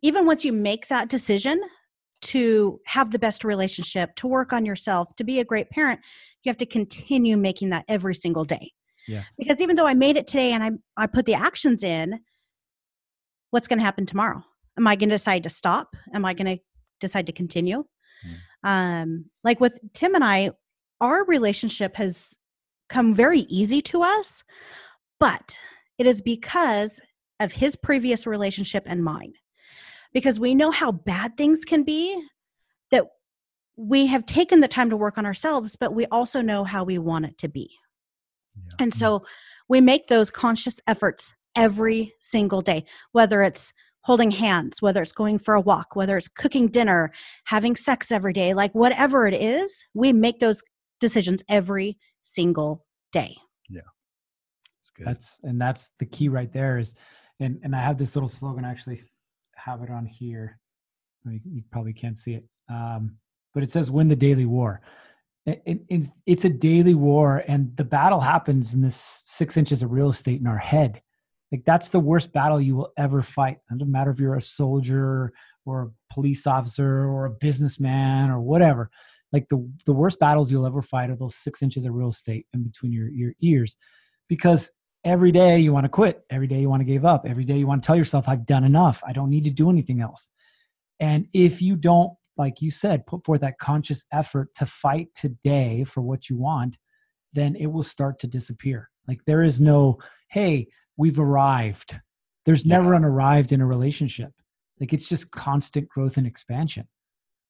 even 0.00 0.26
once 0.26 0.44
you 0.44 0.52
make 0.52 0.86
that 0.86 1.08
decision 1.08 1.60
to 2.20 2.80
have 2.84 3.10
the 3.10 3.18
best 3.18 3.44
relationship, 3.44 4.14
to 4.16 4.26
work 4.26 4.52
on 4.52 4.64
yourself, 4.64 5.14
to 5.16 5.24
be 5.24 5.40
a 5.40 5.44
great 5.44 5.70
parent, 5.70 6.00
you 6.42 6.50
have 6.50 6.56
to 6.58 6.66
continue 6.66 7.36
making 7.36 7.70
that 7.70 7.84
every 7.88 8.14
single 8.14 8.44
day. 8.44 8.72
Yes. 9.06 9.34
Because 9.38 9.60
even 9.60 9.76
though 9.76 9.86
I 9.86 9.94
made 9.94 10.16
it 10.16 10.26
today 10.26 10.52
and 10.52 10.62
I 10.62 10.70
I 10.96 11.06
put 11.06 11.26
the 11.26 11.34
actions 11.34 11.82
in, 11.82 12.20
what's 13.50 13.68
going 13.68 13.78
to 13.78 13.84
happen 13.84 14.06
tomorrow? 14.06 14.42
Am 14.76 14.86
I 14.86 14.96
going 14.96 15.08
to 15.08 15.14
decide 15.14 15.42
to 15.44 15.50
stop? 15.50 15.96
Am 16.14 16.24
I 16.24 16.34
going 16.34 16.56
to 16.56 16.62
decide 17.00 17.26
to 17.26 17.32
continue? 17.32 17.84
Mm. 18.26 18.68
Um 18.68 19.24
like 19.44 19.60
with 19.60 19.78
Tim 19.94 20.14
and 20.14 20.24
I, 20.24 20.50
our 21.00 21.24
relationship 21.24 21.96
has 21.96 22.34
come 22.88 23.14
very 23.14 23.40
easy 23.42 23.80
to 23.82 24.02
us, 24.02 24.42
but 25.20 25.56
it 25.98 26.06
is 26.06 26.20
because 26.20 27.00
of 27.40 27.52
his 27.52 27.76
previous 27.76 28.26
relationship 28.26 28.82
and 28.86 29.04
mine 29.04 29.32
because 30.12 30.40
we 30.40 30.54
know 30.54 30.70
how 30.70 30.92
bad 30.92 31.36
things 31.36 31.64
can 31.64 31.82
be 31.82 32.20
that 32.90 33.06
we 33.76 34.06
have 34.06 34.26
taken 34.26 34.60
the 34.60 34.68
time 34.68 34.90
to 34.90 34.96
work 34.96 35.18
on 35.18 35.26
ourselves 35.26 35.76
but 35.76 35.94
we 35.94 36.06
also 36.06 36.40
know 36.40 36.64
how 36.64 36.84
we 36.84 36.98
want 36.98 37.24
it 37.24 37.38
to 37.38 37.48
be. 37.48 37.70
Yeah. 38.56 38.84
and 38.84 38.94
so 38.94 39.18
mm-hmm. 39.18 39.26
we 39.68 39.80
make 39.80 40.06
those 40.06 40.30
conscious 40.30 40.80
efforts 40.86 41.34
every 41.54 42.14
single 42.18 42.60
day 42.60 42.84
whether 43.12 43.42
it's 43.42 43.72
holding 44.02 44.30
hands 44.30 44.80
whether 44.80 45.02
it's 45.02 45.12
going 45.12 45.38
for 45.38 45.54
a 45.54 45.60
walk 45.60 45.94
whether 45.94 46.16
it's 46.16 46.28
cooking 46.28 46.68
dinner 46.68 47.12
having 47.44 47.76
sex 47.76 48.10
every 48.10 48.32
day 48.32 48.54
like 48.54 48.74
whatever 48.74 49.26
it 49.26 49.34
is 49.34 49.84
we 49.94 50.12
make 50.12 50.40
those 50.40 50.62
decisions 51.00 51.42
every 51.48 51.98
single 52.22 52.84
day. 53.12 53.36
Yeah. 53.68 53.80
That's, 54.98 55.06
that's 55.06 55.40
and 55.42 55.60
that's 55.60 55.92
the 55.98 56.06
key 56.06 56.28
right 56.28 56.52
there 56.52 56.78
is 56.78 56.94
and 57.40 57.58
and 57.62 57.74
i 57.74 57.80
have 57.80 57.98
this 57.98 58.16
little 58.16 58.28
slogan 58.28 58.64
actually 58.64 59.00
have 59.58 59.82
it 59.82 59.90
on 59.90 60.06
here. 60.06 60.58
You 61.26 61.62
probably 61.70 61.92
can't 61.92 62.16
see 62.16 62.34
it, 62.34 62.44
um, 62.70 63.16
but 63.52 63.62
it 63.62 63.70
says 63.70 63.90
"Win 63.90 64.08
the 64.08 64.16
daily 64.16 64.46
war." 64.46 64.80
It, 65.46 65.82
it, 65.88 66.02
it's 66.26 66.44
a 66.44 66.50
daily 66.50 66.94
war, 66.94 67.42
and 67.48 67.74
the 67.76 67.84
battle 67.84 68.20
happens 68.20 68.74
in 68.74 68.80
this 68.82 69.22
six 69.24 69.56
inches 69.56 69.82
of 69.82 69.92
real 69.92 70.10
estate 70.10 70.40
in 70.40 70.46
our 70.46 70.58
head. 70.58 71.02
Like 71.50 71.64
that's 71.64 71.88
the 71.88 72.00
worst 72.00 72.32
battle 72.32 72.60
you 72.60 72.76
will 72.76 72.92
ever 72.98 73.22
fight. 73.22 73.58
It 73.70 73.78
doesn't 73.78 73.90
matter 73.90 74.10
if 74.10 74.20
you're 74.20 74.36
a 74.36 74.42
soldier 74.42 75.32
or 75.64 75.82
a 75.82 76.14
police 76.14 76.46
officer 76.46 77.06
or 77.06 77.24
a 77.24 77.30
businessman 77.30 78.30
or 78.30 78.40
whatever. 78.40 78.90
Like 79.32 79.48
the 79.48 79.70
the 79.86 79.92
worst 79.92 80.18
battles 80.18 80.50
you'll 80.50 80.66
ever 80.66 80.82
fight 80.82 81.10
are 81.10 81.16
those 81.16 81.36
six 81.36 81.62
inches 81.62 81.84
of 81.84 81.94
real 81.94 82.10
estate 82.10 82.46
in 82.54 82.62
between 82.62 82.92
your 82.92 83.08
your 83.08 83.32
ears, 83.40 83.76
because 84.28 84.70
every 85.04 85.32
day 85.32 85.58
you 85.58 85.72
want 85.72 85.84
to 85.84 85.88
quit. 85.88 86.24
Every 86.30 86.46
day 86.46 86.60
you 86.60 86.68
want 86.68 86.80
to 86.80 86.84
give 86.84 87.04
up. 87.04 87.24
Every 87.26 87.44
day 87.44 87.56
you 87.58 87.66
want 87.66 87.82
to 87.82 87.86
tell 87.86 87.96
yourself, 87.96 88.28
I've 88.28 88.46
done 88.46 88.64
enough. 88.64 89.02
I 89.06 89.12
don't 89.12 89.30
need 89.30 89.44
to 89.44 89.50
do 89.50 89.70
anything 89.70 90.00
else. 90.00 90.30
And 91.00 91.28
if 91.32 91.62
you 91.62 91.76
don't, 91.76 92.12
like 92.36 92.60
you 92.60 92.70
said, 92.70 93.06
put 93.06 93.24
forth 93.24 93.40
that 93.40 93.58
conscious 93.58 94.04
effort 94.12 94.54
to 94.54 94.66
fight 94.66 95.08
today 95.14 95.84
for 95.84 96.00
what 96.00 96.28
you 96.28 96.36
want, 96.36 96.78
then 97.32 97.56
it 97.56 97.66
will 97.66 97.82
start 97.82 98.18
to 98.20 98.26
disappear. 98.26 98.90
Like 99.06 99.20
there 99.26 99.42
is 99.42 99.60
no, 99.60 99.98
hey, 100.30 100.68
we've 100.96 101.18
arrived. 101.18 101.98
There's 102.44 102.64
Yeah. 102.64 102.78
never 102.78 102.94
an 102.94 103.04
arrived 103.04 103.52
in 103.52 103.60
a 103.60 103.66
relationship. 103.66 104.32
Like 104.80 104.92
it's 104.92 105.08
just 105.08 105.30
constant 105.30 105.88
growth 105.88 106.16
and 106.16 106.26
expansion. 106.26 106.86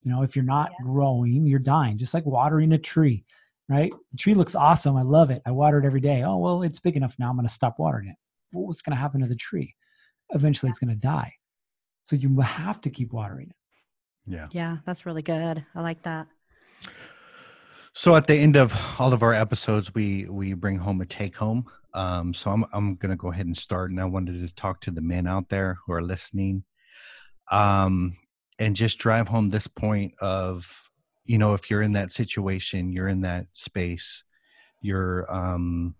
You 0.02 0.10
know, 0.12 0.22
if 0.22 0.34
you're 0.36 0.44
not 0.44 0.70
Yeah. 0.78 0.84
growing, 0.86 1.46
you're 1.46 1.58
dying, 1.58 1.98
just 1.98 2.14
like 2.14 2.24
watering 2.26 2.72
a 2.72 2.78
tree, 2.78 3.24
right? 3.68 3.92
The 4.12 4.18
tree 4.18 4.34
looks 4.34 4.54
awesome. 4.54 4.96
I 4.96 5.02
love 5.02 5.30
it. 5.30 5.42
I 5.46 5.50
water 5.50 5.78
it 5.78 5.84
every 5.84 6.00
day. 6.00 6.22
Oh, 6.22 6.38
well, 6.38 6.62
it's 6.62 6.80
big 6.80 6.96
enough 6.96 7.16
now. 7.18 7.28
I'm 7.28 7.36
going 7.36 7.46
to 7.46 7.52
stop 7.52 7.78
watering 7.78 8.08
it. 8.08 8.16
Well, 8.52 8.66
what's 8.66 8.82
going 8.82 8.96
to 8.96 9.00
happen 9.00 9.20
to 9.20 9.26
the 9.26 9.36
tree? 9.36 9.74
Eventually, 10.30 10.70
it's 10.70 10.78
going 10.78 10.94
to 10.94 11.00
die. 11.00 11.32
So 12.04 12.16
you 12.16 12.40
have 12.40 12.80
to 12.82 12.90
keep 12.90 13.12
watering 13.12 13.50
it. 13.50 13.56
Yeah. 14.30 14.48
Yeah, 14.50 14.78
that's 14.86 15.06
really 15.06 15.22
good. 15.22 15.64
I 15.74 15.80
like 15.80 16.02
that. 16.02 16.26
So 17.94 18.14
at 18.14 18.26
the 18.26 18.36
end 18.36 18.56
of 18.56 18.74
all 18.98 19.12
of 19.12 19.22
our 19.22 19.34
episodes, 19.34 19.92
we 19.94 20.26
we 20.26 20.52
bring 20.52 20.76
home 20.76 21.00
a 21.00 21.06
take 21.06 21.34
home. 21.34 21.66
Um, 21.94 22.32
so 22.32 22.50
I'm 22.50 22.64
I'm 22.72 22.94
gonna 22.96 23.16
go 23.16 23.32
ahead 23.32 23.46
and 23.46 23.56
start, 23.56 23.90
and 23.90 24.00
I 24.00 24.04
wanted 24.04 24.46
to 24.46 24.54
talk 24.54 24.80
to 24.82 24.90
the 24.90 25.00
men 25.00 25.26
out 25.26 25.48
there 25.48 25.78
who 25.84 25.92
are 25.92 26.02
listening, 26.02 26.62
um, 27.50 28.16
and 28.58 28.76
just 28.76 28.98
drive 28.98 29.28
home 29.28 29.48
this 29.48 29.66
point 29.66 30.14
of 30.20 30.87
you 31.28 31.38
know 31.38 31.54
if 31.54 31.70
you're 31.70 31.82
in 31.82 31.92
that 31.92 32.10
situation, 32.10 32.90
you're 32.90 33.06
in 33.06 33.20
that 33.20 33.46
space, 33.52 34.24
you're 34.80 35.26
um, 35.32 35.94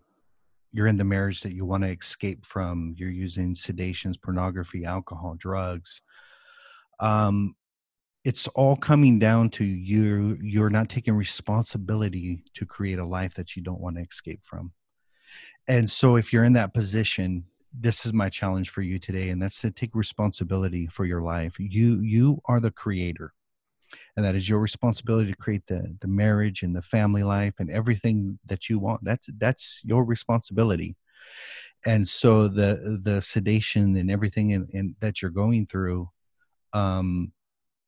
you're 0.72 0.86
in 0.86 0.96
the 0.96 1.04
marriage 1.04 1.42
that 1.42 1.54
you 1.54 1.64
want 1.64 1.84
to 1.84 1.90
escape 1.90 2.44
from, 2.44 2.94
you're 2.96 3.10
using 3.10 3.54
sedations, 3.54 4.20
pornography, 4.20 4.84
alcohol, 4.84 5.36
drugs. 5.38 6.02
Um, 6.98 7.54
it's 8.24 8.48
all 8.48 8.76
coming 8.76 9.18
down 9.18 9.48
to 9.48 9.64
you 9.64 10.36
you're 10.42 10.70
not 10.70 10.88
taking 10.88 11.14
responsibility 11.14 12.42
to 12.54 12.66
create 12.66 12.98
a 12.98 13.04
life 13.04 13.34
that 13.34 13.54
you 13.54 13.62
don't 13.62 13.80
want 13.80 13.96
to 13.96 14.02
escape 14.02 14.40
from 14.42 14.72
and 15.68 15.90
so 15.90 16.16
if 16.16 16.32
you're 16.32 16.44
in 16.44 16.52
that 16.52 16.74
position 16.74 17.44
this 17.72 18.04
is 18.04 18.12
my 18.12 18.28
challenge 18.28 18.70
for 18.70 18.82
you 18.82 18.98
today 18.98 19.30
and 19.30 19.40
that's 19.40 19.60
to 19.60 19.70
take 19.70 19.94
responsibility 19.94 20.86
for 20.86 21.04
your 21.04 21.22
life 21.22 21.54
you 21.60 22.00
you 22.00 22.40
are 22.46 22.60
the 22.60 22.72
creator 22.72 23.32
and 24.16 24.24
that 24.24 24.34
is 24.34 24.48
your 24.48 24.60
responsibility 24.60 25.30
to 25.30 25.36
create 25.36 25.62
the 25.68 25.96
the 26.00 26.08
marriage 26.08 26.62
and 26.62 26.74
the 26.74 26.82
family 26.82 27.22
life 27.22 27.54
and 27.58 27.70
everything 27.70 28.38
that 28.46 28.68
you 28.68 28.78
want 28.78 29.02
that's 29.04 29.28
that's 29.38 29.80
your 29.84 30.04
responsibility 30.04 30.96
and 31.86 32.08
so 32.08 32.48
the 32.48 33.00
the 33.02 33.20
sedation 33.20 33.96
and 33.96 34.10
everything 34.10 34.50
in, 34.50 34.66
in 34.70 34.96
that 35.00 35.22
you're 35.22 35.30
going 35.30 35.66
through 35.66 36.08
um 36.72 37.32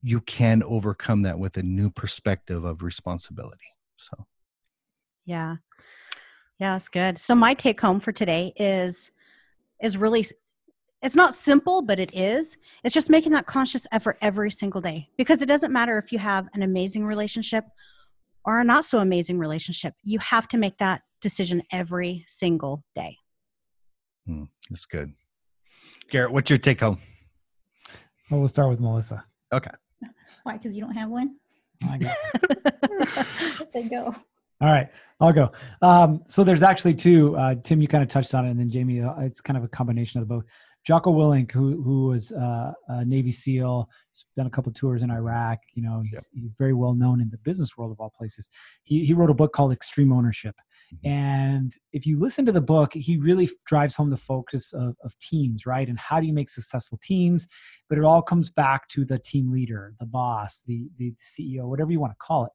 you 0.03 0.20
can 0.22 0.62
overcome 0.62 1.22
that 1.22 1.38
with 1.38 1.57
a 1.57 1.62
new 1.62 1.90
perspective 1.90 2.64
of 2.64 2.82
responsibility. 2.82 3.66
So, 3.96 4.26
Yeah. 5.26 5.57
Yeah, 6.59 6.74
that's 6.74 6.88
good. 6.88 7.18
So 7.18 7.34
my 7.34 7.55
take 7.55 7.80
home 7.80 8.01
for 8.01 8.12
today 8.12 8.53
is 8.57 9.11
is 9.82 9.96
really 9.96 10.26
it's 11.03 11.16
not 11.16 11.34
simple, 11.34 11.82
but 11.82 11.98
it 11.98 12.14
is. 12.14 12.57
It's 12.84 12.94
just 12.94 13.09
making 13.09 13.32
that 13.32 13.46
conscious 13.46 13.86
effort 13.90 14.18
every 14.20 14.51
single 14.51 14.80
day. 14.80 15.09
Because 15.16 15.40
it 15.40 15.46
doesn't 15.46 15.72
matter 15.72 15.98
if 15.98 16.12
you 16.12 16.18
have 16.18 16.48
an 16.55 16.62
amazing 16.62 17.05
relationship 17.05 17.64
or 18.44 18.61
a 18.61 18.64
not 18.64 18.84
so 18.84 18.98
amazing 18.98 19.38
relationship. 19.38 19.94
You 20.03 20.18
have 20.18 20.46
to 20.48 20.59
make 20.59 20.78
that 20.78 21.03
decision 21.20 21.62
every 21.72 22.24
single 22.26 22.84
day. 22.94 23.16
hmm, 24.26 24.44
that's 24.68 24.86
good. 24.86 25.12
Garrett, 26.11 26.32
what's 26.32 26.51
your 26.51 26.59
take 26.59 26.80
home? 26.80 26.98
Well, 28.30 28.40
we'll 28.40 28.48
start 28.48 28.68
with 28.68 28.80
Melissa. 28.80 29.24
Okay. 29.53 29.70
Why? 30.42 30.57
Because 30.57 30.74
you 30.74 30.82
don't 30.82 30.94
have 30.94 31.09
one? 31.09 31.36
I 31.88 31.98
got 31.98 32.16
Let 33.59 33.72
they 33.72 33.82
go. 33.84 34.14
All 34.62 34.68
right, 34.68 34.88
I'll 35.20 35.32
go. 35.32 35.51
Um, 35.80 36.22
so 36.26 36.44
there's 36.44 36.62
actually 36.62 36.94
two. 36.94 37.34
Uh, 37.36 37.55
Tim, 37.62 37.80
you 37.80 37.88
kind 37.88 38.03
of 38.03 38.11
touched 38.11 38.34
on 38.34 38.44
it, 38.44 38.51
and 38.51 38.61
then 38.61 38.68
Jamie, 38.68 39.01
uh, 39.01 39.14
it's 39.20 39.40
kind 39.40 39.57
of 39.57 39.64
a 39.64 39.68
combination 39.68 40.20
of 40.20 40.28
the 40.28 40.34
both. 40.34 40.44
Jocko 40.85 41.12
Willink, 41.12 41.53
who 41.53 41.83
who 41.83 42.07
was 42.07 42.33
uh, 42.33 42.72
a 42.89 43.05
Navy 43.05 43.33
SEAL, 43.33 43.89
s- 44.14 44.24
done 44.37 44.47
a 44.47 44.51
couple 44.51 44.72
tours 44.72 45.03
in 45.03 45.11
Iraq. 45.11 45.59
You 45.74 45.83
know, 45.83 46.03
he's 46.03 46.31
he's 46.33 46.55
very 46.59 46.72
well 46.72 46.95
known 46.95 47.20
in 47.20 47.28
the 47.31 47.39
business 47.39 47.76
world 47.76 47.93
of 47.93 48.01
all 48.01 48.12
places. 48.16 48.49
He 48.85 49.05
he 49.05 49.12
wrote 49.12 49.31
a 49.31 49.35
book 49.35 49.53
called 49.53 49.72
Extreme 49.72 50.12
Ownership, 50.12 50.55
and 51.05 51.72
if 51.93 52.07
you 52.07 52.18
listen 52.18 52.47
to 52.47 52.53
the 52.53 52.61
book, 52.61 52.95
he 52.95 53.18
really 53.18 53.49
drives 53.66 53.95
home 53.95 54.11
the 54.11 54.16
focus 54.16 54.72
of, 54.72 54.97
of 55.05 55.16
teams, 55.18 55.66
right? 55.66 55.89
And 55.89 55.99
how 55.99 56.18
do 56.18 56.26
you 56.26 56.33
make 56.33 56.49
successful 56.49 56.99
teams? 57.03 57.47
But 57.89 57.99
it 57.99 58.05
all 58.05 58.22
comes 58.22 58.51
back 58.51 58.89
to 58.89 59.05
the 59.05 59.18
team 59.18 59.53
leader, 59.53 59.95
the 60.01 60.07
boss, 60.07 60.62
the 60.66 60.89
the 60.97 61.12
CEO, 61.20 61.64
whatever 61.64 61.93
you 61.93 62.01
want 62.01 62.12
to 62.12 62.18
call 62.24 62.47
it 62.47 62.53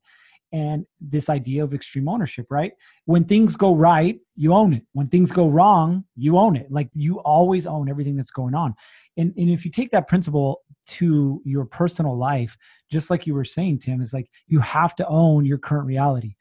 and 0.56 0.86
this 1.02 1.28
idea 1.28 1.62
of 1.62 1.74
extreme 1.74 2.08
ownership, 2.08 2.48
right? 2.50 2.72
When 3.04 3.26
things 3.26 3.58
go 3.58 3.76
right, 3.76 4.18
you 4.38 4.54
own 4.54 4.74
it. 4.74 4.84
When 4.94 5.10
things 5.10 5.34
go 5.34 5.50
wrong, 5.50 6.06
you 6.16 6.38
own 6.38 6.56
it. 6.56 6.72
Like 6.72 6.90
you 6.94 7.20
always 7.20 7.68
own 7.68 7.90
everything 7.90 8.16
that's 8.16 8.32
going 8.32 8.56
on. 8.56 8.74
And, 9.18 9.34
and 9.36 9.50
if 9.50 9.66
you 9.66 9.72
take 9.72 9.92
that 9.92 10.08
principle 10.08 10.62
to 10.88 11.42
your 11.44 11.66
personal 11.66 12.18
life, 12.18 12.58
just 12.90 13.10
like 13.10 13.28
you 13.28 13.34
were 13.34 13.44
saying, 13.44 13.80
Tim, 13.80 14.00
is 14.00 14.14
like 14.14 14.30
you 14.48 14.62
have 14.62 14.96
to 14.96 15.08
own 15.10 15.44
your 15.44 15.58
current 15.58 15.88
reality. 15.88 16.36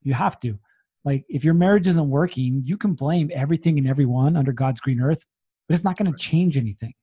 You 0.00 0.14
have 0.14 0.40
to. 0.40 0.58
Like 1.04 1.26
if 1.28 1.44
your 1.44 1.52
marriage 1.52 1.86
isn't 1.86 2.08
working, 2.08 2.62
you 2.64 2.78
can 2.78 2.94
blame 2.94 3.30
everything 3.34 3.78
and 3.78 3.86
everyone 3.86 4.36
under 4.36 4.52
God's 4.52 4.80
green 4.80 5.02
earth, 5.02 5.26
but 5.68 5.74
it's 5.74 5.84
not 5.84 5.98
going 5.98 6.10
to 6.10 6.18
change 6.18 6.56
anything. 6.56 6.94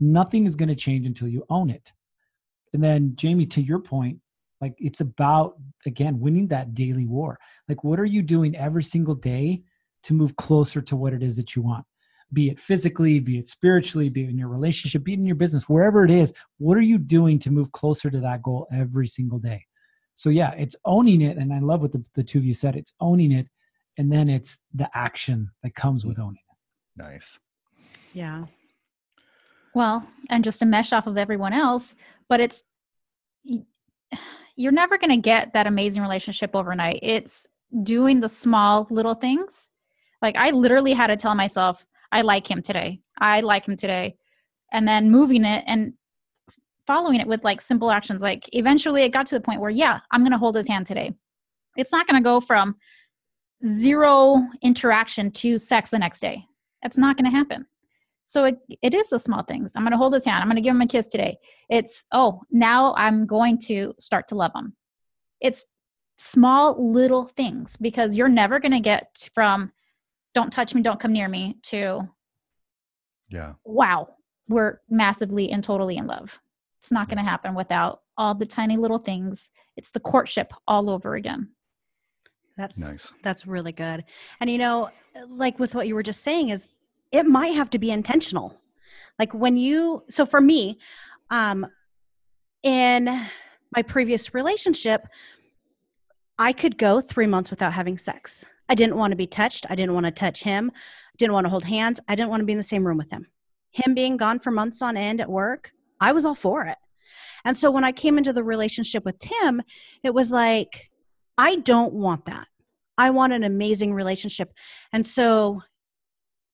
Nothing 0.00 0.44
is 0.44 0.56
going 0.56 0.70
to 0.70 0.74
change 0.74 1.06
until 1.06 1.28
you 1.28 1.44
own 1.50 1.70
it. 1.70 1.92
And 2.72 2.82
then, 2.82 3.12
Jamie, 3.14 3.46
to 3.46 3.62
your 3.62 3.78
point, 3.78 4.18
like 4.60 4.74
it's 4.78 5.00
about 5.00 5.54
again 5.86 6.18
winning 6.20 6.48
that 6.48 6.74
daily 6.74 7.06
war 7.06 7.38
like 7.68 7.82
what 7.84 7.98
are 8.00 8.04
you 8.04 8.22
doing 8.22 8.56
every 8.56 8.82
single 8.82 9.14
day 9.14 9.62
to 10.02 10.14
move 10.14 10.36
closer 10.36 10.80
to 10.80 10.96
what 10.96 11.12
it 11.12 11.22
is 11.22 11.36
that 11.36 11.54
you 11.54 11.62
want 11.62 11.84
be 12.32 12.48
it 12.50 12.60
physically 12.60 13.18
be 13.18 13.38
it 13.38 13.48
spiritually 13.48 14.08
be 14.08 14.24
it 14.24 14.30
in 14.30 14.38
your 14.38 14.48
relationship 14.48 15.02
be 15.04 15.12
it 15.12 15.18
in 15.18 15.26
your 15.26 15.34
business 15.36 15.68
wherever 15.68 16.04
it 16.04 16.10
is 16.10 16.32
what 16.58 16.76
are 16.76 16.82
you 16.82 16.98
doing 16.98 17.38
to 17.38 17.50
move 17.50 17.70
closer 17.72 18.10
to 18.10 18.20
that 18.20 18.42
goal 18.42 18.66
every 18.72 19.06
single 19.06 19.38
day 19.38 19.64
so 20.14 20.30
yeah 20.30 20.52
it's 20.52 20.76
owning 20.84 21.20
it 21.20 21.36
and 21.36 21.52
i 21.52 21.58
love 21.58 21.80
what 21.80 21.92
the, 21.92 22.04
the 22.14 22.22
two 22.22 22.38
of 22.38 22.44
you 22.44 22.54
said 22.54 22.76
it's 22.76 22.92
owning 23.00 23.32
it 23.32 23.46
and 23.98 24.12
then 24.12 24.28
it's 24.28 24.62
the 24.74 24.88
action 24.94 25.50
that 25.62 25.74
comes 25.74 26.04
with 26.04 26.18
owning 26.18 26.36
it 26.36 26.50
Nice. 27.00 27.38
Yeah. 28.12 28.44
Well, 29.74 30.06
and 30.28 30.44
just 30.44 30.58
to 30.58 30.66
mesh 30.66 30.92
off 30.92 31.06
of 31.06 31.16
everyone 31.16 31.52
else, 31.52 31.94
but 32.28 32.40
it's 32.40 32.64
y- 33.44 33.64
you're 34.60 34.72
never 34.72 34.98
going 34.98 35.10
to 35.10 35.16
get 35.16 35.54
that 35.54 35.66
amazing 35.66 36.02
relationship 36.02 36.50
overnight. 36.54 37.00
It's 37.02 37.46
doing 37.82 38.20
the 38.20 38.28
small 38.28 38.86
little 38.90 39.14
things. 39.14 39.70
Like 40.20 40.36
I 40.36 40.50
literally 40.50 40.92
had 40.92 41.06
to 41.06 41.16
tell 41.16 41.34
myself, 41.34 41.86
I 42.12 42.20
like 42.20 42.48
him 42.48 42.60
today. 42.60 43.00
I 43.18 43.40
like 43.40 43.66
him 43.66 43.76
today. 43.76 44.16
And 44.72 44.86
then 44.86 45.10
moving 45.10 45.44
it 45.44 45.64
and 45.66 45.94
following 46.86 47.20
it 47.20 47.26
with 47.26 47.42
like 47.42 47.62
simple 47.62 47.90
actions. 47.90 48.20
Like 48.20 48.50
eventually 48.52 49.02
it 49.02 49.12
got 49.12 49.26
to 49.26 49.34
the 49.34 49.40
point 49.40 49.62
where, 49.62 49.70
yeah, 49.70 50.00
I'm 50.10 50.20
going 50.20 50.32
to 50.32 50.38
hold 50.38 50.56
his 50.56 50.68
hand 50.68 50.86
today. 50.86 51.14
It's 51.76 51.92
not 51.92 52.06
going 52.06 52.22
to 52.22 52.24
go 52.24 52.38
from 52.40 52.76
zero 53.64 54.46
interaction 54.62 55.30
to 55.30 55.56
sex 55.56 55.90
the 55.90 55.98
next 55.98 56.20
day. 56.20 56.44
That's 56.82 56.98
not 56.98 57.16
going 57.16 57.30
to 57.30 57.36
happen. 57.36 57.66
So 58.30 58.44
it, 58.44 58.58
it 58.80 58.94
is 58.94 59.08
the 59.08 59.18
small 59.18 59.42
things. 59.42 59.72
I'm 59.74 59.82
going 59.82 59.90
to 59.90 59.96
hold 59.96 60.14
his 60.14 60.24
hand. 60.24 60.40
I'm 60.40 60.46
going 60.46 60.54
to 60.54 60.62
give 60.62 60.72
him 60.72 60.82
a 60.82 60.86
kiss 60.86 61.08
today. 61.08 61.36
It's, 61.68 62.04
oh, 62.12 62.42
now 62.52 62.94
I'm 62.96 63.26
going 63.26 63.58
to 63.62 63.92
start 63.98 64.28
to 64.28 64.36
love 64.36 64.52
him. 64.54 64.76
It's 65.40 65.66
small 66.16 66.92
little 66.92 67.24
things 67.24 67.76
because 67.78 68.16
you're 68.16 68.28
never 68.28 68.60
going 68.60 68.70
to 68.70 68.78
get 68.78 69.28
from 69.34 69.72
don't 70.32 70.52
touch 70.52 70.76
me, 70.76 70.80
don't 70.80 71.00
come 71.00 71.12
near 71.12 71.26
me 71.26 71.56
to 71.64 72.08
Yeah. 73.30 73.54
wow, 73.64 74.14
we're 74.48 74.80
massively 74.88 75.50
and 75.50 75.64
totally 75.64 75.96
in 75.96 76.06
love. 76.06 76.38
It's 76.78 76.92
not 76.92 77.08
going 77.08 77.18
to 77.18 77.28
happen 77.28 77.56
without 77.56 78.02
all 78.16 78.36
the 78.36 78.46
tiny 78.46 78.76
little 78.76 79.00
things. 79.00 79.50
It's 79.76 79.90
the 79.90 79.98
courtship 79.98 80.52
all 80.68 80.88
over 80.88 81.16
again. 81.16 81.48
That's 82.56 82.78
Nice. 82.78 83.12
That's 83.24 83.44
really 83.44 83.72
good. 83.72 84.04
And 84.40 84.48
you 84.48 84.58
know, 84.58 84.90
like 85.26 85.58
with 85.58 85.74
what 85.74 85.88
you 85.88 85.96
were 85.96 86.04
just 86.04 86.22
saying 86.22 86.50
is 86.50 86.68
it 87.12 87.26
might 87.26 87.54
have 87.54 87.70
to 87.70 87.78
be 87.78 87.90
intentional. 87.90 88.56
Like 89.18 89.34
when 89.34 89.56
you 89.56 90.04
so 90.08 90.26
for 90.26 90.40
me, 90.40 90.78
um 91.30 91.66
in 92.62 93.04
my 93.74 93.82
previous 93.82 94.34
relationship, 94.34 95.06
I 96.38 96.52
could 96.52 96.76
go 96.76 97.00
3 97.00 97.26
months 97.26 97.50
without 97.50 97.72
having 97.72 97.98
sex. 97.98 98.44
I 98.68 98.74
didn't 98.74 98.96
want 98.96 99.12
to 99.12 99.16
be 99.16 99.26
touched. 99.26 99.66
I 99.68 99.74
didn't 99.74 99.94
want 99.94 100.06
to 100.06 100.12
touch 100.12 100.42
him. 100.42 100.70
I 100.74 101.16
didn't 101.18 101.32
want 101.32 101.44
to 101.46 101.50
hold 101.50 101.64
hands. 101.64 102.00
I 102.08 102.14
didn't 102.14 102.30
want 102.30 102.40
to 102.40 102.46
be 102.46 102.52
in 102.52 102.58
the 102.58 102.64
same 102.64 102.86
room 102.86 102.98
with 102.98 103.10
him. 103.10 103.26
Him 103.72 103.94
being 103.94 104.16
gone 104.16 104.40
for 104.40 104.50
months 104.50 104.82
on 104.82 104.96
end 104.96 105.20
at 105.20 105.30
work, 105.30 105.72
I 106.00 106.12
was 106.12 106.24
all 106.24 106.34
for 106.34 106.64
it. 106.64 106.78
And 107.44 107.56
so 107.56 107.70
when 107.70 107.84
I 107.84 107.92
came 107.92 108.18
into 108.18 108.32
the 108.32 108.44
relationship 108.44 109.04
with 109.04 109.18
Tim, 109.18 109.62
it 110.02 110.14
was 110.14 110.30
like 110.30 110.90
I 111.38 111.56
don't 111.56 111.94
want 111.94 112.26
that. 112.26 112.48
I 112.98 113.10
want 113.10 113.32
an 113.32 113.44
amazing 113.44 113.94
relationship. 113.94 114.52
And 114.92 115.06
so 115.06 115.62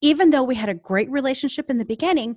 even 0.00 0.30
though 0.30 0.42
we 0.42 0.54
had 0.54 0.68
a 0.68 0.74
great 0.74 1.10
relationship 1.10 1.70
in 1.70 1.78
the 1.78 1.84
beginning, 1.84 2.36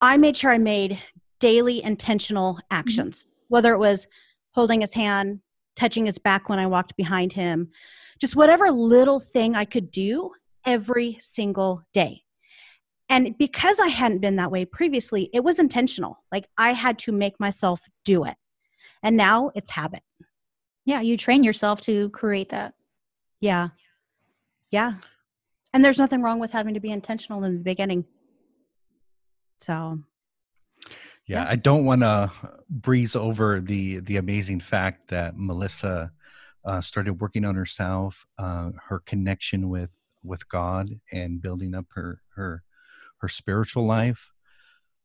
I 0.00 0.16
made 0.16 0.36
sure 0.36 0.50
I 0.50 0.58
made 0.58 1.00
daily 1.40 1.82
intentional 1.82 2.54
mm-hmm. 2.54 2.66
actions, 2.70 3.26
whether 3.48 3.72
it 3.72 3.78
was 3.78 4.06
holding 4.52 4.80
his 4.80 4.94
hand, 4.94 5.40
touching 5.74 6.06
his 6.06 6.18
back 6.18 6.48
when 6.48 6.58
I 6.58 6.66
walked 6.66 6.96
behind 6.96 7.32
him, 7.32 7.70
just 8.18 8.36
whatever 8.36 8.70
little 8.70 9.20
thing 9.20 9.54
I 9.54 9.64
could 9.64 9.90
do 9.90 10.32
every 10.64 11.18
single 11.20 11.82
day. 11.92 12.22
And 13.08 13.38
because 13.38 13.78
I 13.78 13.88
hadn't 13.88 14.18
been 14.18 14.36
that 14.36 14.50
way 14.50 14.64
previously, 14.64 15.30
it 15.32 15.44
was 15.44 15.58
intentional. 15.58 16.24
Like 16.32 16.48
I 16.58 16.72
had 16.72 16.98
to 17.00 17.12
make 17.12 17.38
myself 17.38 17.82
do 18.04 18.24
it. 18.24 18.34
And 19.02 19.16
now 19.16 19.52
it's 19.54 19.70
habit. 19.70 20.02
Yeah, 20.84 21.00
you 21.02 21.16
train 21.16 21.44
yourself 21.44 21.80
to 21.82 22.10
create 22.10 22.48
that. 22.48 22.74
Yeah. 23.40 23.68
Yeah. 24.70 24.94
And 25.76 25.84
there's 25.84 25.98
nothing 25.98 26.22
wrong 26.22 26.38
with 26.38 26.52
having 26.52 26.72
to 26.72 26.80
be 26.80 26.90
intentional 26.90 27.44
in 27.44 27.52
the 27.58 27.60
beginning. 27.62 28.06
So, 29.60 29.98
Yeah, 31.26 31.42
Yeah. 31.42 31.46
I 31.50 31.56
don't 31.56 31.84
want 31.84 32.00
to 32.00 32.32
breeze 32.70 33.14
over 33.14 33.60
the 33.60 33.98
the 34.00 34.16
amazing 34.16 34.60
fact 34.60 35.10
that 35.10 35.36
Melissa 35.36 36.12
uh, 36.64 36.80
started 36.80 37.20
working 37.20 37.44
on 37.44 37.56
herself, 37.56 38.24
uh, 38.38 38.70
her 38.88 39.00
connection 39.00 39.68
with 39.68 39.90
with 40.22 40.48
God, 40.48 40.98
and 41.12 41.42
building 41.42 41.74
up 41.74 41.84
her 41.90 42.22
her 42.36 42.62
her 43.18 43.28
spiritual 43.28 43.84
life. 43.84 44.32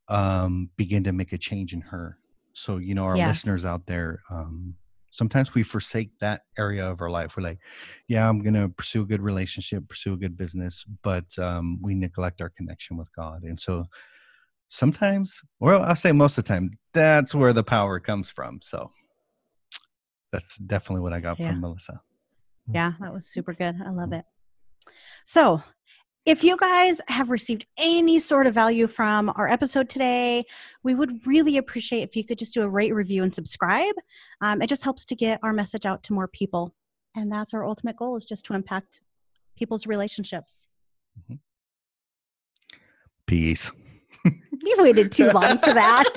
Um, 0.08 0.70
begin 0.78 1.04
to 1.04 1.12
make 1.12 1.34
a 1.34 1.38
change 1.38 1.74
in 1.74 1.82
her. 1.82 2.16
So 2.54 2.78
you 2.78 2.94
know, 2.94 3.04
our 3.04 3.18
Yeah. 3.18 3.28
listeners 3.28 3.66
out 3.66 3.84
there, 3.84 4.22
um, 4.30 4.76
sometimes 5.12 5.54
we 5.54 5.62
forsake 5.62 6.10
that 6.18 6.42
area 6.58 6.84
of 6.90 7.00
our 7.00 7.10
life. 7.10 7.36
We're 7.36 7.44
like, 7.44 7.60
yeah, 8.08 8.28
I'm 8.28 8.42
gonna 8.42 8.68
pursue 8.68 9.02
a 9.02 9.06
good 9.06 9.22
relationship, 9.22 9.88
pursue 9.88 10.14
a 10.14 10.16
good 10.16 10.36
business, 10.36 10.84
but 11.02 11.26
um, 11.38 11.78
we 11.80 11.94
neglect 11.94 12.40
our 12.40 12.50
connection 12.50 12.96
with 12.96 13.08
God, 13.14 13.44
and 13.44 13.58
so 13.60 13.84
sometimes 14.74 15.38
well 15.60 15.82
i'll 15.82 15.94
say 15.94 16.12
most 16.12 16.38
of 16.38 16.44
the 16.44 16.48
time 16.48 16.70
that's 16.94 17.34
where 17.34 17.52
the 17.52 17.62
power 17.62 18.00
comes 18.00 18.30
from 18.30 18.58
so 18.62 18.90
that's 20.32 20.56
definitely 20.56 21.02
what 21.02 21.12
i 21.12 21.20
got 21.20 21.38
Yeah. 21.38 21.48
from 21.48 21.60
melissa 21.60 22.00
yeah, 22.72 22.92
that 23.00 23.12
was 23.12 23.26
super 23.26 23.52
good. 23.52 23.76
I 23.84 23.90
love 23.90 24.12
it. 24.12 24.24
So, 25.24 25.62
if 26.24 26.44
you 26.44 26.56
guys 26.56 27.00
have 27.08 27.30
received 27.30 27.66
any 27.76 28.18
sort 28.18 28.46
of 28.46 28.54
value 28.54 28.86
from 28.86 29.32
our 29.34 29.48
episode 29.48 29.88
today, 29.88 30.44
we 30.82 30.94
would 30.94 31.26
really 31.26 31.56
appreciate 31.56 32.02
if 32.02 32.14
you 32.14 32.24
could 32.24 32.38
just 32.38 32.54
do 32.54 32.62
a 32.62 32.68
rate, 32.68 32.94
review, 32.94 33.24
and 33.24 33.34
subscribe. 33.34 33.94
Um, 34.40 34.62
it 34.62 34.68
just 34.68 34.84
helps 34.84 35.04
to 35.06 35.16
get 35.16 35.40
our 35.42 35.52
message 35.52 35.84
out 35.84 36.02
to 36.04 36.12
more 36.12 36.28
people. 36.28 36.74
And 37.16 37.30
that's 37.30 37.52
our 37.54 37.64
ultimate 37.64 37.96
goal 37.96 38.16
is 38.16 38.24
just 38.24 38.44
to 38.46 38.54
impact 38.54 39.00
people's 39.56 39.86
relationships. 39.86 40.66
peace 43.26 43.72
You 44.24 44.76
waited 44.78 45.10
too 45.10 45.30
long 45.30 45.58
for 45.58 45.74
that. 45.74 46.14